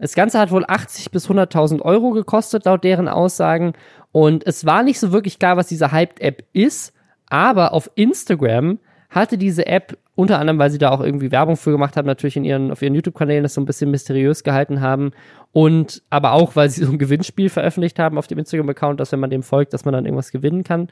Das 0.00 0.14
Ganze 0.14 0.38
hat 0.38 0.50
wohl 0.50 0.64
80 0.66 1.10
bis 1.10 1.28
100.000 1.28 1.82
Euro 1.82 2.10
gekostet, 2.10 2.64
laut 2.64 2.84
deren 2.84 3.06
Aussagen. 3.06 3.74
Und 4.12 4.46
es 4.46 4.64
war 4.64 4.82
nicht 4.82 4.98
so 4.98 5.12
wirklich 5.12 5.38
klar, 5.38 5.56
was 5.56 5.66
diese 5.66 5.92
Hyped-App 5.92 6.44
ist. 6.52 6.94
Aber 7.28 7.74
auf 7.74 7.90
Instagram 7.94 8.78
hatte 9.10 9.36
diese 9.36 9.66
App 9.66 9.98
unter 10.14 10.38
anderem, 10.38 10.58
weil 10.58 10.70
sie 10.70 10.78
da 10.78 10.90
auch 10.90 11.00
irgendwie 11.00 11.30
Werbung 11.30 11.56
für 11.56 11.70
gemacht 11.70 11.96
haben, 11.96 12.06
natürlich 12.06 12.36
in 12.36 12.44
ihren, 12.44 12.70
auf 12.70 12.82
ihren 12.82 12.94
YouTube-Kanälen 12.94 13.42
das 13.42 13.54
so 13.54 13.60
ein 13.60 13.66
bisschen 13.66 13.90
mysteriös 13.90 14.42
gehalten 14.42 14.80
haben. 14.80 15.12
Und 15.52 16.02
aber 16.10 16.32
auch, 16.32 16.56
weil 16.56 16.70
sie 16.70 16.84
so 16.84 16.92
ein 16.92 16.98
Gewinnspiel 16.98 17.50
veröffentlicht 17.50 17.98
haben 17.98 18.18
auf 18.18 18.26
dem 18.26 18.38
Instagram-Account, 18.38 19.00
dass 19.00 19.12
wenn 19.12 19.20
man 19.20 19.30
dem 19.30 19.42
folgt, 19.42 19.74
dass 19.74 19.84
man 19.84 19.92
dann 19.92 20.06
irgendwas 20.06 20.32
gewinnen 20.32 20.64
kann. 20.64 20.88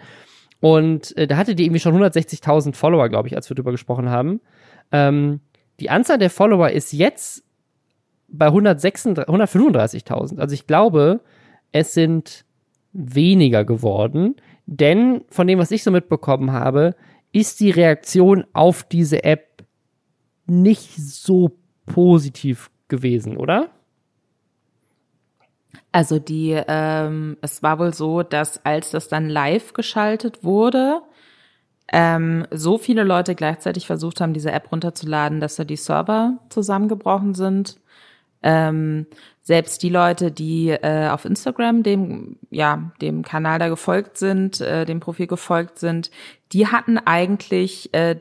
Und 0.60 1.16
äh, 1.16 1.26
da 1.26 1.36
hatte 1.36 1.54
die 1.54 1.64
irgendwie 1.64 1.80
schon 1.80 1.96
160.000 1.96 2.74
Follower, 2.74 3.08
glaube 3.08 3.28
ich, 3.28 3.36
als 3.36 3.48
wir 3.48 3.54
drüber 3.54 3.70
gesprochen 3.70 4.10
haben. 4.10 4.40
Ähm, 4.92 5.40
die 5.80 5.90
Anzahl 5.90 6.18
der 6.18 6.30
Follower 6.30 6.70
ist 6.70 6.92
jetzt 6.92 7.44
bei 8.28 8.48
135.000. 8.48 10.38
Also 10.38 10.54
ich 10.54 10.66
glaube, 10.66 11.20
es 11.72 11.94
sind 11.94 12.44
weniger 12.92 13.64
geworden, 13.64 14.36
denn 14.66 15.24
von 15.28 15.46
dem, 15.46 15.58
was 15.58 15.70
ich 15.70 15.82
so 15.82 15.90
mitbekommen 15.90 16.52
habe, 16.52 16.94
ist 17.32 17.60
die 17.60 17.70
Reaktion 17.70 18.44
auf 18.52 18.82
diese 18.82 19.24
App 19.24 19.64
nicht 20.46 20.96
so 20.96 21.58
positiv 21.86 22.70
gewesen, 22.88 23.36
oder? 23.36 23.70
Also 25.92 26.18
die, 26.18 26.60
ähm, 26.68 27.36
es 27.40 27.62
war 27.62 27.78
wohl 27.78 27.94
so, 27.94 28.22
dass 28.22 28.64
als 28.64 28.90
das 28.90 29.08
dann 29.08 29.28
live 29.28 29.72
geschaltet 29.72 30.44
wurde, 30.44 31.02
ähm, 31.90 32.46
so 32.50 32.76
viele 32.76 33.04
Leute 33.04 33.34
gleichzeitig 33.34 33.86
versucht 33.86 34.20
haben, 34.20 34.34
diese 34.34 34.52
App 34.52 34.70
runterzuladen, 34.70 35.40
dass 35.40 35.56
da 35.56 35.64
die 35.64 35.76
Server 35.76 36.38
zusammengebrochen 36.50 37.34
sind. 37.34 37.80
Ähm, 38.42 39.06
selbst 39.42 39.82
die 39.82 39.88
Leute, 39.88 40.30
die 40.30 40.68
äh, 40.68 41.08
auf 41.08 41.24
Instagram 41.24 41.82
dem 41.82 42.36
ja 42.50 42.92
dem 43.00 43.22
Kanal 43.22 43.58
da 43.58 43.68
gefolgt 43.68 44.18
sind, 44.18 44.60
äh, 44.60 44.84
dem 44.84 45.00
Profil 45.00 45.26
gefolgt 45.26 45.78
sind, 45.78 46.10
die 46.52 46.66
hatten 46.66 46.98
eigentlich 46.98 47.92
äh, 47.94 48.16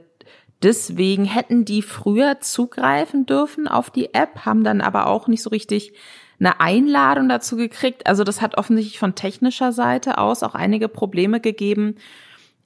deswegen 0.63 1.25
hätten 1.25 1.65
die 1.65 1.81
früher 1.81 2.39
zugreifen 2.39 3.25
dürfen 3.25 3.67
auf 3.67 3.89
die 3.89 4.13
App, 4.13 4.45
haben 4.45 4.63
dann 4.63 4.81
aber 4.81 5.07
auch 5.07 5.27
nicht 5.27 5.43
so 5.43 5.49
richtig 5.49 5.93
eine 6.39 6.59
Einladung 6.59 7.29
dazu 7.29 7.55
gekriegt. 7.55 8.05
Also 8.07 8.23
das 8.23 8.41
hat 8.41 8.57
offensichtlich 8.57 8.99
von 8.99 9.15
technischer 9.15 9.71
Seite 9.71 10.17
aus 10.17 10.43
auch 10.43 10.55
einige 10.55 10.87
Probleme 10.87 11.39
gegeben. 11.39 11.95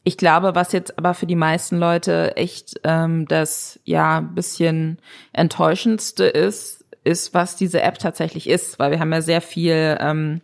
Ich 0.04 0.18
glaube, 0.18 0.56
was 0.56 0.72
jetzt 0.72 0.98
aber 0.98 1.14
für 1.14 1.28
die 1.28 1.36
meisten 1.36 1.78
Leute 1.78 2.36
echt 2.36 2.80
ähm, 2.84 3.28
das 3.28 3.80
ja 3.86 4.20
bisschen 4.22 4.98
enttäuschendste 5.32 6.26
ist, 6.26 6.81
ist, 7.04 7.34
was 7.34 7.56
diese 7.56 7.82
App 7.82 8.00
tatsächlich 8.00 8.48
ist, 8.48 8.80
weil 8.80 8.92
wir 8.92 9.00
haben 9.00 9.12
ja 9.12 9.22
sehr 9.22 9.42
viel 9.42 9.98
ähm, 10.00 10.42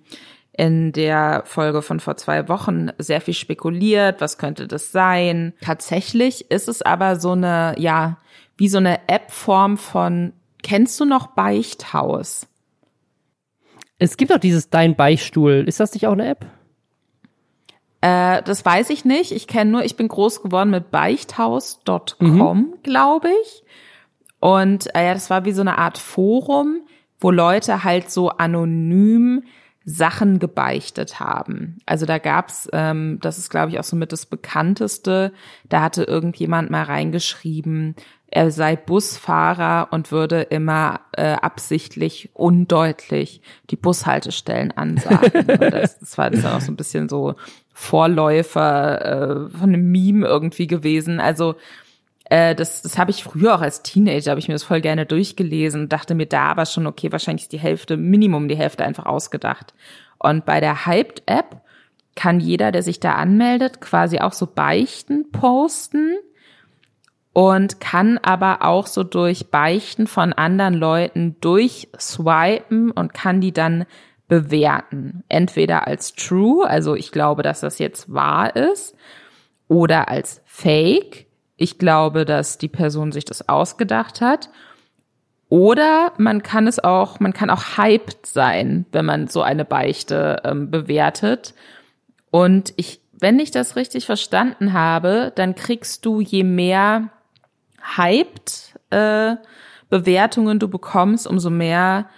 in 0.58 0.91
der 0.91 1.43
Folge 1.45 1.82
von 1.82 1.99
vor 1.99 2.18
zwei 2.18 2.49
Wochen 2.49 2.89
sehr 2.97 3.22
viel 3.22 3.36
spekuliert, 3.36 4.22
was 4.22 4.39
könnte 4.39 4.68
das 4.68 4.91
sein. 4.91 5.53
Tatsächlich 5.62 6.49
ist 6.49 6.68
es 6.68 6.82
aber 6.82 7.18
so 7.18 7.32
eine, 7.32 7.76
ja, 7.78 8.18
wie 8.58 8.68
so 8.68 8.80
eine 8.80 9.08
App-Form 9.08 9.78
von, 9.78 10.34
kennst 10.64 10.99
du 10.99 11.05
noch 11.05 11.28
Beichthaus? 11.28 12.47
Es 13.99 14.18
gibt 14.18 14.34
auch 14.34 14.39
dieses 14.39 14.70
Dein 14.70 14.95
Beichtstuhl. 14.95 15.64
Ist 15.68 15.80
das 15.80 15.93
nicht 15.93 16.08
auch 16.08 16.14
eine 16.14 16.30
App? 16.30 16.45
Äh, 18.01 18.41
das 18.43 18.66
weiß 18.66 18.89
ich 18.89 19.05
nicht. 19.05 19.32
Ich 19.32 19.47
kenne 19.47 19.72
nur, 19.72 19.84
ich 19.84 19.95
bin 19.95 20.08
groß 20.08 20.41
geworden 20.41 20.72
mit 20.72 20.91
beichthaus.com, 20.91 22.58
mhm. 22.58 22.74
glaube 22.84 23.30
ich. 23.43 23.64
Und 24.39 24.93
äh, 24.95 25.05
ja, 25.05 25.13
das 25.13 25.29
war 25.29 25.45
wie 25.45 25.51
so 25.51 25.61
eine 25.61 25.77
Art 25.77 25.97
Forum, 25.97 26.81
wo 27.19 27.31
Leute 27.31 27.83
halt 27.83 28.11
so 28.11 28.29
anonym 28.29 29.43
Sachen 29.89 30.39
gebeichtet 30.39 31.21
haben. 31.21 31.77
Also 31.85 32.05
da 32.05 32.17
gab's, 32.17 32.67
ähm, 32.73 33.19
das 33.21 33.38
ist 33.38 33.49
glaube 33.49 33.71
ich 33.71 33.79
auch 33.79 33.85
so 33.85 33.95
mit 33.95 34.11
das 34.11 34.25
bekannteste, 34.25 35.31
da 35.69 35.81
hatte 35.81 36.03
irgendjemand 36.03 36.69
mal 36.69 36.83
reingeschrieben, 36.83 37.95
er 38.29 38.51
sei 38.51 38.75
Busfahrer 38.75 39.88
und 39.91 40.11
würde 40.11 40.41
immer 40.41 40.99
äh, 41.13 41.31
absichtlich 41.33 42.29
undeutlich 42.33 43.41
die 43.69 43.77
Bushaltestellen 43.77 44.71
ansagen. 44.73 45.47
das, 45.71 45.99
das 45.99 46.17
war 46.17 46.29
das 46.29 46.45
auch 46.45 46.59
so 46.59 46.73
ein 46.73 46.75
bisschen 46.75 47.07
so 47.07 47.35
Vorläufer 47.71 49.05
äh, 49.05 49.49
von 49.49 49.69
einem 49.69 49.89
Meme 49.89 50.27
irgendwie 50.27 50.67
gewesen. 50.67 51.21
Also 51.21 51.55
äh, 52.30 52.55
das 52.55 52.82
das 52.82 52.97
habe 52.97 53.11
ich 53.11 53.23
früher 53.23 53.55
auch 53.55 53.61
als 53.61 53.84
Teenager, 53.84 54.32
habe 54.32 54.39
ich 54.39 54.47
mir 54.47 54.55
das 54.55 54.63
voll 54.63 54.82
gerne 54.82 55.05
durchgelesen, 55.05 55.89
dachte 55.89 56.15
mir 56.15 56.25
da 56.25 56.43
aber 56.43 56.65
schon, 56.65 56.88
okay, 56.88 57.11
wahrscheinlich 57.11 57.43
ist 57.43 57.53
die 57.53 57.59
Hälfte, 57.59 57.97
Minimum 57.97 58.47
die 58.47 58.57
Hälfte 58.57 58.84
einfach 58.84 59.05
ausgedacht. 59.05 59.73
Und 60.19 60.45
bei 60.45 60.59
der 60.59 60.86
Hyped-App 60.86 61.61
kann 62.15 62.39
jeder, 62.39 62.71
der 62.71 62.84
sich 62.84 62.99
da 62.99 63.13
anmeldet, 63.13 63.80
quasi 63.80 64.19
auch 64.19 64.34
so 64.34 64.47
Beichten 64.47 65.32
posten 65.32 66.17
und 67.32 67.80
kann 67.80 68.17
aber 68.17 68.63
auch 68.63 68.88
so 68.88 69.03
durch 69.03 69.51
Beichten 69.51 70.07
von 70.07 70.34
anderen 70.34 70.73
Leuten 70.73 71.36
durchswipen 71.39 72.89
und 72.89 73.13
kann 73.13 73.41
die 73.41 73.53
dann 73.53 73.86
bewerten. 74.28 75.23
Entweder 75.30 75.86
als 75.86 76.15
true, 76.15 76.67
also 76.67 76.95
ich 76.95 77.11
glaube, 77.11 77.43
dass 77.43 77.59
das 77.59 77.78
jetzt 77.78 78.11
wahr 78.11 78.55
ist, 78.55 78.95
oder 79.67 80.07
als 80.07 80.41
fake 80.45 81.26
ich 81.58 81.80
glaube, 81.80 82.24
dass 82.24 82.58
die 82.58 82.68
Person 82.68 83.12
sich 83.12 83.26
das 83.26 83.49
ausgedacht 83.49 84.22
hat. 84.22 84.49
Oder 85.49 86.14
man 86.18 86.43
kann 86.43 86.68
es 86.68 86.80
auch, 86.80 87.20
man 87.20 87.34
kann 87.34 87.49
auch 87.49 87.78
hyped 87.78 88.26
sein, 88.26 88.86
wenn 88.91 89.05
man 89.05 89.28
so 89.28 89.41
eine 89.41 89.66
Beichte 89.66 90.41
ähm, 90.43 90.70
bewertet. 90.70 91.53
Und 92.32 92.74
ich, 92.76 93.01
wenn 93.14 93.39
ich 93.39 93.51
das 93.51 93.76
richtig 93.76 94.05
verstanden 94.05 94.74
habe, 94.74 95.32
dann 95.36 95.55
kriegst 95.55 96.05
du 96.05 96.22
je 96.22 96.43
mehr 96.43 97.10
hyped 97.95 98.76
äh, 98.89 99.36
Bewertungen 99.89 100.60
du 100.60 100.68
bekommst, 100.68 101.26
umso 101.28 101.49
mehr 101.49 102.10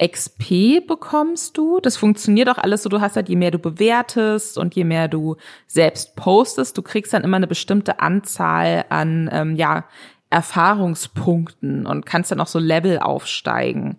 XP 0.00 0.86
bekommst 0.86 1.58
du. 1.58 1.80
Das 1.80 1.96
funktioniert 1.96 2.48
auch 2.48 2.58
alles 2.58 2.84
so. 2.84 2.88
Du 2.88 3.00
hast 3.00 3.16
halt, 3.16 3.28
je 3.28 3.36
mehr 3.36 3.50
du 3.50 3.58
bewertest 3.58 4.56
und 4.56 4.74
je 4.74 4.84
mehr 4.84 5.08
du 5.08 5.36
selbst 5.66 6.14
postest, 6.14 6.78
du 6.78 6.82
kriegst 6.82 7.12
dann 7.12 7.24
immer 7.24 7.36
eine 7.36 7.48
bestimmte 7.48 8.00
Anzahl 8.00 8.84
an, 8.90 9.28
ähm, 9.32 9.56
ja, 9.56 9.84
Erfahrungspunkten 10.30 11.86
und 11.86 12.06
kannst 12.06 12.30
dann 12.30 12.40
auch 12.40 12.46
so 12.46 12.58
Level 12.58 12.98
aufsteigen. 12.98 13.98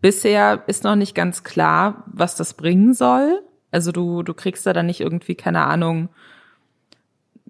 Bisher 0.00 0.62
ist 0.68 0.84
noch 0.84 0.94
nicht 0.94 1.14
ganz 1.14 1.42
klar, 1.42 2.04
was 2.06 2.36
das 2.36 2.54
bringen 2.54 2.94
soll. 2.94 3.42
Also 3.72 3.92
du, 3.92 4.22
du 4.22 4.32
kriegst 4.32 4.64
da 4.64 4.72
dann 4.72 4.86
nicht 4.86 5.00
irgendwie, 5.00 5.34
keine 5.34 5.64
Ahnung, 5.64 6.08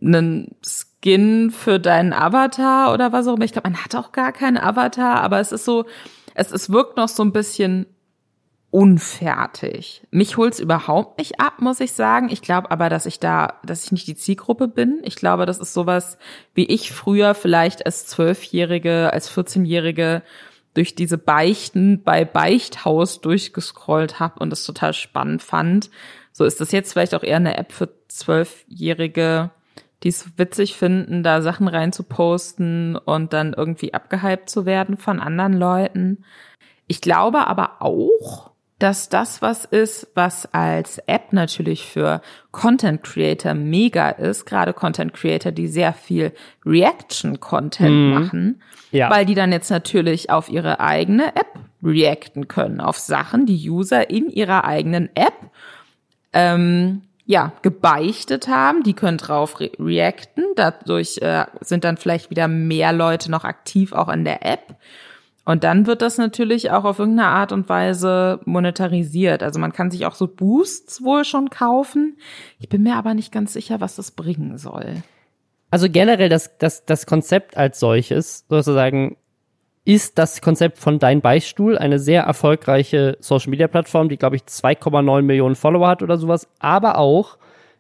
einen 0.01 0.55
Skin 0.63 1.51
für 1.51 1.79
deinen 1.79 2.13
Avatar 2.13 2.93
oder 2.93 3.13
was 3.13 3.27
auch 3.29 3.37
immer. 3.37 3.45
Ich 3.45 3.53
glaube, 3.53 3.69
man 3.69 3.85
hat 3.85 3.95
auch 3.95 4.13
gar 4.13 4.33
keinen 4.33 4.57
Avatar, 4.57 5.21
aber 5.21 5.41
es 5.41 5.53
ist 5.53 5.65
so, 5.65 5.85
es, 6.37 6.53
es 6.53 6.71
wirkt 6.71 6.97
noch 6.97 7.09
so 7.09 7.23
ein 7.25 7.33
bisschen 7.33 7.87
unfertig. 8.71 10.03
Mich 10.11 10.37
holt's 10.37 10.61
überhaupt 10.61 11.19
nicht 11.19 11.41
ab, 11.41 11.61
muss 11.61 11.81
ich 11.81 11.93
sagen. 11.93 12.29
Ich 12.31 12.43
glaube 12.43 12.71
aber, 12.71 12.91
dass 12.91 13.07
ich 13.07 13.19
da, 13.19 13.55
dass 13.65 13.85
ich 13.85 13.93
nicht 13.93 14.07
die 14.07 14.17
Zielgruppe 14.17 14.69
bin. 14.69 15.01
Ich 15.05 15.17
glaube, 15.17 15.47
das 15.47 15.59
ist 15.59 15.73
sowas, 15.73 16.19
wie 16.53 16.67
ich 16.67 16.93
früher 16.93 17.35
vielleicht 17.35 17.87
als 17.87 18.07
Zwölfjährige, 18.07 19.13
als 19.13 19.31
14-Jährige 19.31 20.23
durch 20.75 20.95
diese 20.95 21.17
Beichten 21.17 22.03
bei 22.03 22.27
Beichthaus 22.27 23.23
durchgescrollt 23.23 24.21
habe 24.21 24.41
und 24.41 24.51
das 24.51 24.65
total 24.65 24.93
spannend 24.93 25.43
fand. 25.43 25.91
So 26.33 26.45
ist 26.45 26.61
das 26.61 26.71
jetzt 26.71 26.93
vielleicht 26.93 27.15
auch 27.15 27.23
eher 27.23 27.37
eine 27.37 27.57
App 27.57 27.73
für 27.73 27.89
Zwölfjährige, 28.09 29.53
die 30.07 30.11
es 30.11 30.39
witzig 30.39 30.77
finden, 30.77 31.25
da 31.25 31.43
Sachen 31.43 31.67
reinzuposten 31.67 32.95
und 32.95 33.33
dann 33.33 33.55
irgendwie 33.55 33.93
abgehypt 33.93 34.49
zu 34.49 34.65
werden 34.65 34.97
von 34.97 35.19
anderen 35.19 35.53
Leuten. 35.53 36.25
Ich 36.87 37.01
glaube 37.01 37.49
aber 37.49 37.83
auch, 37.83 38.53
dass 38.79 39.09
das 39.09 39.43
was 39.43 39.65
ist, 39.65 40.07
was 40.15 40.55
als 40.55 40.99
App 41.09 41.33
natürlich 41.33 41.87
für 41.87 42.21
Content 42.53 43.03
Creator 43.03 43.55
mega 43.55 44.11
ist, 44.11 44.45
gerade 44.45 44.73
Content 44.75 45.13
Creator, 45.13 45.51
die 45.51 45.67
sehr 45.67 45.93
viel 45.93 46.33
Reaction 46.65 47.41
Content 47.41 47.91
mhm. 47.91 48.11
machen, 48.11 48.63
ja. 48.93 49.11
weil 49.11 49.27
die 49.27 49.35
dann 49.35 49.51
jetzt 49.51 49.71
natürlich 49.71 50.31
auf 50.31 50.49
ihre 50.49 50.79
eigene 50.79 51.35
App 51.35 51.59
reacten 51.83 52.47
können, 52.47 52.81
auf 52.81 52.97
Sachen, 53.01 53.45
die 53.45 53.69
User 53.69 54.09
in 54.09 54.31
ihrer 54.31 54.65
eigenen 54.65 55.09
App 55.17 55.51
ähm, 56.33 57.03
ja, 57.27 57.53
gebeichtet 57.63 58.47
haben, 58.47 58.85
die 58.85 58.95
können 58.95 59.19
drauf 59.19 59.59
re 59.61 59.73
reacten. 59.79 60.45
Dadurch 60.55 61.19
äh, 61.19 61.45
sind 61.61 61.85
dann 61.85 61.97
vielleicht 61.97 62.31
wieder 62.31 62.47
mehr 62.47 62.93
Leute 62.93 63.31
noch 63.31 63.45
aktiv 63.45 63.93
auch 63.93 64.09
in 64.09 64.25
der 64.25 64.47
App. 64.47 64.77
Und 65.45 65.63
dann 65.63 65.87
wird 65.87 66.03
das 66.03 66.19
natürlich 66.19 66.71
auch 66.71 66.85
auf 66.85 66.99
irgendeine 66.99 67.29
Art 67.29 67.53
und 67.53 67.69
Weise 67.69 68.41
monetarisiert. 68.45 69.43
Also 69.43 69.61
man 69.61 69.73
kann 69.73 69.91
sich 69.91 70.07
auch 70.07 70.15
so 70.15 70.27
Boosts 70.27 71.03
wohl 71.03 71.25
schon 71.25 71.51
kaufen. 71.51 72.19
Ich 72.59 72.69
bin 72.69 72.83
mir 72.83 72.97
aber 72.97 73.15
nicht 73.15 73.33
ganz 73.33 73.53
sicher, 73.53 73.81
was 73.81 73.97
das 73.97 74.13
bringen 74.13 74.59
soll. 74.59 75.03
Also 75.71 75.89
generell 75.89 76.29
das, 76.29 76.59
das, 76.59 76.85
das 76.85 77.07
Konzept 77.07 77.57
als 77.57 77.81
solches, 77.81 78.45
sozusagen, 78.49 79.17
ist 79.87 80.19
das 80.19 80.43
Konzept 80.43 80.79
von 80.79 80.99
Dein 80.99 81.21
Beistuhl, 81.21 81.79
eine 81.79 82.01
sehr 82.01 82.25
erfolgreiche 82.25 83.17
Social 83.21 83.51
Media 83.51 83.69
Plattform, 83.69 84.09
die, 84.09 84.17
glaube 84.17 84.35
ich, 84.35 84.43
2,9 84.43 85.23
Millionen 85.23 85.55
Follower 85.55 85.87
hat 85.87 86.03
oder 86.03 86.19
sowas, 86.19 86.49
aber 86.59 86.99
auch 86.99 87.39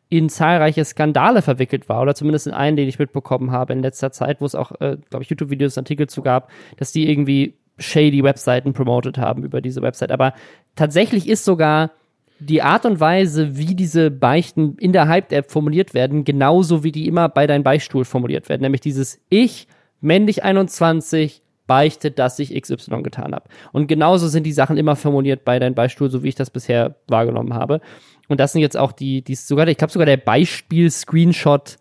in 0.08 0.28
zahlreiche 0.28 0.84
Skandale 0.84 1.42
verwickelt 1.42 1.88
war, 1.88 2.02
oder 2.02 2.14
zumindest 2.14 2.46
in 2.46 2.52
einen, 2.52 2.76
den 2.76 2.88
ich 2.88 3.00
mitbekommen 3.00 3.50
habe 3.50 3.72
in 3.72 3.82
letzter 3.82 4.12
Zeit, 4.12 4.40
wo 4.40 4.44
es 4.44 4.54
auch, 4.54 4.70
äh, 4.80 4.98
glaube 5.10 5.24
ich, 5.24 5.30
YouTube-Videos, 5.30 5.76
Artikel 5.76 6.08
zu 6.08 6.22
gab, 6.22 6.48
dass 6.76 6.92
die 6.92 7.10
irgendwie 7.10 7.54
shady 7.78 8.22
Webseiten 8.22 8.72
promotet 8.72 9.18
haben 9.18 9.42
über 9.42 9.60
diese 9.60 9.82
Website. 9.82 10.12
Aber 10.12 10.32
tatsächlich 10.76 11.28
ist 11.28 11.44
sogar 11.44 11.90
die 12.38 12.62
Art 12.62 12.86
und 12.86 13.00
Weise, 13.00 13.56
wie 13.56 13.74
diese 13.74 14.12
Beichten 14.12 14.76
in 14.78 14.92
der 14.92 15.08
Hyped-App 15.08 15.50
formuliert 15.50 15.92
werden, 15.92 16.22
genauso 16.22 16.84
wie 16.84 16.92
die 16.92 17.08
immer 17.08 17.28
bei 17.28 17.48
deinem 17.48 17.64
Beistuhl 17.64 18.04
formuliert 18.04 18.48
werden. 18.48 18.62
Nämlich 18.62 18.80
dieses 18.80 19.20
Ich, 19.28 19.66
männlich 20.00 20.44
21, 20.44 21.42
beichtet, 21.66 22.18
dass 22.18 22.38
ich 22.38 22.60
XY 22.60 23.02
getan 23.02 23.34
habe. 23.34 23.48
Und 23.72 23.86
genauso 23.86 24.28
sind 24.28 24.44
die 24.44 24.52
Sachen 24.52 24.76
immer 24.76 24.96
formuliert 24.96 25.44
bei 25.44 25.58
deinem 25.58 25.74
Beistuhl, 25.74 26.10
so 26.10 26.22
wie 26.22 26.28
ich 26.28 26.34
das 26.34 26.50
bisher 26.50 26.96
wahrgenommen 27.08 27.54
habe. 27.54 27.80
Und 28.28 28.40
das 28.40 28.52
sind 28.52 28.60
jetzt 28.60 28.76
auch 28.76 28.92
die, 28.92 29.22
die 29.22 29.34
sogar, 29.34 29.66
ich 29.68 29.76
glaube 29.76 29.92
sogar 29.92 30.06
der 30.06 30.16
Beispiel-Screenshot 30.16 31.76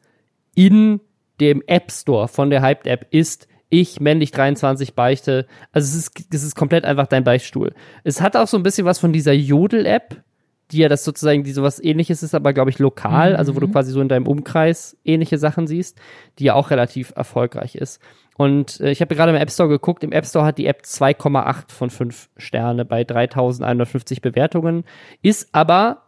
in 0.56 1.02
dem 1.40 1.64
App 1.68 1.92
Store 1.92 2.28
von 2.28 2.50
der 2.50 2.62
Hyped 2.62 2.88
App 2.88 3.08
ist, 3.12 3.48
ich 3.70 4.00
männlich 4.00 4.32
23 4.32 4.94
beichte. 4.94 5.48
Also 5.72 5.88
es 5.88 5.96
ist, 5.96 6.34
das 6.34 6.44
ist 6.44 6.56
komplett 6.56 6.86
einfach 6.86 7.08
dein 7.08 7.24
Beichtstuhl. 7.24 7.74
Es 8.04 8.22
hat 8.22 8.38
auch 8.38 8.48
so 8.48 8.58
ein 8.58 8.64
bisschen 8.64 8.86
was 8.86 9.00
von 9.00 9.12
dieser 9.12 9.34
Jodel-App, 9.34 10.24
die 10.72 10.78
ja 10.78 10.90
das 10.90 11.04
sozusagen, 11.04 11.44
die 11.44 11.52
sowas 11.52 11.84
ähnliches 11.84 12.24
ist, 12.24 12.34
aber 12.34 12.54
glaube 12.54 12.70
ich 12.70 12.80
lokal, 12.80 13.32
mhm. 13.32 13.36
also 13.36 13.56
wo 13.56 13.60
du 13.60 13.68
quasi 13.68 13.92
so 13.92 14.02
in 14.02 14.10
deinem 14.10 14.28
Umkreis 14.28 14.98
ähnliche 15.04 15.38
Sachen 15.38 15.68
siehst, 15.68 16.00
die 16.40 16.46
ja 16.46 16.54
auch 16.56 16.72
relativ 16.72 17.14
erfolgreich 17.16 17.76
ist. 17.76 18.00
Und 18.38 18.82
äh, 18.82 18.92
ich 18.92 19.02
habe 19.02 19.16
gerade 19.16 19.32
im 19.32 19.38
App 19.38 19.50
Store 19.50 19.70
geguckt, 19.70 20.04
im 20.04 20.12
App 20.12 20.26
Store 20.26 20.46
hat 20.46 20.58
die 20.58 20.68
App 20.68 20.82
2,8 20.84 21.72
von 21.72 21.90
5 21.90 22.30
Sterne 22.38 22.86
bei 22.86 23.04
3150 23.04 24.22
Bewertungen, 24.22 24.84
ist 25.22 25.50
aber 25.54 26.04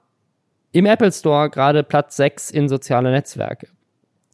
im 0.73 0.85
Apple 0.85 1.11
Store 1.11 1.49
gerade 1.49 1.83
Platz 1.83 2.17
6 2.17 2.51
in 2.51 2.67
soziale 2.67 3.11
Netzwerke. 3.11 3.67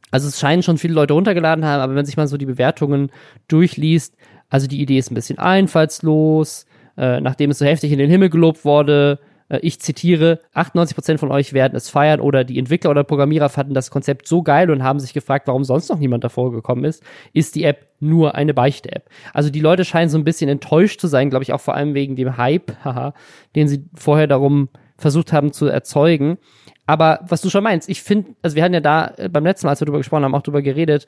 Also 0.09 0.27
es 0.27 0.39
scheinen 0.39 0.63
schon 0.63 0.77
viele 0.77 0.93
Leute 0.93 1.13
runtergeladen 1.13 1.65
haben, 1.65 1.81
aber 1.81 1.95
wenn 1.95 2.05
sich 2.05 2.17
mal 2.17 2.27
so 2.27 2.37
die 2.37 2.45
Bewertungen 2.45 3.11
durchliest, 3.47 4.15
also 4.49 4.67
die 4.67 4.81
Idee 4.81 4.97
ist 4.97 5.11
ein 5.11 5.15
bisschen 5.15 5.39
einfallslos, 5.39 6.65
äh, 6.97 7.21
nachdem 7.21 7.51
es 7.51 7.59
so 7.59 7.65
heftig 7.65 7.91
in 7.91 7.99
den 7.99 8.09
Himmel 8.09 8.29
gelobt 8.29 8.65
wurde, 8.65 9.19
ich 9.61 9.79
zitiere, 9.79 10.39
98% 10.55 11.17
von 11.17 11.31
euch 11.31 11.53
werden 11.53 11.75
es 11.75 11.89
feiern 11.89 12.19
oder 12.19 12.43
die 12.43 12.57
Entwickler 12.57 12.91
oder 12.91 13.03
Programmierer 13.03 13.49
fanden 13.49 13.73
das 13.73 13.91
Konzept 13.91 14.27
so 14.27 14.41
geil 14.41 14.71
und 14.71 14.83
haben 14.83 14.99
sich 14.99 15.13
gefragt, 15.13 15.47
warum 15.47 15.63
sonst 15.63 15.89
noch 15.89 15.99
niemand 15.99 16.23
davor 16.23 16.51
gekommen 16.51 16.85
ist, 16.85 17.03
ist 17.33 17.55
die 17.55 17.63
App 17.63 17.87
nur 17.99 18.35
eine 18.35 18.53
Beichte-App. 18.53 19.09
Also 19.33 19.49
die 19.49 19.59
Leute 19.59 19.85
scheinen 19.85 20.09
so 20.09 20.17
ein 20.17 20.23
bisschen 20.23 20.49
enttäuscht 20.49 20.99
zu 20.99 21.07
sein, 21.07 21.29
glaube 21.29 21.43
ich, 21.43 21.53
auch 21.53 21.61
vor 21.61 21.75
allem 21.75 21.93
wegen 21.93 22.15
dem 22.15 22.37
Hype, 22.37 22.73
haha, 22.83 23.13
den 23.55 23.67
sie 23.67 23.85
vorher 23.93 24.27
darum 24.27 24.69
versucht 24.97 25.33
haben 25.33 25.51
zu 25.51 25.65
erzeugen. 25.67 26.37
Aber 26.85 27.19
was 27.27 27.41
du 27.41 27.49
schon 27.49 27.63
meinst, 27.63 27.89
ich 27.89 28.01
finde, 28.01 28.35
also 28.41 28.55
wir 28.55 28.63
hatten 28.63 28.73
ja 28.73 28.79
da 28.79 29.13
äh, 29.17 29.29
beim 29.29 29.45
letzten 29.45 29.67
Mal, 29.67 29.71
als 29.71 29.81
wir 29.81 29.85
darüber 29.85 29.99
gesprochen 29.99 30.23
haben, 30.23 30.35
auch 30.35 30.41
darüber 30.41 30.61
geredet, 30.61 31.05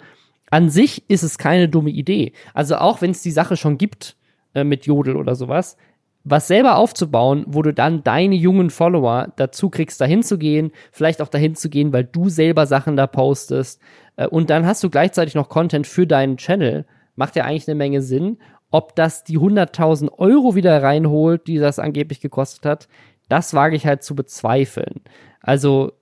an 0.52 0.70
sich 0.70 1.10
ist 1.10 1.24
es 1.24 1.38
keine 1.38 1.70
dumme 1.70 1.90
Idee. 1.90 2.34
Also 2.54 2.78
auch 2.78 3.02
wenn 3.02 3.12
es 3.12 3.22
die 3.22 3.32
Sache 3.32 3.58
schon 3.58 3.78
gibt 3.78 4.16
äh, 4.54 4.64
mit 4.64 4.86
Jodel 4.86 5.16
oder 5.16 5.36
sowas, 5.36 5.78
was 6.26 6.48
selber 6.48 6.78
aufzubauen, 6.78 7.46
wo 7.48 7.62
du 7.62 7.72
dann 7.72 8.04
deine 8.04 8.36
jungen 8.36 8.72
Follower 8.72 9.32
dazu 9.36 9.70
kriegst, 9.70 10.02
dahin 10.02 10.24
zu 10.24 10.40
gehen, 10.40 10.72
vielleicht 10.92 11.22
auch 11.22 11.28
dahin 11.28 11.56
zu 11.56 11.70
gehen, 11.70 11.94
weil 11.94 12.04
du 12.04 12.30
selber 12.30 12.66
Sachen 12.66 12.98
da 12.98 13.06
postest. 13.06 13.80
Äh, 14.18 14.28
und 14.28 14.50
dann 14.50 14.66
hast 14.66 14.84
du 14.84 14.90
gleichzeitig 14.90 15.36
noch 15.36 15.50
Content 15.50 15.86
für 15.86 16.08
deinen 16.08 16.38
Channel. 16.38 16.86
Macht 17.16 17.36
ja 17.36 17.46
eigentlich 17.46 17.68
eine 17.68 17.76
Menge 17.76 18.02
Sinn. 18.02 18.40
Ob 18.72 18.96
das 18.96 19.24
die 19.24 19.38
100.000 19.38 20.12
Euro 20.18 20.56
wieder 20.56 20.82
reinholt, 20.82 21.46
die 21.46 21.60
das 21.60 21.78
angeblich 21.78 22.20
gekostet 22.20 22.66
hat, 22.66 22.88
das 23.30 23.54
wage 23.54 23.76
ich 23.76 23.86
halt 23.86 24.04
zu 24.04 24.16
bezweifeln. 24.16 25.02
Also 25.42 25.94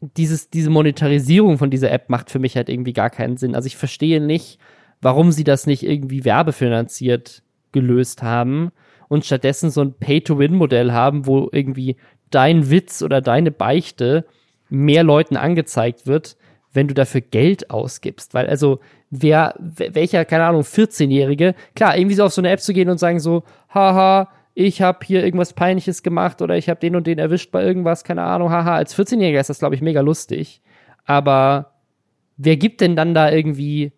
dieses, 0.00 0.50
diese 0.50 0.70
Monetarisierung 0.70 1.56
von 1.56 1.70
dieser 1.70 1.92
App 1.92 2.10
macht 2.10 2.30
für 2.30 2.40
mich 2.40 2.56
halt 2.56 2.68
irgendwie 2.68 2.92
gar 2.92 3.10
keinen 3.10 3.36
Sinn. 3.36 3.54
Also 3.54 3.68
ich 3.68 3.76
verstehe 3.76 4.20
nicht, 4.20 4.58
warum 5.00 5.30
sie 5.30 5.44
das 5.44 5.68
nicht 5.68 5.84
irgendwie 5.84 6.24
werbefinanziert 6.24 7.42
gelöst 7.70 8.24
haben 8.24 8.72
und 9.08 9.24
stattdessen 9.24 9.70
so 9.70 9.82
ein 9.82 9.94
Pay-to-Win-Modell 9.94 10.92
haben, 10.92 11.26
wo 11.26 11.48
irgendwie 11.52 11.96
dein 12.30 12.70
Witz 12.70 13.02
oder 13.02 13.20
deine 13.20 13.50
Beichte 13.50 14.26
mehr 14.68 15.02
Leuten 15.02 15.36
angezeigt 15.36 16.06
wird, 16.06 16.36
wenn 16.72 16.88
du 16.88 16.94
dafür 16.94 17.22
Geld 17.22 17.70
ausgibst. 17.70 18.34
Weil 18.34 18.46
also, 18.46 18.80
wer, 19.10 19.54
welcher, 19.58 20.24
keine 20.24 20.44
Ahnung, 20.44 20.62
14-Jährige, 20.62 21.54
klar, 21.74 21.96
irgendwie 21.96 22.16
so 22.16 22.24
auf 22.24 22.32
so 22.32 22.40
eine 22.40 22.50
App 22.50 22.60
zu 22.60 22.72
gehen 22.72 22.90
und 22.90 22.98
sagen 22.98 23.20
so, 23.20 23.44
haha, 23.72 24.28
ich 24.54 24.82
habe 24.82 24.98
hier 25.06 25.24
irgendwas 25.24 25.52
Peinliches 25.52 26.02
gemacht 26.02 26.42
oder 26.42 26.56
ich 26.56 26.68
habe 26.68 26.80
den 26.80 26.96
und 26.96 27.06
den 27.06 27.18
erwischt 27.18 27.52
bei 27.52 27.62
irgendwas, 27.64 28.04
keine 28.04 28.22
Ahnung, 28.22 28.50
haha, 28.50 28.74
als 28.74 28.96
14-Jähriger 28.96 29.40
ist 29.40 29.50
das, 29.50 29.60
glaube 29.60 29.74
ich, 29.74 29.80
mega 29.80 30.00
lustig. 30.00 30.60
Aber 31.04 31.74
wer 32.36 32.56
gibt 32.56 32.80
denn 32.80 32.96
dann 32.96 33.14
da 33.14 33.30
irgendwie 33.30 33.92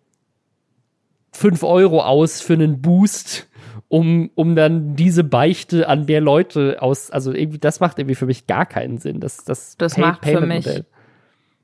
5 1.33 1.63
Euro 1.63 2.01
aus 2.01 2.41
für 2.41 2.53
einen 2.53 2.81
Boost, 2.81 3.47
um, 3.91 4.31
um 4.35 4.55
dann 4.55 4.95
diese 4.95 5.25
Beichte 5.25 5.89
an 5.89 6.05
mehr 6.05 6.21
Leute 6.21 6.77
aus, 6.81 7.11
also 7.11 7.33
irgendwie, 7.33 7.59
das 7.59 7.81
macht 7.81 7.99
irgendwie 7.99 8.15
für 8.15 8.25
mich 8.25 8.47
gar 8.47 8.65
keinen 8.65 8.99
Sinn. 8.99 9.19
Das, 9.19 9.43
das, 9.43 9.75
das 9.77 9.95
Pay 9.95 10.01
macht 10.01 10.25
für 10.25 10.39
mich, 10.39 10.83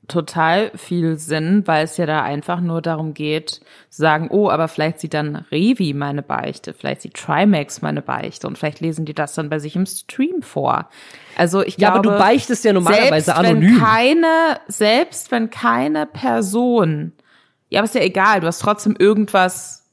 total 0.08 0.70
viel 0.76 1.16
Sinn, 1.16 1.62
weil 1.64 1.84
es 1.84 1.96
ja 1.96 2.04
da 2.04 2.22
einfach 2.22 2.60
nur 2.60 2.82
darum 2.82 3.14
geht, 3.14 3.62
zu 3.88 4.02
sagen, 4.02 4.28
oh, 4.30 4.50
aber 4.50 4.68
vielleicht 4.68 5.00
sieht 5.00 5.14
dann 5.14 5.36
Revi 5.50 5.94
meine 5.94 6.22
Beichte, 6.22 6.74
vielleicht 6.74 7.00
sieht 7.00 7.14
Trimax 7.14 7.80
meine 7.80 8.02
Beichte 8.02 8.46
und 8.46 8.58
vielleicht 8.58 8.80
lesen 8.80 9.06
die 9.06 9.14
das 9.14 9.32
dann 9.32 9.48
bei 9.48 9.58
sich 9.58 9.74
im 9.74 9.86
Stream 9.86 10.42
vor. 10.42 10.90
Also 11.34 11.62
ich 11.62 11.78
ja, 11.78 11.92
glaube, 11.92 12.08
aber 12.10 12.18
du 12.18 12.22
beichtest 12.22 12.62
ja 12.62 12.74
normalerweise 12.74 13.26
selbst 13.26 13.38
anonym. 13.38 13.70
Wenn 13.70 13.78
keine, 13.78 14.60
selbst 14.66 15.30
wenn 15.30 15.48
keine 15.48 16.04
Person, 16.04 17.12
ja, 17.70 17.80
aber 17.80 17.86
ist 17.86 17.94
ja 17.94 18.02
egal, 18.02 18.40
du 18.40 18.46
hast 18.46 18.60
trotzdem 18.60 18.96
irgendwas 18.98 19.86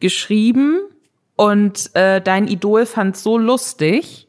geschrieben 0.00 0.80
und 1.38 1.94
äh, 1.94 2.20
dein 2.20 2.48
Idol 2.48 2.84
fand 2.84 3.16
so 3.16 3.38
lustig, 3.38 4.26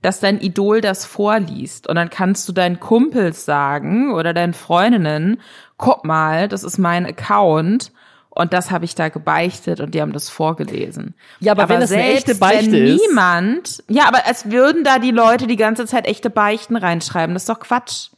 dass 0.00 0.20
dein 0.20 0.40
Idol 0.40 0.80
das 0.80 1.04
vorliest. 1.04 1.88
Und 1.88 1.96
dann 1.96 2.08
kannst 2.08 2.48
du 2.48 2.52
deinen 2.52 2.78
Kumpels 2.78 3.44
sagen 3.44 4.14
oder 4.14 4.32
deinen 4.32 4.54
Freundinnen, 4.54 5.40
guck 5.76 6.04
mal, 6.04 6.46
das 6.46 6.62
ist 6.62 6.78
mein 6.78 7.04
Account. 7.04 7.90
Und 8.30 8.52
das 8.52 8.70
habe 8.70 8.84
ich 8.84 8.94
da 8.94 9.08
gebeichtet 9.08 9.80
und 9.80 9.92
die 9.92 10.00
haben 10.00 10.12
das 10.12 10.30
vorgelesen. 10.30 11.14
Ja, 11.40 11.50
aber, 11.50 11.64
aber 11.64 11.74
wenn 11.74 11.80
das 11.80 11.90
eine 11.90 12.04
echte 12.04 12.36
Beichte 12.36 12.70
wenn 12.70 12.86
ist. 12.86 13.08
niemand, 13.08 13.84
ja, 13.88 14.06
aber 14.06 14.20
es 14.30 14.52
würden 14.52 14.84
da 14.84 15.00
die 15.00 15.10
Leute 15.10 15.48
die 15.48 15.56
ganze 15.56 15.84
Zeit 15.86 16.06
echte 16.06 16.30
Beichten 16.30 16.76
reinschreiben. 16.76 17.34
Das 17.34 17.42
ist 17.42 17.48
doch 17.48 17.60
Quatsch. 17.60 18.10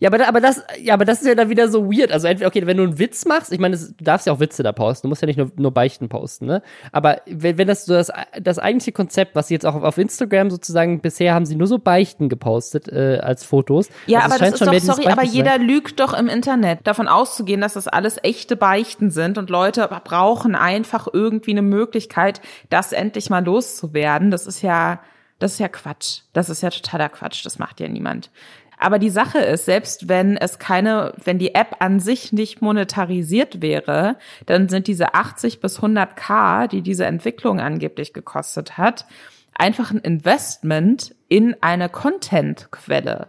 Ja, 0.00 0.12
aber, 0.12 0.26
aber 0.28 0.40
das, 0.40 0.62
ja, 0.80 0.94
aber 0.94 1.04
das 1.04 1.22
ist 1.22 1.28
ja 1.28 1.34
dann 1.34 1.48
wieder 1.48 1.68
so 1.68 1.86
weird. 1.86 2.12
Also 2.12 2.26
entweder, 2.28 2.48
okay, 2.48 2.66
wenn 2.66 2.76
du 2.76 2.84
einen 2.84 2.98
Witz 2.98 3.24
machst, 3.24 3.52
ich 3.52 3.58
meine, 3.58 3.76
du 3.76 4.04
darfst 4.04 4.26
ja 4.26 4.32
auch 4.32 4.40
Witze 4.40 4.62
da 4.62 4.72
posten, 4.72 5.06
du 5.06 5.08
musst 5.08 5.22
ja 5.22 5.26
nicht 5.26 5.36
nur, 5.36 5.50
nur 5.56 5.72
Beichten 5.72 6.08
posten, 6.08 6.46
ne? 6.46 6.62
Aber 6.92 7.20
wenn, 7.26 7.58
wenn 7.58 7.68
das 7.68 7.84
so 7.84 7.94
das, 7.94 8.10
das 8.40 8.58
eigentliche 8.58 8.92
Konzept, 8.92 9.34
was 9.34 9.48
sie 9.48 9.54
jetzt 9.54 9.66
auch 9.66 9.74
auf, 9.74 9.82
auf 9.82 9.98
Instagram 9.98 10.50
sozusagen, 10.50 11.00
bisher 11.00 11.34
haben 11.34 11.46
sie 11.46 11.56
nur 11.56 11.66
so 11.66 11.78
Beichten 11.78 12.28
gepostet 12.28 12.88
äh, 12.88 13.18
als 13.22 13.44
Fotos. 13.44 13.88
Ja, 14.06 14.20
also 14.20 14.34
aber 14.34 14.44
das 14.44 14.60
ist 14.60 14.88
doch, 14.88 14.96
sorry, 14.96 15.06
aber 15.06 15.24
jeder 15.24 15.58
lügt 15.58 16.00
doch 16.00 16.12
im 16.14 16.28
Internet. 16.28 16.80
Davon 16.84 17.08
auszugehen, 17.08 17.60
dass 17.60 17.74
das 17.74 17.88
alles 17.88 18.18
echte 18.22 18.56
Beichten 18.56 19.10
sind 19.10 19.38
und 19.38 19.50
Leute 19.50 19.88
brauchen 20.04 20.54
einfach 20.54 21.08
irgendwie 21.12 21.52
eine 21.52 21.62
Möglichkeit, 21.62 22.40
das 22.70 22.92
endlich 22.92 23.30
mal 23.30 23.44
loszuwerden. 23.44 24.30
Das 24.30 24.46
ist 24.46 24.62
ja, 24.62 25.00
das 25.38 25.52
ist 25.52 25.58
ja 25.58 25.68
Quatsch. 25.68 26.20
Das 26.32 26.48
ist 26.48 26.62
ja 26.62 26.70
totaler 26.70 27.08
Quatsch. 27.08 27.44
Das 27.44 27.58
macht 27.58 27.80
ja 27.80 27.88
niemand. 27.88 28.30
Aber 28.78 28.98
die 28.98 29.10
Sache 29.10 29.38
ist, 29.38 29.64
selbst 29.64 30.08
wenn 30.08 30.36
es 30.36 30.58
keine, 30.58 31.14
wenn 31.24 31.38
die 31.38 31.54
App 31.54 31.76
an 31.80 31.98
sich 31.98 32.32
nicht 32.32 32.60
monetarisiert 32.60 33.62
wäre, 33.62 34.16
dann 34.44 34.68
sind 34.68 34.86
diese 34.86 35.14
80 35.14 35.60
bis 35.60 35.76
100 35.76 36.16
K, 36.16 36.66
die 36.66 36.82
diese 36.82 37.06
Entwicklung 37.06 37.60
angeblich 37.60 38.12
gekostet 38.12 38.76
hat, 38.76 39.06
einfach 39.54 39.90
ein 39.90 39.98
Investment 39.98 41.14
in 41.28 41.56
eine 41.62 41.88
Content-Quelle. 41.88 43.28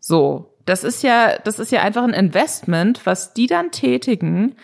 So, 0.00 0.54
das 0.64 0.84
ist 0.84 1.02
ja, 1.02 1.38
das 1.38 1.58
ist 1.58 1.72
ja 1.72 1.82
einfach 1.82 2.02
ein 2.02 2.12
Investment, 2.12 3.06
was 3.06 3.34
die 3.34 3.46
dann 3.46 3.70
tätigen 3.70 4.56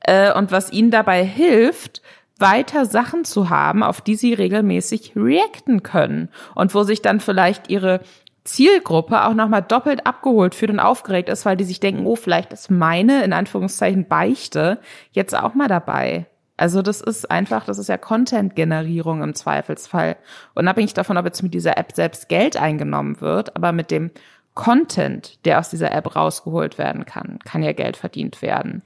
äh, 0.00 0.32
und 0.32 0.52
was 0.52 0.72
ihnen 0.72 0.90
dabei 0.90 1.24
hilft, 1.24 2.02
weiter 2.38 2.86
Sachen 2.86 3.24
zu 3.24 3.50
haben, 3.50 3.82
auf 3.82 4.00
die 4.00 4.14
sie 4.14 4.34
regelmäßig 4.34 5.14
reacten 5.16 5.82
können 5.82 6.28
und 6.54 6.74
wo 6.74 6.84
sich 6.84 7.02
dann 7.02 7.18
vielleicht 7.18 7.68
ihre 7.68 8.00
Zielgruppe 8.48 9.24
auch 9.24 9.34
nochmal 9.34 9.62
doppelt 9.62 10.06
abgeholt 10.06 10.54
fühlt 10.54 10.70
und 10.70 10.80
aufgeregt 10.80 11.28
ist, 11.28 11.44
weil 11.44 11.56
die 11.56 11.64
sich 11.64 11.80
denken, 11.80 12.06
oh, 12.06 12.16
vielleicht 12.16 12.52
ist 12.52 12.70
meine, 12.70 13.22
in 13.22 13.32
Anführungszeichen, 13.32 14.08
Beichte 14.08 14.78
jetzt 15.12 15.36
auch 15.36 15.54
mal 15.54 15.68
dabei. 15.68 16.26
Also 16.56 16.82
das 16.82 17.00
ist 17.00 17.30
einfach, 17.30 17.66
das 17.66 17.78
ist 17.78 17.88
ja 17.88 17.96
Content-Generierung 17.96 19.22
im 19.22 19.34
Zweifelsfall. 19.34 20.16
Unabhängig 20.54 20.92
davon, 20.92 21.16
ob 21.16 21.24
jetzt 21.24 21.42
mit 21.42 21.54
dieser 21.54 21.78
App 21.78 21.92
selbst 21.92 22.28
Geld 22.28 22.56
eingenommen 22.56 23.20
wird, 23.20 23.54
aber 23.54 23.70
mit 23.72 23.90
dem 23.92 24.10
Content, 24.54 25.44
der 25.44 25.60
aus 25.60 25.70
dieser 25.70 25.92
App 25.92 26.16
rausgeholt 26.16 26.78
werden 26.78 27.06
kann, 27.06 27.38
kann 27.44 27.62
ja 27.62 27.72
Geld 27.72 27.96
verdient 27.96 28.42
werden. 28.42 28.82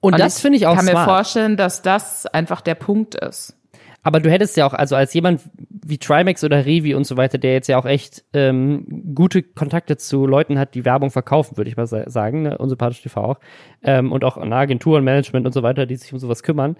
Und, 0.00 0.14
Und 0.14 0.18
das 0.20 0.40
finde 0.40 0.58
ich 0.58 0.66
auch 0.66 0.72
Ich 0.72 0.78
kann 0.78 0.88
smart. 0.88 1.06
mir 1.06 1.12
vorstellen, 1.12 1.56
dass 1.56 1.82
das 1.82 2.26
einfach 2.26 2.60
der 2.60 2.74
Punkt 2.74 3.14
ist. 3.14 3.57
Aber 4.08 4.20
du 4.20 4.30
hättest 4.30 4.56
ja 4.56 4.66
auch, 4.66 4.72
also 4.72 4.96
als 4.96 5.12
jemand 5.12 5.42
wie 5.68 5.98
Trimax 5.98 6.42
oder 6.42 6.64
Revi 6.64 6.94
und 6.94 7.04
so 7.04 7.18
weiter, 7.18 7.36
der 7.36 7.52
jetzt 7.52 7.68
ja 7.68 7.78
auch 7.78 7.84
echt 7.84 8.24
ähm, 8.32 9.12
gute 9.14 9.42
Kontakte 9.42 9.98
zu 9.98 10.26
Leuten 10.26 10.58
hat, 10.58 10.74
die 10.74 10.86
Werbung 10.86 11.10
verkaufen, 11.10 11.58
würde 11.58 11.68
ich 11.68 11.76
mal 11.76 11.86
sagen, 11.86 12.40
ne? 12.40 12.56
unsympathisch 12.56 13.02
TV 13.02 13.22
auch, 13.22 13.38
ähm, 13.82 14.10
und 14.10 14.24
auch 14.24 14.38
an 14.38 14.50
Agenturen, 14.50 15.04
Management 15.04 15.44
und 15.44 15.52
so 15.52 15.62
weiter, 15.62 15.84
die 15.84 15.96
sich 15.96 16.10
um 16.10 16.18
sowas 16.18 16.42
kümmern, 16.42 16.78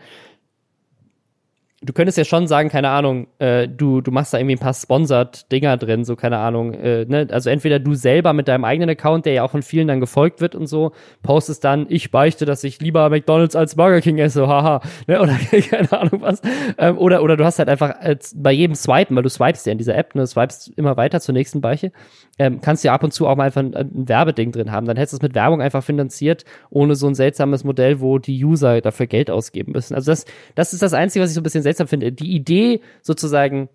du 1.80 1.92
könntest 1.92 2.18
ja 2.18 2.24
schon 2.24 2.48
sagen, 2.48 2.70
keine 2.70 2.88
Ahnung, 2.90 3.28
äh, 3.38 3.68
du, 3.68 4.00
du 4.00 4.10
machst 4.10 4.34
da 4.34 4.38
irgendwie 4.38 4.56
ein 4.56 4.60
paar 4.60 4.74
Sponsored-Dinger 4.74 5.76
drin, 5.76 6.04
so 6.04 6.16
keine 6.16 6.38
Ahnung. 6.38 6.74
Äh, 6.74 7.04
ne? 7.04 7.28
Also 7.30 7.50
entweder 7.50 7.78
du 7.78 7.94
selber 7.94 8.32
mit 8.32 8.48
deinem 8.48 8.64
eigenen 8.64 8.90
Account, 8.90 9.26
der 9.26 9.34
ja 9.34 9.44
auch 9.44 9.52
von 9.52 9.62
vielen 9.62 9.86
dann 9.86 10.00
gefolgt 10.00 10.40
wird 10.40 10.56
und 10.56 10.66
so, 10.66 10.92
postest 11.22 11.62
dann, 11.62 11.86
ich 11.88 12.10
beichte, 12.10 12.46
dass 12.46 12.64
ich 12.64 12.80
lieber 12.80 13.08
McDonalds 13.10 13.54
als 13.54 13.76
Burger 13.76 14.00
King 14.00 14.18
esse, 14.18 14.48
haha. 14.48 14.80
Ne? 15.06 15.20
Oder 15.28 15.36
keine 15.70 15.92
Ahnung 15.92 16.20
was. 16.20 16.42
Ähm, 16.78 16.98
oder, 16.98 17.22
oder 17.22 17.36
du 17.36 17.44
hast 17.44 17.58
halt 17.58 17.68
einfach 17.68 18.00
als, 18.00 18.34
bei 18.36 18.52
jedem 18.52 18.74
Swipen, 18.74 19.14
weil 19.14 19.22
du 19.22 19.30
swipest 19.30 19.66
ja 19.66 19.72
in 19.72 19.78
dieser 19.78 19.96
App, 19.96 20.14
ne, 20.14 20.26
swipest 20.26 20.72
immer 20.76 20.96
weiter 20.96 21.20
zur 21.20 21.32
nächsten 21.32 21.60
Beiche, 21.60 21.92
ähm, 22.38 22.60
kannst 22.60 22.82
du 22.82 22.88
ja 22.88 22.94
ab 22.94 23.02
und 23.02 23.12
zu 23.12 23.26
auch 23.26 23.36
mal 23.36 23.44
einfach 23.44 23.60
ein, 23.60 23.74
ein 23.74 24.08
Werbeding 24.08 24.52
drin 24.52 24.72
haben. 24.72 24.86
Dann 24.86 24.96
hättest 24.96 25.14
du 25.14 25.16
es 25.18 25.22
mit 25.22 25.34
Werbung 25.34 25.60
einfach 25.60 25.82
finanziert, 25.82 26.44
ohne 26.70 26.94
so 26.94 27.06
ein 27.06 27.14
seltsames 27.14 27.64
Modell, 27.64 28.00
wo 28.00 28.18
die 28.18 28.44
User 28.44 28.80
dafür 28.80 29.06
Geld 29.06 29.30
ausgeben 29.30 29.72
müssen. 29.72 29.94
Also 29.94 30.10
das, 30.10 30.24
das 30.54 30.72
ist 30.72 30.82
das 30.82 30.92
Einzige, 30.92 31.22
was 31.22 31.30
ich 31.30 31.34
so 31.34 31.40
ein 31.40 31.44
bisschen 31.44 31.62
seltsam 31.68 31.88
finde. 31.88 32.12
Die 32.12 32.32
Idee 32.32 32.80
sozusagen 33.02 33.68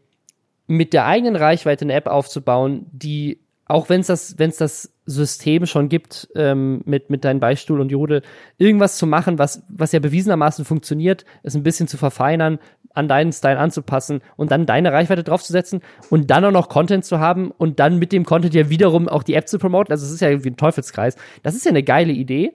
mit 0.67 0.93
der 0.93 1.05
eigenen 1.05 1.35
Reichweite 1.35 1.85
eine 1.85 1.93
App 1.93 2.07
aufzubauen, 2.07 2.87
die 2.91 3.39
auch 3.65 3.89
wenn 3.89 4.01
es 4.01 4.07
das, 4.07 4.37
wenn 4.37 4.51
das 4.57 4.93
System 5.05 5.65
schon 5.65 5.89
gibt 5.89 6.27
ähm, 6.35 6.81
mit 6.85 7.09
mit 7.09 7.23
deinem 7.23 7.39
Beistuhl 7.39 7.79
und 7.79 7.89
Jodel, 7.89 8.21
irgendwas 8.57 8.97
zu 8.97 9.07
machen, 9.07 9.39
was 9.39 9.63
was 9.69 9.91
ja 9.91 9.99
bewiesenermaßen 9.99 10.65
funktioniert, 10.65 11.25
es 11.43 11.55
ein 11.55 11.63
bisschen 11.63 11.87
zu 11.87 11.97
verfeinern, 11.97 12.59
an 12.93 13.07
deinen 13.07 13.31
Style 13.31 13.57
anzupassen 13.57 14.21
und 14.35 14.51
dann 14.51 14.65
deine 14.65 14.91
Reichweite 14.91 15.23
draufzusetzen 15.23 15.81
und 16.09 16.29
dann 16.29 16.45
auch 16.45 16.51
noch 16.51 16.69
Content 16.69 17.05
zu 17.05 17.19
haben 17.19 17.51
und 17.51 17.79
dann 17.79 17.99
mit 17.99 18.11
dem 18.11 18.25
Content 18.25 18.53
ja 18.53 18.69
wiederum 18.69 19.07
auch 19.07 19.23
die 19.23 19.33
App 19.33 19.47
zu 19.47 19.59
promoten. 19.59 19.91
Also 19.91 20.05
es 20.05 20.11
ist 20.11 20.21
ja 20.21 20.29
irgendwie 20.29 20.51
ein 20.51 20.57
Teufelskreis. 20.57 21.15
Das 21.41 21.55
ist 21.55 21.65
ja 21.65 21.69
eine 21.69 21.83
geile 21.83 22.11
Idee. 22.11 22.53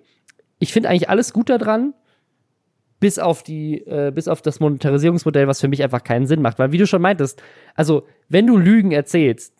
Ich 0.59 0.73
finde 0.73 0.89
eigentlich 0.89 1.09
alles 1.09 1.33
gut 1.33 1.49
daran 1.49 1.95
bis 3.01 3.19
auf 3.19 3.43
die, 3.43 3.87
äh, 3.87 4.11
bis 4.15 4.29
auf 4.29 4.43
das 4.43 4.61
Monetarisierungsmodell, 4.61 5.47
was 5.47 5.61
für 5.61 5.69
mich 5.69 5.83
einfach 5.83 6.03
keinen 6.03 6.27
Sinn 6.27 6.43
macht. 6.43 6.59
Weil 6.59 6.73
wie 6.73 6.79
du 6.79 6.87
schon 6.87 7.03
meintest, 7.03 7.43
also 7.75 8.07
wenn 8.29 8.47
du 8.47 8.57
Lügen 8.57 8.93
erzählst, 8.93 9.55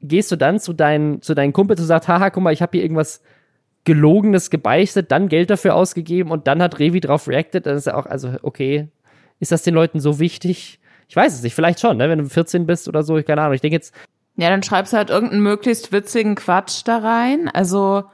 gehst 0.00 0.30
du 0.32 0.36
dann 0.36 0.58
zu 0.58 0.72
deinen, 0.72 1.22
zu 1.22 1.34
deinen 1.34 1.52
Kumpels 1.52 1.80
und 1.80 1.86
sagst, 1.86 2.08
haha, 2.08 2.30
guck 2.30 2.42
mal, 2.42 2.52
ich 2.52 2.62
habe 2.62 2.72
hier 2.72 2.82
irgendwas 2.82 3.22
Gelogenes 3.84 4.50
gebeichtet, 4.50 5.12
dann 5.12 5.28
Geld 5.28 5.50
dafür 5.50 5.74
ausgegeben 5.74 6.30
und 6.30 6.46
dann 6.46 6.62
hat 6.62 6.78
Revi 6.78 7.00
drauf 7.00 7.28
reacted, 7.28 7.66
dann 7.66 7.76
ist 7.76 7.86
ja 7.86 7.94
auch, 7.94 8.06
also 8.06 8.32
okay, 8.42 8.88
ist 9.40 9.52
das 9.52 9.62
den 9.62 9.74
Leuten 9.74 10.00
so 10.00 10.18
wichtig? 10.18 10.80
Ich 11.08 11.16
weiß 11.16 11.34
es 11.34 11.42
nicht, 11.42 11.54
vielleicht 11.54 11.80
schon, 11.80 11.98
ne? 11.98 12.08
wenn 12.08 12.18
du 12.18 12.26
14 12.26 12.66
bist 12.66 12.88
oder 12.88 13.02
so, 13.02 13.18
ich 13.18 13.26
keine 13.26 13.42
Ahnung. 13.42 13.54
Ich 13.54 13.60
denke 13.60 13.76
jetzt. 13.76 13.94
Ja, 14.36 14.48
dann 14.48 14.62
schreibst 14.62 14.92
du 14.92 14.96
halt 14.96 15.10
irgendeinen 15.10 15.42
möglichst 15.42 15.92
witzigen 15.92 16.34
Quatsch 16.34 16.82
da 16.84 16.98
rein. 16.98 17.48
Also 17.48 18.04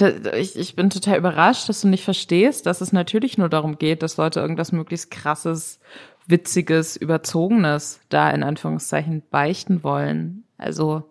ich, 0.00 0.58
ich 0.58 0.74
bin 0.74 0.90
total 0.90 1.18
überrascht, 1.18 1.68
dass 1.68 1.82
du 1.82 1.88
nicht 1.88 2.04
verstehst, 2.04 2.66
dass 2.66 2.80
es 2.80 2.92
natürlich 2.92 3.38
nur 3.38 3.48
darum 3.48 3.78
geht, 3.78 4.02
dass 4.02 4.16
Leute 4.16 4.40
irgendwas 4.40 4.72
möglichst 4.72 5.10
krasses, 5.10 5.78
witziges, 6.26 6.96
überzogenes 6.96 8.00
da 8.08 8.30
in 8.30 8.42
Anführungszeichen 8.42 9.22
beichten 9.30 9.84
wollen. 9.84 10.44
Also 10.58 11.04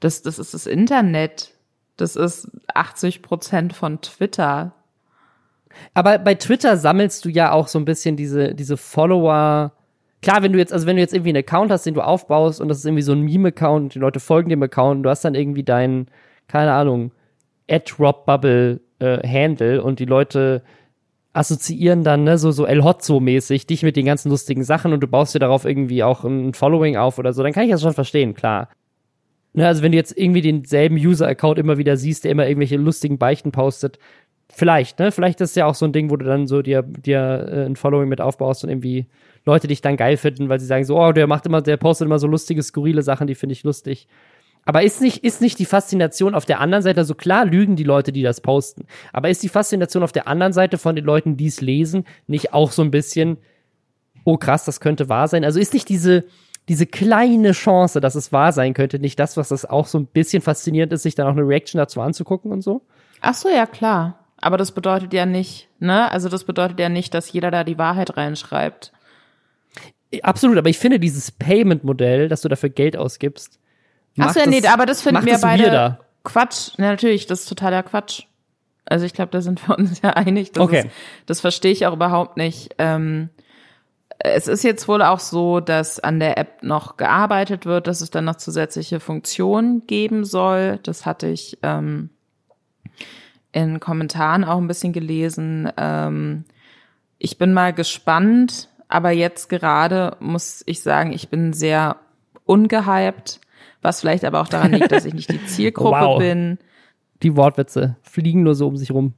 das, 0.00 0.22
das 0.22 0.38
ist 0.38 0.54
das 0.54 0.66
Internet. 0.66 1.52
Das 1.96 2.16
ist 2.16 2.50
80 2.74 3.22
Prozent 3.22 3.72
von 3.72 4.00
Twitter. 4.00 4.72
Aber 5.94 6.18
bei 6.18 6.34
Twitter 6.34 6.76
sammelst 6.76 7.24
du 7.24 7.28
ja 7.28 7.52
auch 7.52 7.68
so 7.68 7.78
ein 7.78 7.84
bisschen 7.84 8.16
diese, 8.16 8.54
diese 8.54 8.76
Follower. 8.76 9.72
Klar, 10.22 10.42
wenn 10.42 10.52
du 10.52 10.58
jetzt, 10.58 10.72
also 10.72 10.86
wenn 10.86 10.96
du 10.96 11.02
jetzt 11.02 11.14
irgendwie 11.14 11.30
einen 11.30 11.44
Account 11.44 11.70
hast, 11.70 11.86
den 11.86 11.94
du 11.94 12.00
aufbaust 12.00 12.60
und 12.60 12.68
das 12.68 12.78
ist 12.78 12.84
irgendwie 12.84 13.02
so 13.02 13.12
ein 13.12 13.20
Meme-Account, 13.20 13.94
die 13.94 13.98
Leute 13.98 14.18
folgen 14.18 14.48
dem 14.48 14.62
Account, 14.62 14.98
und 14.98 15.02
du 15.04 15.10
hast 15.10 15.24
dann 15.24 15.34
irgendwie 15.34 15.62
deinen, 15.62 16.08
keine 16.48 16.72
Ahnung, 16.72 17.12
Ad-Rob-Bubble 17.70 18.80
äh, 18.98 19.26
Handle 19.26 19.82
und 19.82 19.98
die 19.98 20.04
Leute 20.04 20.62
assoziieren 21.32 22.02
dann, 22.02 22.24
ne, 22.24 22.38
so, 22.38 22.50
so 22.50 22.64
El 22.64 22.82
Hotzo-mäßig, 22.82 23.66
dich 23.66 23.82
mit 23.82 23.96
den 23.96 24.06
ganzen 24.06 24.30
lustigen 24.30 24.64
Sachen 24.64 24.92
und 24.92 25.00
du 25.00 25.06
baust 25.06 25.34
dir 25.34 25.38
darauf 25.38 25.66
irgendwie 25.66 26.02
auch 26.02 26.24
ein 26.24 26.54
Following 26.54 26.96
auf 26.96 27.18
oder 27.18 27.32
so, 27.32 27.42
dann 27.42 27.52
kann 27.52 27.64
ich 27.64 27.70
das 27.70 27.82
schon 27.82 27.92
verstehen, 27.92 28.34
klar. 28.34 28.70
Ne, 29.52 29.66
also 29.66 29.82
wenn 29.82 29.92
du 29.92 29.98
jetzt 29.98 30.16
irgendwie 30.16 30.40
denselben 30.40 30.96
User-Account 30.96 31.58
immer 31.58 31.76
wieder 31.76 31.96
siehst, 31.96 32.24
der 32.24 32.30
immer 32.30 32.46
irgendwelche 32.48 32.76
lustigen 32.76 33.18
Beichten 33.18 33.52
postet, 33.52 33.98
vielleicht, 34.48 34.98
ne, 34.98 35.12
vielleicht 35.12 35.40
ist 35.42 35.50
es 35.50 35.56
ja 35.56 35.66
auch 35.66 35.74
so 35.74 35.84
ein 35.84 35.92
Ding, 35.92 36.08
wo 36.10 36.16
du 36.16 36.24
dann 36.24 36.46
so 36.46 36.62
dir, 36.62 36.82
dir 36.82 37.48
äh, 37.50 37.66
ein 37.66 37.76
Following 37.76 38.08
mit 38.08 38.20
aufbaust 38.22 38.64
und 38.64 38.70
irgendwie 38.70 39.06
Leute 39.44 39.68
dich 39.68 39.80
dann 39.80 39.96
geil 39.96 40.16
finden, 40.16 40.48
weil 40.48 40.58
sie 40.58 40.66
sagen 40.66 40.84
so, 40.84 40.98
oh, 40.98 41.12
der 41.12 41.26
macht 41.26 41.46
immer, 41.46 41.60
der 41.60 41.76
postet 41.76 42.06
immer 42.06 42.18
so 42.18 42.26
lustige, 42.26 42.62
skurrile 42.62 43.02
Sachen, 43.02 43.26
die 43.26 43.34
finde 43.34 43.52
ich 43.52 43.62
lustig. 43.62 44.08
Aber 44.66 44.82
ist 44.82 45.00
nicht, 45.00 45.24
ist 45.24 45.40
nicht 45.40 45.58
die 45.58 45.64
Faszination 45.64 46.34
auf 46.34 46.44
der 46.44 46.60
anderen 46.60 46.82
Seite, 46.82 47.00
also 47.00 47.14
klar 47.14 47.46
lügen 47.46 47.76
die 47.76 47.84
Leute, 47.84 48.12
die 48.12 48.22
das 48.22 48.40
posten, 48.40 48.84
aber 49.12 49.30
ist 49.30 49.42
die 49.42 49.48
Faszination 49.48 50.02
auf 50.02 50.12
der 50.12 50.26
anderen 50.26 50.52
Seite 50.52 50.76
von 50.76 50.96
den 50.96 51.04
Leuten, 51.04 51.36
die 51.36 51.46
es 51.46 51.60
lesen, 51.60 52.04
nicht 52.26 52.52
auch 52.52 52.72
so 52.72 52.82
ein 52.82 52.90
bisschen, 52.90 53.38
oh 54.24 54.36
krass, 54.36 54.64
das 54.64 54.80
könnte 54.80 55.08
wahr 55.08 55.28
sein? 55.28 55.44
Also 55.44 55.60
ist 55.60 55.72
nicht 55.72 55.88
diese, 55.88 56.24
diese 56.68 56.84
kleine 56.84 57.52
Chance, 57.52 58.00
dass 58.00 58.16
es 58.16 58.32
wahr 58.32 58.52
sein 58.52 58.74
könnte, 58.74 58.98
nicht 58.98 59.18
das, 59.20 59.36
was 59.36 59.48
das 59.48 59.64
auch 59.64 59.86
so 59.86 59.98
ein 59.98 60.06
bisschen 60.06 60.42
faszinierend 60.42 60.92
ist, 60.92 61.04
sich 61.04 61.14
dann 61.14 61.28
auch 61.28 61.32
eine 61.32 61.46
Reaction 61.46 61.78
dazu 61.78 62.00
anzugucken 62.00 62.50
und 62.50 62.62
so? 62.62 62.82
Ach 63.20 63.34
so, 63.34 63.48
ja, 63.48 63.66
klar. 63.66 64.18
Aber 64.38 64.56
das 64.56 64.72
bedeutet 64.72 65.12
ja 65.12 65.26
nicht, 65.26 65.68
ne? 65.78 66.10
Also 66.10 66.28
das 66.28 66.44
bedeutet 66.44 66.78
ja 66.80 66.88
nicht, 66.88 67.14
dass 67.14 67.32
jeder 67.32 67.50
da 67.50 67.64
die 67.64 67.78
Wahrheit 67.78 68.16
reinschreibt. 68.16 68.92
Absolut, 70.22 70.58
aber 70.58 70.68
ich 70.68 70.78
finde 70.78 70.98
dieses 71.00 71.30
Payment-Modell, 71.30 72.28
dass 72.28 72.42
du 72.42 72.48
dafür 72.48 72.68
Geld 72.68 72.96
ausgibst, 72.96 73.58
Ach 74.18 74.32
so, 74.32 74.40
ja, 74.40 74.46
nee, 74.46 74.66
aber 74.66 74.86
das 74.86 75.02
finden 75.02 75.24
wir 75.24 75.38
beide 75.38 75.64
weirder. 75.64 76.00
Quatsch. 76.24 76.70
Ja, 76.76 76.86
natürlich, 76.86 77.26
das 77.26 77.40
ist 77.40 77.48
totaler 77.48 77.82
Quatsch. 77.82 78.24
Also 78.84 79.04
ich 79.04 79.14
glaube, 79.14 79.30
da 79.30 79.40
sind 79.40 79.66
wir 79.68 79.78
uns 79.78 80.00
ja 80.02 80.10
einig. 80.10 80.52
Das 80.52 80.64
okay. 80.64 80.80
Ist, 80.80 80.88
das 81.26 81.40
verstehe 81.40 81.72
ich 81.72 81.86
auch 81.86 81.92
überhaupt 81.92 82.36
nicht. 82.36 82.74
Ähm, 82.78 83.30
es 84.18 84.48
ist 84.48 84.64
jetzt 84.64 84.88
wohl 84.88 85.02
auch 85.02 85.20
so, 85.20 85.60
dass 85.60 86.00
an 86.00 86.20
der 86.20 86.38
App 86.38 86.62
noch 86.62 86.96
gearbeitet 86.96 87.66
wird, 87.66 87.86
dass 87.86 88.00
es 88.00 88.10
dann 88.10 88.24
noch 88.24 88.36
zusätzliche 88.36 89.00
Funktionen 89.00 89.86
geben 89.86 90.24
soll. 90.24 90.78
Das 90.82 91.04
hatte 91.04 91.26
ich 91.26 91.58
ähm, 91.62 92.10
in 93.52 93.78
Kommentaren 93.80 94.44
auch 94.44 94.58
ein 94.58 94.68
bisschen 94.68 94.92
gelesen. 94.92 95.70
Ähm, 95.76 96.44
ich 97.18 97.38
bin 97.38 97.52
mal 97.52 97.72
gespannt, 97.72 98.68
aber 98.88 99.10
jetzt 99.10 99.48
gerade 99.48 100.16
muss 100.20 100.62
ich 100.66 100.82
sagen, 100.82 101.12
ich 101.12 101.28
bin 101.28 101.52
sehr 101.52 101.96
ungehypt 102.44 103.40
was 103.82 104.00
vielleicht 104.00 104.24
aber 104.24 104.40
auch 104.40 104.48
daran 104.48 104.72
liegt, 104.72 104.92
dass 104.92 105.04
ich 105.04 105.14
nicht 105.14 105.30
die 105.30 105.44
Zielgruppe 105.46 106.00
wow. 106.00 106.18
bin. 106.18 106.58
Die 107.22 107.36
Wortwitze 107.36 107.96
fliegen 108.02 108.42
nur 108.42 108.54
so 108.54 108.68
um 108.68 108.76
sich 108.76 108.90
rum. 108.90 109.14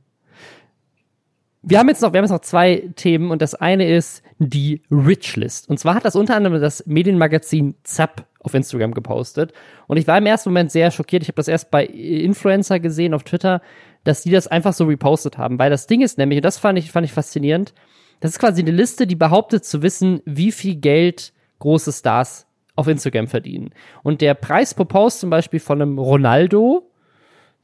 Wir 1.62 1.80
haben 1.80 1.88
jetzt 1.88 2.00
noch, 2.00 2.12
wir 2.12 2.18
haben 2.18 2.24
jetzt 2.24 2.32
noch 2.32 2.40
zwei 2.40 2.88
Themen 2.94 3.30
und 3.30 3.42
das 3.42 3.54
eine 3.54 3.88
ist 3.88 4.22
die 4.38 4.82
Rich 4.90 5.36
List. 5.36 5.68
Und 5.68 5.78
zwar 5.78 5.96
hat 5.96 6.04
das 6.04 6.14
unter 6.14 6.36
anderem 6.36 6.60
das 6.60 6.86
Medienmagazin 6.86 7.74
Zapp 7.82 8.26
auf 8.40 8.54
Instagram 8.54 8.94
gepostet. 8.94 9.52
Und 9.88 9.96
ich 9.96 10.06
war 10.06 10.16
im 10.16 10.26
ersten 10.26 10.50
Moment 10.50 10.70
sehr 10.70 10.90
schockiert. 10.90 11.22
Ich 11.22 11.28
habe 11.28 11.36
das 11.36 11.48
erst 11.48 11.70
bei 11.70 11.84
Influencer 11.84 12.78
gesehen 12.78 13.12
auf 13.12 13.24
Twitter, 13.24 13.60
dass 14.04 14.22
die 14.22 14.30
das 14.30 14.46
einfach 14.46 14.72
so 14.72 14.84
repostet 14.84 15.36
haben. 15.36 15.58
Weil 15.58 15.70
das 15.70 15.86
Ding 15.86 16.00
ist 16.00 16.18
nämlich, 16.18 16.38
und 16.38 16.44
das 16.44 16.58
fand 16.58 16.78
ich, 16.78 16.92
fand 16.92 17.04
ich 17.04 17.12
faszinierend, 17.12 17.74
das 18.20 18.32
ist 18.32 18.38
quasi 18.38 18.62
eine 18.62 18.70
Liste, 18.70 19.06
die 19.06 19.16
behauptet 19.16 19.64
zu 19.64 19.82
wissen, 19.82 20.20
wie 20.24 20.52
viel 20.52 20.76
Geld 20.76 21.32
große 21.58 21.92
Stars 21.92 22.46
auf 22.78 22.86
Instagram 22.86 23.26
verdienen. 23.26 23.70
Und 24.04 24.20
der 24.20 24.34
Preis 24.34 24.72
pro 24.72 24.84
Post 24.84 25.18
zum 25.20 25.30
Beispiel 25.30 25.58
von 25.58 25.82
einem 25.82 25.98
Ronaldo 25.98 26.88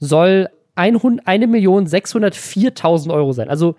soll 0.01 0.49
1.604.000 0.77 3.15
Euro 3.15 3.33
sein. 3.33 3.49
Also 3.49 3.77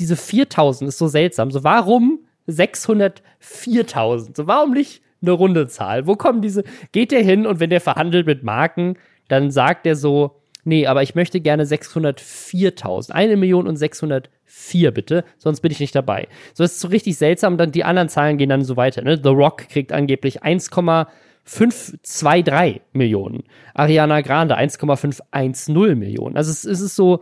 diese 0.00 0.16
4.000 0.16 0.88
ist 0.88 0.98
so 0.98 1.06
seltsam. 1.06 1.52
So 1.52 1.62
warum 1.62 2.18
604.000? 2.48 4.36
So 4.36 4.48
warum 4.48 4.72
nicht 4.72 5.02
eine 5.22 5.30
runde 5.30 5.68
Zahl? 5.68 6.08
Wo 6.08 6.16
kommen 6.16 6.42
diese? 6.42 6.64
Geht 6.90 7.12
der 7.12 7.22
hin 7.22 7.46
und 7.46 7.60
wenn 7.60 7.70
der 7.70 7.80
verhandelt 7.80 8.26
mit 8.26 8.42
Marken, 8.42 8.96
dann 9.28 9.52
sagt 9.52 9.86
er 9.86 9.94
so, 9.94 10.41
nee, 10.64 10.86
aber 10.86 11.02
ich 11.02 11.14
möchte 11.14 11.40
gerne 11.40 11.64
604.000. 11.64 13.10
Eine 13.12 13.36
Million 13.36 13.66
und 13.66 13.76
604 13.76 14.90
bitte, 14.90 15.24
sonst 15.38 15.60
bin 15.60 15.72
ich 15.72 15.80
nicht 15.80 15.94
dabei. 15.94 16.28
So 16.54 16.64
ist 16.64 16.80
so 16.80 16.88
richtig 16.88 17.16
seltsam. 17.16 17.58
Dann 17.58 17.72
die 17.72 17.84
anderen 17.84 18.08
Zahlen 18.08 18.38
gehen 18.38 18.48
dann 18.48 18.64
so 18.64 18.76
weiter. 18.76 19.02
Ne? 19.02 19.20
The 19.22 19.30
Rock 19.30 19.68
kriegt 19.68 19.92
angeblich 19.92 20.42
1,5 20.42 21.06
523 21.44 22.82
Millionen. 22.92 23.44
Ariana 23.74 24.20
Grande 24.20 24.56
1,510 24.56 25.98
Millionen. 25.98 26.36
Also 26.36 26.50
es, 26.50 26.64
es 26.64 26.80
ist 26.80 26.96
so 26.96 27.20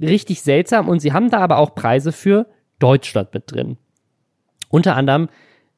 richtig 0.00 0.42
seltsam 0.42 0.88
und 0.88 1.00
sie 1.00 1.12
haben 1.12 1.30
da 1.30 1.38
aber 1.38 1.58
auch 1.58 1.74
Preise 1.74 2.12
für 2.12 2.46
Deutschland 2.78 3.32
mit 3.32 3.50
drin. 3.50 3.78
Unter 4.68 4.96
anderem 4.96 5.28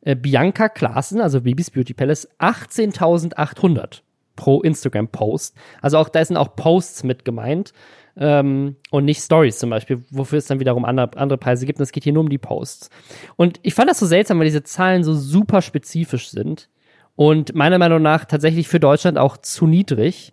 äh, 0.01 0.17
Bianca 0.17 0.69
Klaassen, 0.69 1.21
also 1.21 1.43
Bibis 1.43 1.71
Beauty 1.71 1.95
Palace, 1.95 2.29
18.800 2.39 4.01
pro 4.37 4.61
Instagram-Post. 4.62 5.57
Also 5.82 5.99
auch 5.99 6.09
da 6.09 6.24
sind 6.24 6.37
auch 6.37 6.57
Posts 6.57 7.05
mit 7.05 7.24
gemeint 7.24 7.72
ähm, 8.16 8.76
und 8.91 9.05
nicht 9.05 9.20
Stories 9.20 9.59
zum 9.59 9.70
Beispiel, 9.70 10.05
wofür 10.11 10.39
es 10.39 10.47
dann 10.47 10.61
wiederum 10.61 10.85
andere, 10.85 11.16
andere 11.16 11.39
Preise 11.39 11.66
gibt. 11.66 11.78
Und 11.78 11.85
es 11.85 11.93
geht 11.93 12.05
hier 12.05 12.12
nur 12.12 12.22
um 12.22 12.28
die 12.28 12.39
Posts. 12.39 12.91
Und 13.37 13.61
ich 13.62 13.74
fand 13.74 13.91
das 13.91 13.99
so 13.99 14.07
seltsam, 14.07 14.39
weil 14.39 14.47
diese 14.47 14.62
Zahlen 14.62 15.05
so 15.05 15.14
super 15.14 15.62
spezifisch 15.62 16.28
sind 16.28 16.68
und 17.16 17.55
meiner 17.55 17.78
Meinung 17.78 18.03
nach 18.03 18.24
tatsächlich 18.24 18.68
für 18.68 18.80
Deutschland 18.80 19.18
auch 19.18 19.37
zu 19.37 19.66
niedrig. 19.66 20.32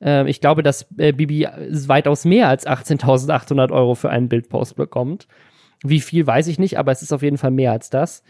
Ähm, 0.00 0.26
ich 0.26 0.40
glaube, 0.40 0.62
dass 0.62 0.86
äh, 0.98 1.12
Bibi 1.12 1.46
weitaus 1.86 2.24
mehr 2.24 2.48
als 2.48 2.66
18.800 2.66 3.72
Euro 3.72 3.94
für 3.94 4.10
einen 4.10 4.28
Bildpost 4.28 4.76
bekommt. 4.76 5.26
Wie 5.82 6.00
viel 6.00 6.26
weiß 6.26 6.46
ich 6.46 6.58
nicht, 6.58 6.78
aber 6.78 6.92
es 6.92 7.02
ist 7.02 7.12
auf 7.12 7.22
jeden 7.22 7.36
Fall 7.36 7.50
mehr 7.50 7.72
als 7.72 7.90
das. 7.90 8.22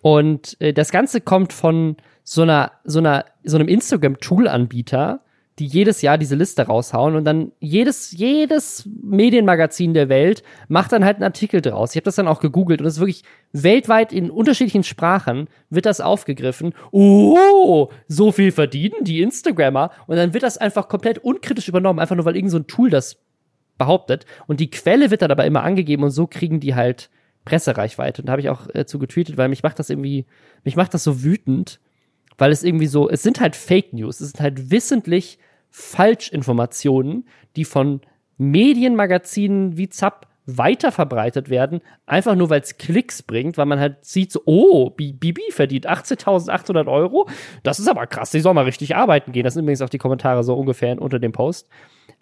Und 0.00 0.56
äh, 0.60 0.72
das 0.72 0.92
Ganze 0.92 1.20
kommt 1.20 1.52
von 1.52 1.96
so 2.32 2.42
einer, 2.42 2.70
so 2.84 3.00
einer, 3.00 3.24
so 3.42 3.56
einem 3.56 3.66
Instagram-Tool-Anbieter, 3.66 5.18
die 5.58 5.66
jedes 5.66 6.00
Jahr 6.00 6.16
diese 6.16 6.36
Liste 6.36 6.62
raushauen 6.62 7.16
und 7.16 7.24
dann 7.24 7.50
jedes, 7.58 8.12
jedes 8.12 8.88
Medienmagazin 9.02 9.94
der 9.94 10.08
Welt 10.08 10.44
macht 10.68 10.92
dann 10.92 11.04
halt 11.04 11.16
einen 11.16 11.24
Artikel 11.24 11.60
draus. 11.60 11.90
Ich 11.90 11.96
habe 11.96 12.04
das 12.04 12.14
dann 12.14 12.28
auch 12.28 12.38
gegoogelt 12.38 12.80
und 12.80 12.86
es 12.86 12.94
ist 12.94 13.00
wirklich 13.00 13.24
weltweit 13.52 14.12
in 14.12 14.30
unterschiedlichen 14.30 14.84
Sprachen 14.84 15.48
wird 15.70 15.86
das 15.86 16.00
aufgegriffen. 16.00 16.72
Oh, 16.92 17.88
so 18.06 18.30
viel 18.30 18.52
verdienen 18.52 19.02
die 19.02 19.22
Instagrammer 19.22 19.90
und 20.06 20.14
dann 20.14 20.32
wird 20.32 20.44
das 20.44 20.56
einfach 20.56 20.88
komplett 20.88 21.18
unkritisch 21.18 21.66
übernommen, 21.66 21.98
einfach 21.98 22.14
nur 22.14 22.26
weil 22.26 22.36
irgend 22.36 22.52
so 22.52 22.60
Tool 22.60 22.90
das 22.90 23.16
behauptet 23.76 24.24
und 24.46 24.60
die 24.60 24.70
Quelle 24.70 25.10
wird 25.10 25.22
dann 25.22 25.32
aber 25.32 25.46
immer 25.46 25.64
angegeben 25.64 26.04
und 26.04 26.10
so 26.10 26.28
kriegen 26.28 26.60
die 26.60 26.76
halt 26.76 27.10
Pressereichweite 27.44 28.22
und 28.22 28.26
da 28.26 28.32
habe 28.32 28.40
ich 28.40 28.50
auch 28.50 28.72
äh, 28.72 28.86
zu 28.86 29.00
getweetet, 29.00 29.36
weil 29.36 29.48
mich 29.48 29.64
macht 29.64 29.80
das 29.80 29.90
irgendwie, 29.90 30.26
mich 30.62 30.76
macht 30.76 30.94
das 30.94 31.02
so 31.02 31.24
wütend, 31.24 31.80
weil 32.40 32.52
es 32.52 32.64
irgendwie 32.64 32.86
so, 32.86 33.08
es 33.08 33.22
sind 33.22 33.40
halt 33.40 33.54
Fake 33.54 33.92
News, 33.92 34.20
es 34.20 34.30
sind 34.30 34.40
halt 34.40 34.70
wissentlich 34.70 35.38
Falschinformationen, 35.68 37.28
die 37.54 37.64
von 37.64 38.00
Medienmagazinen 38.38 39.76
wie 39.76 39.88
Zapp 39.88 40.26
weiter 40.46 40.90
verbreitet 40.90 41.50
werden, 41.50 41.80
einfach 42.06 42.34
nur 42.34 42.50
weil 42.50 42.62
es 42.62 42.78
Klicks 42.78 43.22
bringt, 43.22 43.58
weil 43.58 43.66
man 43.66 43.78
halt 43.78 44.04
sieht, 44.04 44.32
so, 44.32 44.40
oh, 44.46 44.90
Bibi 44.90 45.42
verdient 45.50 45.88
18.800 45.88 46.90
Euro, 46.90 47.28
das 47.62 47.78
ist 47.78 47.88
aber 47.88 48.06
krass, 48.06 48.30
die 48.30 48.40
soll 48.40 48.54
mal 48.54 48.64
richtig 48.64 48.96
arbeiten 48.96 49.32
gehen. 49.32 49.44
Das 49.44 49.54
sind 49.54 49.62
übrigens 49.62 49.82
auch 49.82 49.90
die 49.90 49.98
Kommentare 49.98 50.42
so 50.42 50.54
ungefähr 50.54 51.00
unter 51.00 51.18
dem 51.18 51.32
Post. 51.32 51.68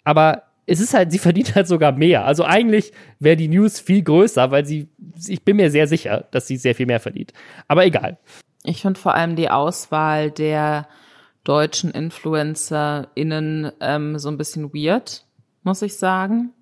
Aber 0.03 0.43
es 0.65 0.79
ist 0.79 0.93
halt, 0.93 1.11
sie 1.11 1.17
verdient 1.17 1.55
halt 1.55 1.67
sogar 1.67 1.93
mehr. 1.93 2.25
Also 2.25 2.43
eigentlich 2.43 2.91
wäre 3.19 3.37
die 3.37 3.47
News 3.47 3.79
viel 3.79 4.03
größer, 4.03 4.51
weil 4.51 4.65
sie, 4.65 4.89
ich 5.27 5.43
bin 5.43 5.55
mir 5.55 5.71
sehr 5.71 5.87
sicher, 5.87 6.27
dass 6.31 6.45
sie 6.45 6.57
sehr 6.57 6.75
viel 6.75 6.85
mehr 6.85 6.99
verdient. 6.99 7.33
Aber 7.67 7.85
egal. 7.85 8.19
Ich 8.63 8.81
finde 8.81 8.99
vor 8.99 9.15
allem 9.15 9.35
die 9.35 9.49
Auswahl 9.49 10.31
der 10.31 10.87
deutschen 11.43 11.91
InfluencerInnen 11.91 13.71
ähm, 13.79 14.19
so 14.19 14.29
ein 14.29 14.37
bisschen 14.37 14.73
weird, 14.73 15.25
muss 15.63 15.81
ich 15.81 15.97
sagen. 15.97 16.53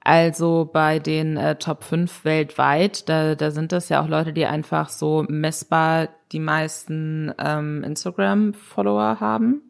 Also 0.00 0.68
bei 0.70 0.98
den 0.98 1.38
äh, 1.38 1.56
Top 1.56 1.82
5 1.82 2.26
weltweit, 2.26 3.08
da, 3.08 3.34
da 3.34 3.50
sind 3.50 3.72
das 3.72 3.88
ja 3.88 4.02
auch 4.02 4.08
Leute, 4.08 4.34
die 4.34 4.44
einfach 4.44 4.90
so 4.90 5.24
messbar 5.28 6.10
die 6.30 6.40
meisten 6.40 7.32
ähm, 7.38 7.82
Instagram-Follower 7.82 9.18
haben. 9.20 9.62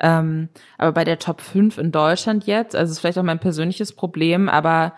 Ähm, 0.00 0.48
aber 0.78 0.90
bei 0.90 1.04
der 1.04 1.20
Top 1.20 1.40
5 1.40 1.78
in 1.78 1.92
Deutschland 1.92 2.44
jetzt, 2.44 2.74
also 2.74 2.90
ist 2.90 2.98
vielleicht 2.98 3.18
auch 3.18 3.22
mein 3.22 3.38
persönliches 3.38 3.94
Problem, 3.94 4.48
aber 4.48 4.94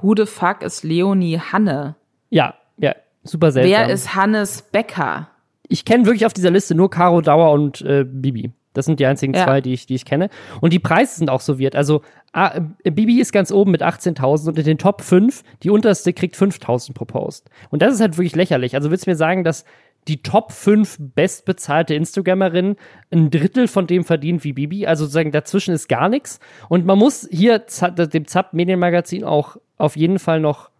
who 0.00 0.14
the 0.16 0.26
fuck 0.26 0.62
ist 0.62 0.82
Leonie 0.82 1.38
Hanne? 1.38 1.94
Ja, 2.28 2.56
ja, 2.78 2.96
super 3.22 3.52
seltsam. 3.52 3.70
Wer 3.70 3.88
ist 3.90 4.14
Hannes 4.14 4.62
Becker? 4.62 5.28
Ich 5.68 5.84
kenne 5.84 6.04
wirklich 6.04 6.26
auf 6.26 6.32
dieser 6.32 6.50
Liste 6.50 6.74
nur 6.74 6.90
Caro 6.90 7.20
Dauer 7.20 7.52
und 7.52 7.80
äh, 7.82 8.04
Bibi. 8.04 8.52
Das 8.74 8.86
sind 8.86 9.00
die 9.00 9.06
einzigen 9.06 9.34
ja. 9.34 9.44
zwei, 9.44 9.60
die 9.60 9.74
ich, 9.74 9.86
die 9.86 9.94
ich 9.94 10.04
kenne. 10.04 10.30
Und 10.60 10.72
die 10.72 10.78
Preise 10.78 11.16
sind 11.16 11.30
auch 11.30 11.40
so 11.40 11.58
wert. 11.58 11.76
Also 11.76 12.02
ah, 12.32 12.58
Bibi 12.84 13.20
ist 13.20 13.32
ganz 13.32 13.52
oben 13.52 13.70
mit 13.70 13.82
18.000 13.82 14.48
und 14.48 14.58
in 14.58 14.64
den 14.64 14.78
Top 14.78 15.02
5, 15.02 15.42
die 15.62 15.70
unterste 15.70 16.12
kriegt 16.12 16.36
5.000 16.36 16.94
pro 16.94 17.04
Post. 17.04 17.50
Und 17.70 17.82
das 17.82 17.94
ist 17.94 18.00
halt 18.00 18.16
wirklich 18.16 18.34
lächerlich. 18.34 18.74
Also 18.74 18.90
willst 18.90 19.06
du 19.06 19.10
mir 19.10 19.16
sagen, 19.16 19.44
dass 19.44 19.64
die 20.08 20.22
Top 20.22 20.52
5 20.52 20.96
bestbezahlte 21.14 21.94
Instagramerin 21.94 22.76
ein 23.10 23.30
Drittel 23.30 23.68
von 23.68 23.86
dem 23.86 24.04
verdient 24.04 24.42
wie 24.42 24.54
Bibi. 24.54 24.86
Also 24.86 25.04
sozusagen 25.04 25.30
dazwischen 25.30 25.74
ist 25.74 25.88
gar 25.88 26.08
nichts. 26.08 26.40
Und 26.68 26.86
man 26.86 26.98
muss 26.98 27.28
hier 27.30 27.58
dem 27.60 28.26
ZAP 28.26 28.52
Medienmagazin 28.52 29.22
auch 29.22 29.56
auf 29.76 29.96
jeden 29.96 30.18
Fall 30.18 30.40
noch 30.40 30.70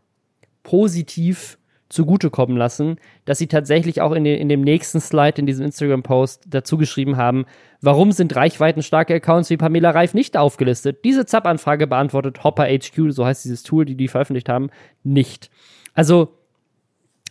positiv 0.62 1.58
zugutekommen 1.92 2.56
lassen, 2.56 2.96
dass 3.24 3.38
sie 3.38 3.46
tatsächlich 3.46 4.00
auch 4.00 4.12
in, 4.12 4.24
den, 4.24 4.38
in 4.38 4.48
dem 4.48 4.62
nächsten 4.62 5.00
Slide 5.00 5.38
in 5.38 5.46
diesem 5.46 5.66
Instagram-Post 5.66 6.44
dazu 6.48 6.78
geschrieben 6.78 7.16
haben, 7.16 7.44
warum 7.80 8.12
sind 8.12 8.34
reichweitenstarke 8.34 9.14
Accounts 9.14 9.50
wie 9.50 9.56
Pamela 9.56 9.90
Reif 9.90 10.14
nicht 10.14 10.36
aufgelistet? 10.36 11.04
Diese 11.04 11.26
ZAP-Anfrage 11.26 11.86
beantwortet 11.86 12.42
Hopper 12.42 12.64
HQ, 12.64 13.10
so 13.10 13.26
heißt 13.26 13.44
dieses 13.44 13.62
Tool, 13.62 13.84
die 13.84 13.94
die 13.94 14.08
veröffentlicht 14.08 14.48
haben, 14.48 14.70
nicht. 15.04 15.50
Also, 15.94 16.36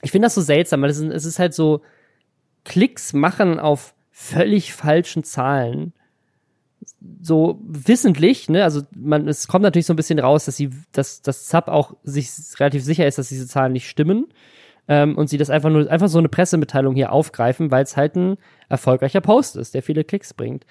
ich 0.01 0.11
finde 0.11 0.27
das 0.27 0.35
so 0.35 0.41
seltsam, 0.41 0.81
weil 0.81 0.89
es 0.89 0.99
ist, 0.99 1.11
es 1.11 1.25
ist 1.25 1.39
halt 1.39 1.53
so 1.53 1.81
Klicks 2.63 3.13
machen 3.13 3.59
auf 3.59 3.93
völlig 4.11 4.73
falschen 4.73 5.23
Zahlen. 5.23 5.93
So 7.21 7.59
wissentlich, 7.63 8.49
ne, 8.49 8.63
also 8.63 8.81
man, 8.95 9.27
es 9.27 9.47
kommt 9.47 9.63
natürlich 9.63 9.85
so 9.85 9.93
ein 9.93 9.97
bisschen 9.97 10.19
raus, 10.19 10.45
dass 10.45 10.57
sie, 10.57 10.71
dass 10.91 11.21
das 11.21 11.47
Sub 11.47 11.67
auch 11.67 11.95
sich 12.03 12.29
relativ 12.59 12.83
sicher 12.83 13.05
ist, 13.07 13.17
dass 13.17 13.29
diese 13.29 13.47
Zahlen 13.47 13.73
nicht 13.73 13.87
stimmen. 13.87 14.27
Ähm, 14.87 15.15
und 15.15 15.29
sie 15.29 15.37
das 15.37 15.49
einfach 15.49 15.69
nur, 15.69 15.89
einfach 15.91 16.07
so 16.07 16.17
eine 16.17 16.29
Pressemitteilung 16.29 16.95
hier 16.95 17.11
aufgreifen, 17.11 17.69
weil 17.69 17.83
es 17.83 17.95
halt 17.95 18.15
ein 18.15 18.37
erfolgreicher 18.67 19.21
Post 19.21 19.55
ist, 19.55 19.73
der 19.75 19.83
viele 19.83 20.03
Klicks 20.03 20.33
bringt. 20.33 20.65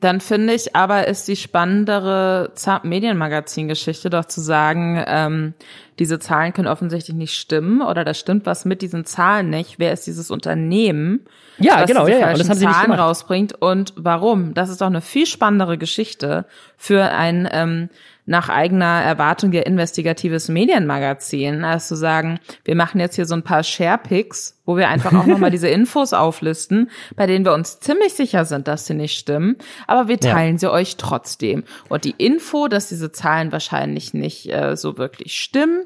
Dann 0.00 0.20
finde 0.20 0.54
ich 0.54 0.74
aber 0.74 1.06
ist 1.06 1.28
die 1.28 1.36
spannendere 1.36 2.52
Medienmagazin-Geschichte 2.82 4.10
doch 4.10 4.24
zu 4.24 4.40
sagen, 4.40 5.02
ähm, 5.06 5.54
diese 5.98 6.18
Zahlen 6.18 6.52
können 6.52 6.68
offensichtlich 6.68 7.16
nicht 7.16 7.34
stimmen 7.34 7.80
oder 7.80 8.04
da 8.04 8.14
stimmt 8.14 8.46
was 8.46 8.64
mit 8.64 8.82
diesen 8.82 9.04
Zahlen 9.04 9.50
nicht. 9.50 9.78
Wer 9.78 9.92
ist 9.92 10.06
dieses 10.06 10.30
Unternehmen? 10.30 11.20
Ja, 11.58 11.84
genau, 11.84 12.08
ja, 12.08 12.18
ja. 12.18 12.30
Und 12.30 12.40
das 12.40 12.48
haben 12.48 12.58
sie 12.58 12.64
Zahlen 12.66 12.92
rausbringt 12.92 13.52
und 13.60 13.92
warum? 13.96 14.54
Das 14.54 14.70
ist 14.70 14.80
doch 14.80 14.88
eine 14.88 15.00
viel 15.00 15.26
spannendere 15.26 15.78
Geschichte 15.78 16.46
für 16.76 17.02
ein 17.12 17.48
ähm, 17.52 17.88
nach 18.26 18.48
eigener 18.48 19.02
Erwartung 19.02 19.52
ja 19.52 19.62
investigatives 19.62 20.48
Medienmagazin, 20.48 21.64
als 21.64 21.88
zu 21.88 21.94
sagen, 21.94 22.40
wir 22.64 22.74
machen 22.74 23.00
jetzt 23.00 23.16
hier 23.16 23.26
so 23.26 23.34
ein 23.34 23.42
paar 23.42 23.62
Sharepics, 23.62 24.60
wo 24.64 24.76
wir 24.76 24.88
einfach 24.88 25.12
auch 25.12 25.26
nochmal 25.26 25.50
diese 25.52 25.68
Infos 25.68 26.12
auflisten, 26.12 26.90
bei 27.16 27.26
denen 27.26 27.44
wir 27.44 27.52
uns 27.52 27.80
ziemlich 27.80 28.14
sicher 28.14 28.44
sind, 28.44 28.66
dass 28.66 28.86
sie 28.86 28.94
nicht 28.94 29.18
stimmen, 29.18 29.56
aber 29.86 30.08
wir 30.08 30.18
teilen 30.18 30.54
ja. 30.54 30.58
sie 30.58 30.70
euch 30.72 30.96
trotzdem. 30.96 31.64
Und 31.88 32.04
die 32.04 32.14
Info, 32.16 32.68
dass 32.68 32.88
diese 32.88 33.12
Zahlen 33.12 33.52
wahrscheinlich 33.52 34.14
nicht 34.14 34.50
äh, 34.50 34.76
so 34.76 34.96
wirklich 34.96 35.38
stimmen, 35.38 35.84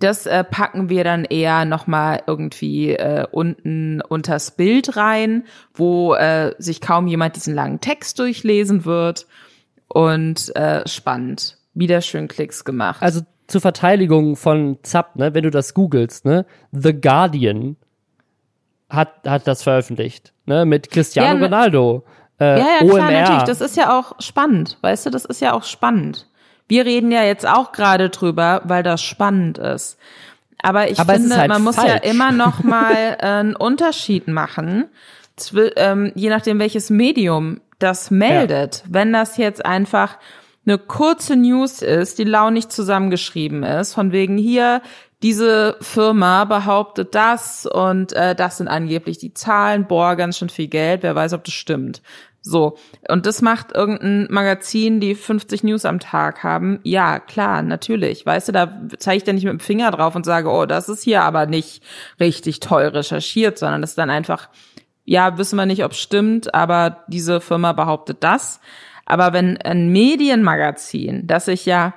das 0.00 0.24
äh, 0.26 0.44
packen 0.44 0.88
wir 0.88 1.04
dann 1.04 1.24
eher 1.24 1.66
nochmal 1.66 2.22
irgendwie 2.26 2.94
äh, 2.94 3.26
unten 3.30 4.00
unters 4.00 4.50
Bild 4.50 4.96
rein, 4.96 5.44
wo 5.74 6.14
äh, 6.14 6.54
sich 6.58 6.80
kaum 6.80 7.06
jemand 7.06 7.36
diesen 7.36 7.54
langen 7.54 7.80
Text 7.80 8.18
durchlesen 8.18 8.86
wird. 8.86 9.26
Und 9.88 10.54
äh, 10.56 10.88
spannend. 10.88 11.59
Wieder 11.80 12.02
schön 12.02 12.28
Klicks 12.28 12.66
gemacht. 12.66 13.02
Also 13.02 13.22
zur 13.46 13.62
Verteidigung 13.62 14.36
von 14.36 14.76
Zapp, 14.82 15.16
ne, 15.16 15.32
wenn 15.32 15.44
du 15.44 15.50
das 15.50 15.72
googelst, 15.72 16.26
ne, 16.26 16.44
The 16.72 16.92
Guardian 16.92 17.76
hat, 18.90 19.26
hat 19.26 19.46
das 19.46 19.62
veröffentlicht, 19.62 20.34
ne, 20.44 20.66
mit 20.66 20.90
Cristiano 20.90 21.38
ja, 21.38 21.44
Ronaldo. 21.46 22.04
Äh, 22.38 22.58
ja, 22.58 22.66
ja, 22.66 22.82
OMR. 22.82 22.94
klar, 22.96 23.10
natürlich. 23.10 23.42
Das 23.44 23.62
ist 23.62 23.78
ja 23.78 23.98
auch 23.98 24.12
spannend. 24.20 24.76
Weißt 24.82 25.06
du, 25.06 25.10
das 25.10 25.24
ist 25.24 25.40
ja 25.40 25.54
auch 25.54 25.64
spannend. 25.64 26.28
Wir 26.68 26.84
reden 26.84 27.10
ja 27.10 27.22
jetzt 27.22 27.48
auch 27.48 27.72
gerade 27.72 28.10
drüber, 28.10 28.60
weil 28.64 28.82
das 28.82 29.00
spannend 29.00 29.56
ist. 29.56 29.96
Aber 30.62 30.90
ich 30.90 31.00
Aber 31.00 31.14
finde, 31.14 31.34
halt 31.34 31.48
man 31.48 31.62
muss 31.62 31.76
ja 31.76 31.94
immer 31.94 32.30
noch 32.32 32.62
mal 32.62 33.16
äh, 33.18 33.24
einen 33.24 33.56
Unterschied 33.56 34.28
machen, 34.28 34.84
ähm, 35.76 36.12
je 36.14 36.28
nachdem 36.28 36.58
welches 36.58 36.90
Medium 36.90 37.62
das 37.78 38.10
meldet. 38.10 38.82
Ja. 38.84 38.84
Wenn 38.90 39.14
das 39.14 39.38
jetzt 39.38 39.64
einfach 39.64 40.18
eine 40.70 40.78
kurze 40.78 41.36
News 41.36 41.82
ist, 41.82 42.18
die 42.18 42.24
launig 42.24 42.68
zusammengeschrieben 42.68 43.62
ist, 43.62 43.94
von 43.94 44.12
wegen 44.12 44.38
hier, 44.38 44.82
diese 45.22 45.76
Firma 45.80 46.46
behauptet 46.46 47.14
das 47.14 47.66
und 47.66 48.14
äh, 48.14 48.34
das 48.34 48.56
sind 48.56 48.68
angeblich 48.68 49.18
die 49.18 49.34
Zahlen, 49.34 49.86
boah, 49.86 50.16
ganz 50.16 50.38
schön 50.38 50.48
viel 50.48 50.68
Geld, 50.68 51.02
wer 51.02 51.14
weiß, 51.14 51.34
ob 51.34 51.44
das 51.44 51.52
stimmt. 51.52 52.00
So. 52.42 52.78
Und 53.08 53.26
das 53.26 53.42
macht 53.42 53.72
irgendein 53.72 54.28
Magazin, 54.30 54.98
die 54.98 55.14
50 55.14 55.62
News 55.62 55.84
am 55.84 56.00
Tag 56.00 56.42
haben. 56.42 56.80
Ja, 56.84 57.18
klar, 57.18 57.60
natürlich. 57.62 58.24
Weißt 58.24 58.48
du, 58.48 58.52
da 58.52 58.80
zeige 58.98 59.18
ich 59.18 59.24
dann 59.24 59.34
nicht 59.34 59.44
mit 59.44 59.52
dem 59.52 59.60
Finger 59.60 59.90
drauf 59.90 60.16
und 60.16 60.24
sage, 60.24 60.48
oh, 60.48 60.64
das 60.64 60.88
ist 60.88 61.02
hier 61.02 61.22
aber 61.22 61.44
nicht 61.44 61.82
richtig 62.18 62.60
toll 62.60 62.84
recherchiert, 62.84 63.58
sondern 63.58 63.82
das 63.82 63.90
ist 63.90 63.98
dann 63.98 64.08
einfach 64.08 64.48
Ja, 65.04 65.36
wissen 65.36 65.56
wir 65.56 65.66
nicht, 65.66 65.84
ob 65.84 65.94
stimmt, 65.94 66.54
aber 66.54 67.04
diese 67.08 67.42
Firma 67.42 67.74
behauptet 67.74 68.18
das. 68.24 68.60
Aber 69.10 69.32
wenn 69.32 69.56
ein 69.58 69.90
Medienmagazin, 69.90 71.26
das 71.26 71.46
sich 71.46 71.66
ja 71.66 71.94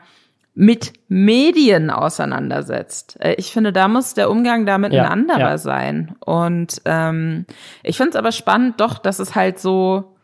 mit 0.55 0.93
Medien 1.07 1.89
auseinandersetzt. 1.89 3.17
Äh, 3.19 3.35
ich 3.37 3.51
finde, 3.51 3.73
da 3.73 3.87
muss 3.87 4.13
der 4.13 4.29
Umgang 4.29 4.65
damit 4.65 4.93
ja, 4.93 5.03
ein 5.03 5.11
anderer 5.11 5.39
ja. 5.39 5.57
sein. 5.57 6.15
Und 6.19 6.81
ähm, 6.85 7.45
ich 7.81 7.97
finde 7.97 8.11
es 8.11 8.15
aber 8.15 8.31
spannend, 8.31 8.79
doch, 8.79 8.99
dass 8.99 9.19
es 9.19 9.33
halt 9.33 9.59
so, 9.59 10.15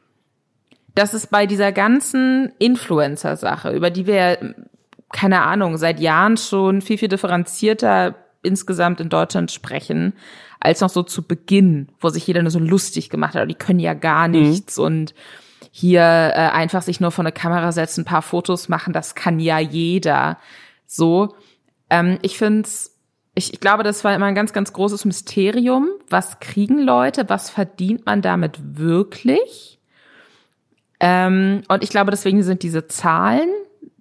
dass 0.94 1.14
es 1.14 1.28
bei 1.28 1.48
dieser 1.48 1.72
ganzen 1.72 2.54
Influencer-Sache, 2.60 3.72
über 3.72 3.90
die 3.90 4.06
wir, 4.06 4.56
keine 5.12 5.42
Ahnung, 5.42 5.78
seit 5.78 6.00
Jahren 6.00 6.38
schon 6.38 6.82
viel, 6.82 7.00
viel 7.00 7.08
differenzierter 7.08 8.16
insgesamt 8.44 9.02
in 9.02 9.10
Deutschland 9.10 9.52
sprechen, 9.52 10.14
als 10.60 10.82
noch 10.82 10.90
so 10.90 11.04
zu 11.04 11.24
Beginn, 11.24 11.88
wo 12.00 12.10
sich 12.10 12.26
jeder 12.28 12.42
nur 12.42 12.52
so 12.52 12.60
lustig 12.60 13.10
gemacht 13.10 13.34
hat, 13.34 13.50
die 13.50 13.56
können 13.56 13.80
ja 13.80 13.94
gar 13.94 14.28
mhm. 14.28 14.34
nichts 14.34 14.78
mhm. 14.78 14.84
und 14.84 15.14
hier 15.72 16.02
äh, 16.02 16.50
einfach 16.52 16.82
sich 16.82 17.00
nur 17.00 17.12
vor 17.12 17.24
eine 17.24 17.32
Kamera 17.32 17.72
setzen, 17.72 18.02
ein 18.02 18.06
paar 18.06 18.22
Fotos 18.22 18.70
machen, 18.70 18.94
das 18.94 19.16
kann 19.16 19.40
ja 19.40 19.60
jeder. 19.60 20.38
So, 20.86 21.36
ähm, 21.90 22.20
ich 22.22 22.38
finde 22.38 22.68
ich, 23.36 23.54
ich 23.54 23.60
glaube, 23.60 23.84
das 23.84 24.04
war 24.04 24.14
immer 24.14 24.26
ein 24.26 24.36
ganz, 24.36 24.54
ganz 24.54 24.74
großes 24.74 25.06
Mysterium. 25.06 25.88
Was 26.10 26.40
kriegen 26.40 26.80
Leute? 26.80 27.30
Was 27.30 27.50
verdient 27.50 28.06
man 28.06 28.22
damit 28.22 28.60
wirklich? 28.78 29.80
Ähm, 31.00 31.64
und 31.70 31.84
ich 31.84 31.90
glaube, 31.90 32.12
deswegen 32.12 32.44
sind 32.44 32.64
diese 32.64 32.88
Zahlen, 32.88 33.50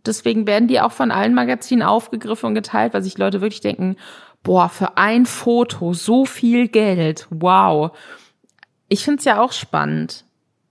deswegen 0.04 0.46
werden 0.48 0.66
die 0.66 0.80
auch 0.80 0.90
von 0.90 1.12
allen 1.12 1.34
Magazinen 1.34 1.82
aufgegriffen 1.82 2.46
und 2.46 2.54
geteilt, 2.54 2.92
weil 2.92 3.02
sich 3.02 3.18
Leute 3.18 3.40
wirklich 3.40 3.61
denken, 3.61 3.96
boah, 4.42 4.68
für 4.68 4.96
ein 4.96 5.26
Foto 5.26 5.92
so 5.92 6.24
viel 6.24 6.66
Geld, 6.66 7.28
wow. 7.30 7.96
Ich 8.88 9.04
finde 9.04 9.18
es 9.18 9.24
ja 9.24 9.40
auch 9.40 9.52
spannend 9.52 10.24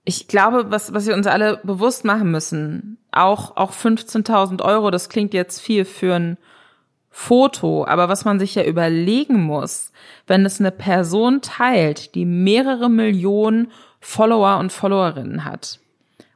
ich 0.07 0.29
glaube, 0.29 0.71
was, 0.71 0.93
was 0.93 1.05
wir 1.05 1.15
uns 1.15 1.27
alle 1.27 1.59
bewusst 1.63 2.05
machen 2.05 2.31
müssen, 2.31 2.97
auch, 3.11 3.57
auch 3.57 3.73
15.000 3.73 4.61
Euro, 4.61 4.89
das 4.89 5.09
klingt 5.09 5.33
jetzt 5.33 5.59
viel 5.59 5.83
für 5.83 6.15
ein 6.15 6.37
Foto, 7.09 7.85
aber 7.85 8.07
was 8.07 8.23
man 8.23 8.39
sich 8.39 8.55
ja 8.55 8.63
überlegen 8.63 9.43
muss, 9.43 9.91
wenn 10.25 10.45
es 10.45 10.61
eine 10.61 10.71
Person 10.71 11.41
teilt, 11.41 12.15
die 12.15 12.23
mehrere 12.23 12.89
Millionen 12.89 13.69
Follower 13.99 14.59
und 14.59 14.71
Followerinnen 14.71 15.43
hat 15.43 15.81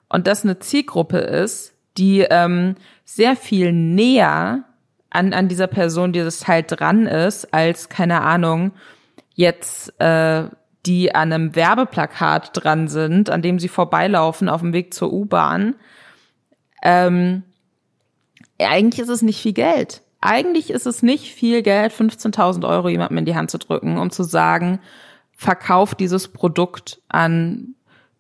und 0.09 0.28
das 0.28 0.43
eine 0.43 0.59
Zielgruppe 0.59 1.19
ist, 1.19 1.74
die 1.97 2.28
ähm, 2.30 2.76
sehr 3.05 3.38
viel 3.38 3.72
näher 3.72 4.65
an, 5.09 5.32
an 5.32 5.47
dieser 5.47 5.67
Person, 5.67 6.11
die 6.11 6.19
das 6.19 6.41
Teil 6.41 6.63
dran 6.63 7.07
ist, 7.07 7.53
als, 7.53 7.88
keine 7.88 8.19
Ahnung, 8.19 8.74
jetzt 9.34 9.97
äh, 10.01 10.49
die 10.86 11.13
an 11.13 11.32
einem 11.32 11.55
Werbeplakat 11.55 12.51
dran 12.53 12.88
sind, 12.88 13.29
an 13.29 13.41
dem 13.41 13.59
sie 13.59 13.67
vorbeilaufen 13.67 14.49
auf 14.49 14.61
dem 14.61 14.73
Weg 14.73 14.93
zur 14.93 15.13
U-Bahn. 15.13 15.75
Ähm, 16.82 17.43
eigentlich 18.59 18.99
ist 18.99 19.09
es 19.09 19.21
nicht 19.21 19.41
viel 19.41 19.53
Geld. 19.53 20.01
Eigentlich 20.21 20.69
ist 20.69 20.86
es 20.86 21.01
nicht 21.01 21.34
viel 21.34 21.61
Geld, 21.63 21.91
15.000 21.93 22.67
Euro 22.67 22.89
jemandem 22.89 23.19
in 23.19 23.25
die 23.25 23.36
Hand 23.36 23.51
zu 23.51 23.57
drücken, 23.57 23.97
um 23.97 24.11
zu 24.11 24.23
sagen, 24.23 24.79
verkauf 25.34 25.95
dieses 25.95 26.27
Produkt 26.27 27.01
an 27.07 27.75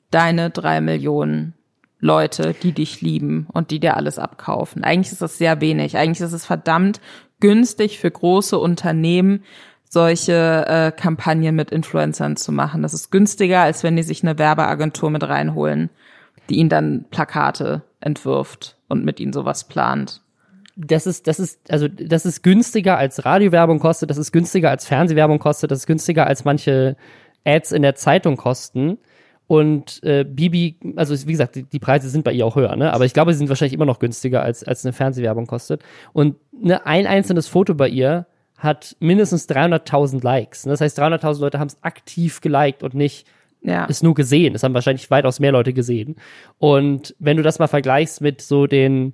deine 0.09 0.49
drei 0.49 0.81
Millionen 0.81 1.53
Leute, 1.99 2.55
die 2.61 2.71
dich 2.71 3.01
lieben 3.01 3.47
und 3.53 3.69
die 3.69 3.79
dir 3.79 3.95
alles 3.95 4.17
abkaufen. 4.17 4.83
Eigentlich 4.83 5.11
ist 5.11 5.21
das 5.21 5.37
sehr 5.37 5.61
wenig. 5.61 5.97
Eigentlich 5.97 6.21
ist 6.21 6.33
es 6.33 6.45
verdammt 6.45 6.99
günstig 7.39 7.99
für 7.99 8.09
große 8.09 8.57
Unternehmen, 8.57 9.43
solche 9.93 10.65
äh, 10.67 10.91
Kampagnen 10.91 11.53
mit 11.53 11.69
Influencern 11.69 12.37
zu 12.37 12.53
machen. 12.53 12.81
Das 12.81 12.93
ist 12.93 13.11
günstiger, 13.11 13.59
als 13.59 13.83
wenn 13.83 13.97
die 13.97 14.03
sich 14.03 14.23
eine 14.23 14.39
Werbeagentur 14.39 15.09
mit 15.09 15.27
reinholen, 15.27 15.89
die 16.49 16.55
ihnen 16.55 16.69
dann 16.69 17.05
Plakate 17.11 17.81
entwirft 17.99 18.77
und 18.87 19.03
mit 19.03 19.19
ihnen 19.19 19.33
sowas 19.33 19.65
plant. 19.65 20.21
Das 20.77 21.05
ist, 21.05 21.27
das 21.27 21.41
ist, 21.41 21.69
also 21.69 21.89
das 21.89 22.25
ist 22.25 22.41
günstiger 22.41 22.97
als 22.97 23.25
Radiowerbung 23.25 23.79
kostet, 23.79 24.09
das 24.09 24.17
ist 24.17 24.31
günstiger 24.31 24.69
als 24.69 24.87
Fernsehwerbung 24.87 25.39
kostet, 25.39 25.71
das 25.71 25.79
ist 25.79 25.87
günstiger 25.87 26.25
als 26.25 26.45
manche 26.45 26.95
Ads 27.43 27.73
in 27.73 27.81
der 27.81 27.95
Zeitung 27.95 28.37
kosten. 28.37 28.97
Und 29.47 30.01
äh, 30.03 30.23
Bibi, 30.23 30.77
also 30.95 31.13
wie 31.27 31.33
gesagt, 31.33 31.55
die, 31.55 31.63
die, 31.63 31.79
Preise 31.79 32.07
sind 32.07 32.23
bei 32.23 32.31
ihr 32.31 32.45
auch 32.45 32.55
höher, 32.55 32.77
ne? 32.77 32.93
Aber 32.93 33.03
ich 33.03 33.13
glaube, 33.13 33.33
sie 33.33 33.39
sind 33.39 33.49
wahrscheinlich 33.49 33.73
immer 33.73 33.85
noch 33.85 33.99
günstiger 33.99 34.41
als, 34.41 34.63
als 34.63 34.85
eine 34.85 34.93
Fernsehwerbung 34.93 35.47
kostet. 35.47 35.83
Und 36.13 36.37
ne, 36.53 36.85
ein 36.85 37.05
einzelnes 37.05 37.49
Foto 37.49 37.75
bei 37.75 37.89
ihr 37.89 38.27
hat 38.61 38.95
mindestens 38.99 39.49
300.000 39.49 40.23
Likes. 40.23 40.63
Das 40.63 40.81
heißt, 40.81 40.99
300.000 40.99 41.41
Leute 41.41 41.59
haben 41.59 41.67
es 41.67 41.81
aktiv 41.81 42.41
geliked 42.41 42.83
und 42.83 42.93
nicht 42.93 43.27
ja. 43.61 43.87
es 43.89 44.03
nur 44.03 44.13
gesehen. 44.13 44.53
Es 44.53 44.63
haben 44.63 44.73
wahrscheinlich 44.75 45.09
weitaus 45.09 45.39
mehr 45.39 45.51
Leute 45.51 45.73
gesehen. 45.73 46.15
Und 46.59 47.15
wenn 47.17 47.37
du 47.37 47.43
das 47.43 47.59
mal 47.59 47.67
vergleichst 47.67 48.21
mit 48.21 48.41
so 48.41 48.67
den 48.67 49.13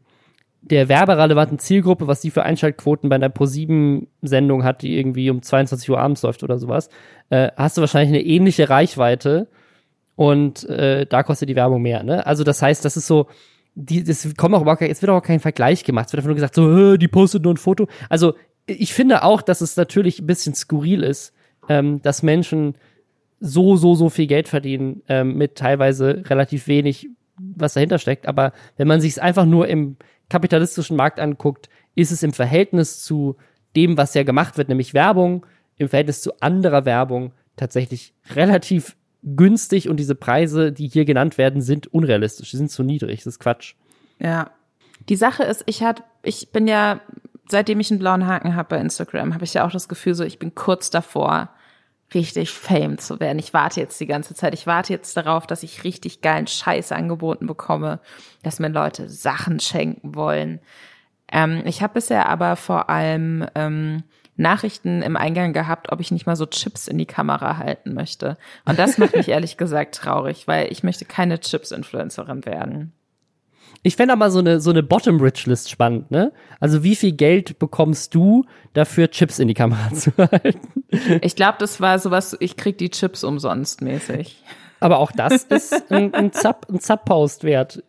der 0.62 0.90
werberelevanten 0.90 1.60
Zielgruppe, 1.60 2.08
was 2.08 2.20
die 2.20 2.32
für 2.32 2.44
Einschaltquoten 2.44 3.10
bei 3.10 3.16
einer 3.16 3.30
Pro7-Sendung 3.30 4.66
hat, 4.66 4.82
die 4.82 4.98
irgendwie 4.98 5.30
um 5.30 5.42
22 5.42 5.90
Uhr 5.90 6.00
abends 6.00 6.24
läuft 6.24 6.44
oder 6.44 6.58
sowas, 6.58 6.90
äh, 7.30 7.52
hast 7.56 7.78
du 7.78 7.82
wahrscheinlich 7.82 8.10
eine 8.10 8.26
ähnliche 8.26 8.70
Reichweite 8.70 9.48
und 10.16 10.68
äh, 10.68 11.06
da 11.06 11.24
kostet 11.24 11.48
die 11.48 11.56
Werbung 11.56 11.82
mehr. 11.82 12.04
Ne? 12.04 12.26
Also 12.26 12.44
das 12.44 12.62
heißt, 12.62 12.84
das 12.84 12.98
ist 12.98 13.08
so, 13.08 13.28
die, 13.76 14.04
das 14.04 14.28
kommt 14.36 14.56
auch 14.56 14.62
überhaupt, 14.62 14.82
es 14.82 15.02
wird 15.02 15.12
auch 15.12 15.22
kein 15.22 15.40
Vergleich 15.40 15.84
gemacht. 15.84 16.08
Es 16.08 16.14
wird 16.14 16.20
einfach 16.20 16.30
nur 16.30 16.36
gesagt, 16.36 16.56
so, 16.56 16.98
die 16.98 17.08
postet 17.08 17.44
nur 17.44 17.54
ein 17.54 17.58
Foto. 17.58 17.88
Also 18.10 18.34
ich 18.68 18.94
finde 18.94 19.24
auch, 19.24 19.42
dass 19.42 19.62
es 19.62 19.78
natürlich 19.78 20.20
ein 20.20 20.28
bisschen 20.28 20.54
skurril 20.54 21.04
ist, 21.04 21.34
ähm, 21.70 22.02
dass 22.02 22.22
Menschen 22.22 22.76
so, 23.40 23.76
so, 23.78 23.96
so 23.96 24.10
viel 24.10 24.28
Geld 24.28 24.48
verdienen 24.48 25.02
ähm, 25.08 25.36
mit 25.38 25.56
teilweise 25.56 26.24
relativ 26.28 26.68
wenig, 26.68 27.10
was 27.38 27.74
dahinter 27.74 28.00
steckt. 28.00 28.28
Aber 28.28 28.52
wenn 28.76 28.88
man 28.88 29.02
sich 29.02 29.14
es 29.14 29.20
einfach 29.20 29.46
nur 29.46 29.68
im 29.68 29.96
kapitalistischen 30.30 30.98
Markt 30.98 31.20
anguckt, 31.20 31.70
ist 31.96 32.12
es 32.12 32.24
im 32.24 32.34
Verhältnis 32.34 33.04
zu 33.04 33.38
dem, 33.76 33.98
was 33.98 34.14
ja 34.14 34.24
gemacht 34.24 34.58
wird, 34.58 34.70
nämlich 34.70 34.94
Werbung, 34.94 35.46
im 35.78 35.90
Verhältnis 35.90 36.22
zu 36.22 36.40
anderer 36.42 36.86
Werbung 36.86 37.34
tatsächlich 37.56 38.14
relativ 38.34 38.96
günstig 39.24 39.90
und 39.90 39.98
diese 39.98 40.16
Preise, 40.16 40.72
die 40.72 40.88
hier 40.88 41.06
genannt 41.06 41.38
werden, 41.38 41.62
sind 41.62 41.88
unrealistisch, 41.88 42.52
die 42.52 42.58
sind 42.58 42.72
zu 42.72 42.84
niedrig, 42.84 43.20
das 43.20 43.36
ist 43.36 43.40
Quatsch. 43.40 43.76
Ja. 44.20 44.52
Die 45.10 45.16
Sache 45.16 45.44
ist, 45.44 45.64
ich 45.68 45.84
hat, 45.84 46.04
ich 46.24 46.52
bin 46.52 46.68
ja 46.68 47.02
seitdem 47.50 47.80
ich 47.80 47.92
einen 47.92 48.00
blauen 48.00 48.28
Haken 48.28 48.56
habe 48.56 48.70
bei 48.70 48.82
Instagram, 48.82 49.34
habe 49.34 49.44
ich 49.44 49.54
ja 49.54 49.66
auch 49.66 49.72
das 49.72 49.88
Gefühl, 49.88 50.16
so 50.16 50.24
ich 50.24 50.40
bin 50.40 50.56
kurz 50.56 50.90
davor, 50.90 51.50
richtig 52.14 52.52
Fame 52.52 52.98
zu 52.98 53.20
werden. 53.20 53.40
Ich 53.40 53.54
warte 53.54 53.82
jetzt 53.82 54.00
die 54.00 54.08
ganze 54.08 54.34
Zeit. 54.34 54.54
Ich 54.54 54.66
warte 54.66 54.94
jetzt 54.94 55.18
darauf, 55.18 55.46
dass 55.46 55.64
ich 55.64 55.84
richtig 55.84 56.22
geilen 56.22 56.48
Scheiß 56.48 56.92
angeboten 56.92 57.48
bekomme, 57.48 58.00
dass 58.44 58.60
mir 58.60 58.70
Leute 58.70 59.10
Sachen 59.10 59.60
schenken 59.60 60.16
wollen. 60.16 60.60
Ähm, 61.30 61.64
ich 61.66 61.82
habe 61.82 61.96
bisher 61.96 62.30
aber 62.30 62.56
vor 62.56 62.90
allem 62.90 63.46
ähm, 63.56 64.04
Nachrichten 64.38 65.02
im 65.02 65.18
Eingang 65.18 65.52
gehabt, 65.52 65.92
ob 65.92 66.00
ich 66.00 66.12
nicht 66.12 66.26
mal 66.26 66.36
so 66.36 66.46
Chips 66.46 66.88
in 66.88 66.98
die 66.98 67.06
Kamera 67.06 67.58
halten 67.58 67.94
möchte. 67.94 68.38
Und 68.66 68.80
das 68.80 68.98
macht 68.98 69.16
mich 69.16 69.28
ehrlich 69.28 69.58
gesagt 69.58 69.96
traurig, 69.96 70.48
weil 70.48 70.72
ich 70.72 70.84
möchte 70.84 71.06
keine 71.06 71.40
Chips-Influencerin 71.40 72.46
werden. 72.46 72.94
Ich 73.84 73.96
fände 73.96 74.14
aber 74.14 74.32
so 74.32 74.40
eine, 74.40 74.60
so 74.60 74.70
eine 74.70 74.84
Bottom-Rich-List 74.84 75.70
spannend, 75.70 76.12
ne? 76.12 76.32
Also 76.60 76.84
wie 76.84 76.96
viel 76.96 77.12
Geld 77.12 77.60
bekommst 77.60 78.14
du 78.16 78.46
dafür, 78.74 79.10
Chips 79.10 79.40
in 79.40 79.48
die 79.48 79.54
Kamera 79.54 79.92
zu 79.94 80.12
halten? 80.18 80.84
Ich 81.22 81.36
glaube, 81.36 81.58
das 81.60 81.80
war 81.80 82.00
sowas, 82.00 82.36
ich 82.40 82.58
krieg 82.58 82.78
die 82.78 82.90
Chips 82.90 83.24
umsonst 83.24 83.82
mäßig. 83.82 84.44
Aber 84.80 85.00
auch 85.00 85.12
das 85.12 85.44
ist 85.44 85.92
ein, 85.92 86.14
ein 86.14 86.32
Zap-Post 86.32 87.44
ein 87.44 87.48
wert. 87.48 87.84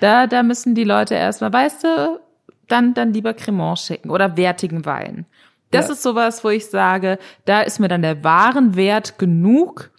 Da, 0.00 0.26
da 0.26 0.42
müssen 0.42 0.74
die 0.74 0.84
Leute 0.84 1.14
erstmal, 1.14 1.52
weißt 1.52 1.84
du, 1.84 2.20
dann, 2.68 2.94
dann 2.94 3.12
lieber 3.12 3.34
Cremant 3.34 3.78
schicken 3.78 4.10
oder 4.10 4.36
wertigen 4.36 4.84
Wein. 4.84 5.26
Das 5.70 5.88
ja. 5.88 5.92
ist 5.92 6.02
sowas, 6.02 6.44
wo 6.44 6.50
ich 6.50 6.66
sage, 6.66 7.18
da 7.44 7.60
ist 7.60 7.80
mir 7.80 7.88
dann 7.88 8.02
der 8.02 8.24
Warenwert 8.24 9.18
genug, 9.18 9.90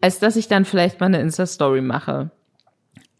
als 0.00 0.18
dass 0.18 0.36
ich 0.36 0.48
dann 0.48 0.64
vielleicht 0.64 1.00
mal 1.00 1.06
eine 1.06 1.20
Insta-Story 1.20 1.80
mache. 1.80 2.30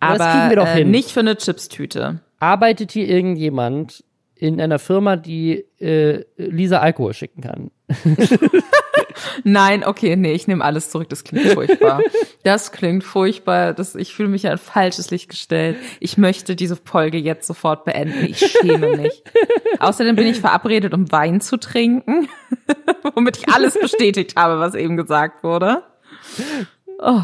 Aber, 0.03 0.19
das 0.19 0.33
kriegen 0.33 0.49
wir 0.51 0.57
doch 0.57 0.67
äh, 0.67 0.79
hin. 0.79 0.91
nicht 0.91 1.11
für 1.11 1.21
eine 1.21 1.37
Chipstüte. 1.37 2.21
Arbeitet 2.41 2.93
hier 2.93 3.09
irgendjemand 3.09 4.05
in 4.35 4.61
einer 4.61 4.81
Firma, 4.81 5.15
die 5.15 5.65
äh, 5.81 6.25
Lisa 6.37 6.81
Alkohol 6.81 7.15
schicken 7.15 7.43
kann? 7.43 7.71
Nein, 9.45 9.85
okay, 9.85 10.17
nee, 10.17 10.33
ich 10.33 10.49
nehme 10.49 10.65
alles 10.65 10.91
zurück. 10.91 11.09
Das 11.09 11.23
klingt 11.23 11.47
furchtbar. 11.53 12.01
Das 12.43 12.73
klingt 12.73 13.05
furchtbar. 13.05 13.73
Das, 13.73 13.95
ich 13.95 14.15
fühle 14.15 14.29
mich 14.29 14.47
an 14.47 14.53
ein 14.53 14.59
falsches 14.59 15.13
Licht 15.13 15.29
gestellt. 15.29 15.77
Ich 16.01 16.19
möchte 16.19 16.57
diese 16.57 16.75
Folge 16.75 17.19
jetzt 17.19 17.47
sofort 17.47 17.85
beenden. 17.85 18.25
Ich 18.25 18.39
schäme 18.39 18.97
mich. 18.97 19.23
Außerdem 19.79 20.17
bin 20.17 20.27
ich 20.27 20.41
verabredet, 20.41 20.95
um 20.95 21.13
Wein 21.13 21.41
zu 21.41 21.57
trinken, 21.57 22.29
womit 23.15 23.37
ich 23.37 23.49
alles 23.49 23.79
bestätigt 23.79 24.35
habe, 24.35 24.59
was 24.59 24.75
eben 24.75 24.97
gesagt 24.97 25.45
wurde. 25.45 25.85
Oh. 26.99 27.23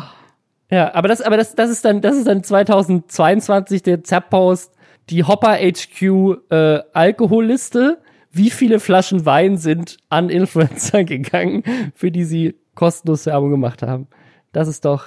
Ja, 0.70 0.94
aber 0.94 1.08
das, 1.08 1.22
aber 1.22 1.36
das, 1.36 1.54
das 1.54 1.70
ist 1.70 1.84
dann, 1.84 2.00
das 2.00 2.16
ist 2.16 2.26
dann 2.26 2.44
2022 2.44 3.82
der 3.82 4.04
Zap-Post, 4.04 4.74
die 5.08 5.24
Hopper 5.24 5.56
HQ 5.56 6.50
äh, 6.50 6.80
Alkoholliste. 6.92 7.98
Wie 8.30 8.50
viele 8.50 8.78
Flaschen 8.78 9.24
Wein 9.24 9.56
sind 9.56 9.96
an 10.10 10.28
Influencer 10.28 11.04
gegangen, 11.04 11.62
für 11.94 12.10
die 12.10 12.24
sie 12.24 12.56
kostenlos 12.74 13.24
Werbung 13.26 13.50
gemacht 13.50 13.82
haben? 13.82 14.08
Das 14.52 14.68
ist 14.68 14.84
doch. 14.84 15.06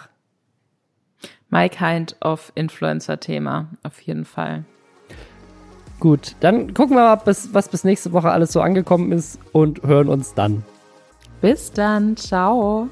My 1.49 1.69
kind 1.69 2.15
of 2.21 2.51
Influencer-Thema, 2.55 3.69
auf 3.83 3.99
jeden 4.01 4.25
Fall. 4.25 4.63
Gut, 5.99 6.35
dann 6.39 6.73
gucken 6.73 6.95
wir 6.95 7.03
mal, 7.03 7.15
bis, 7.17 7.53
was 7.53 7.69
bis 7.69 7.83
nächste 7.83 8.11
Woche 8.11 8.31
alles 8.31 8.53
so 8.53 8.61
angekommen 8.61 9.11
ist 9.11 9.37
und 9.51 9.83
hören 9.83 10.09
uns 10.09 10.33
dann. 10.33 10.63
Bis 11.41 11.71
dann, 11.71 12.17
ciao. 12.17 12.89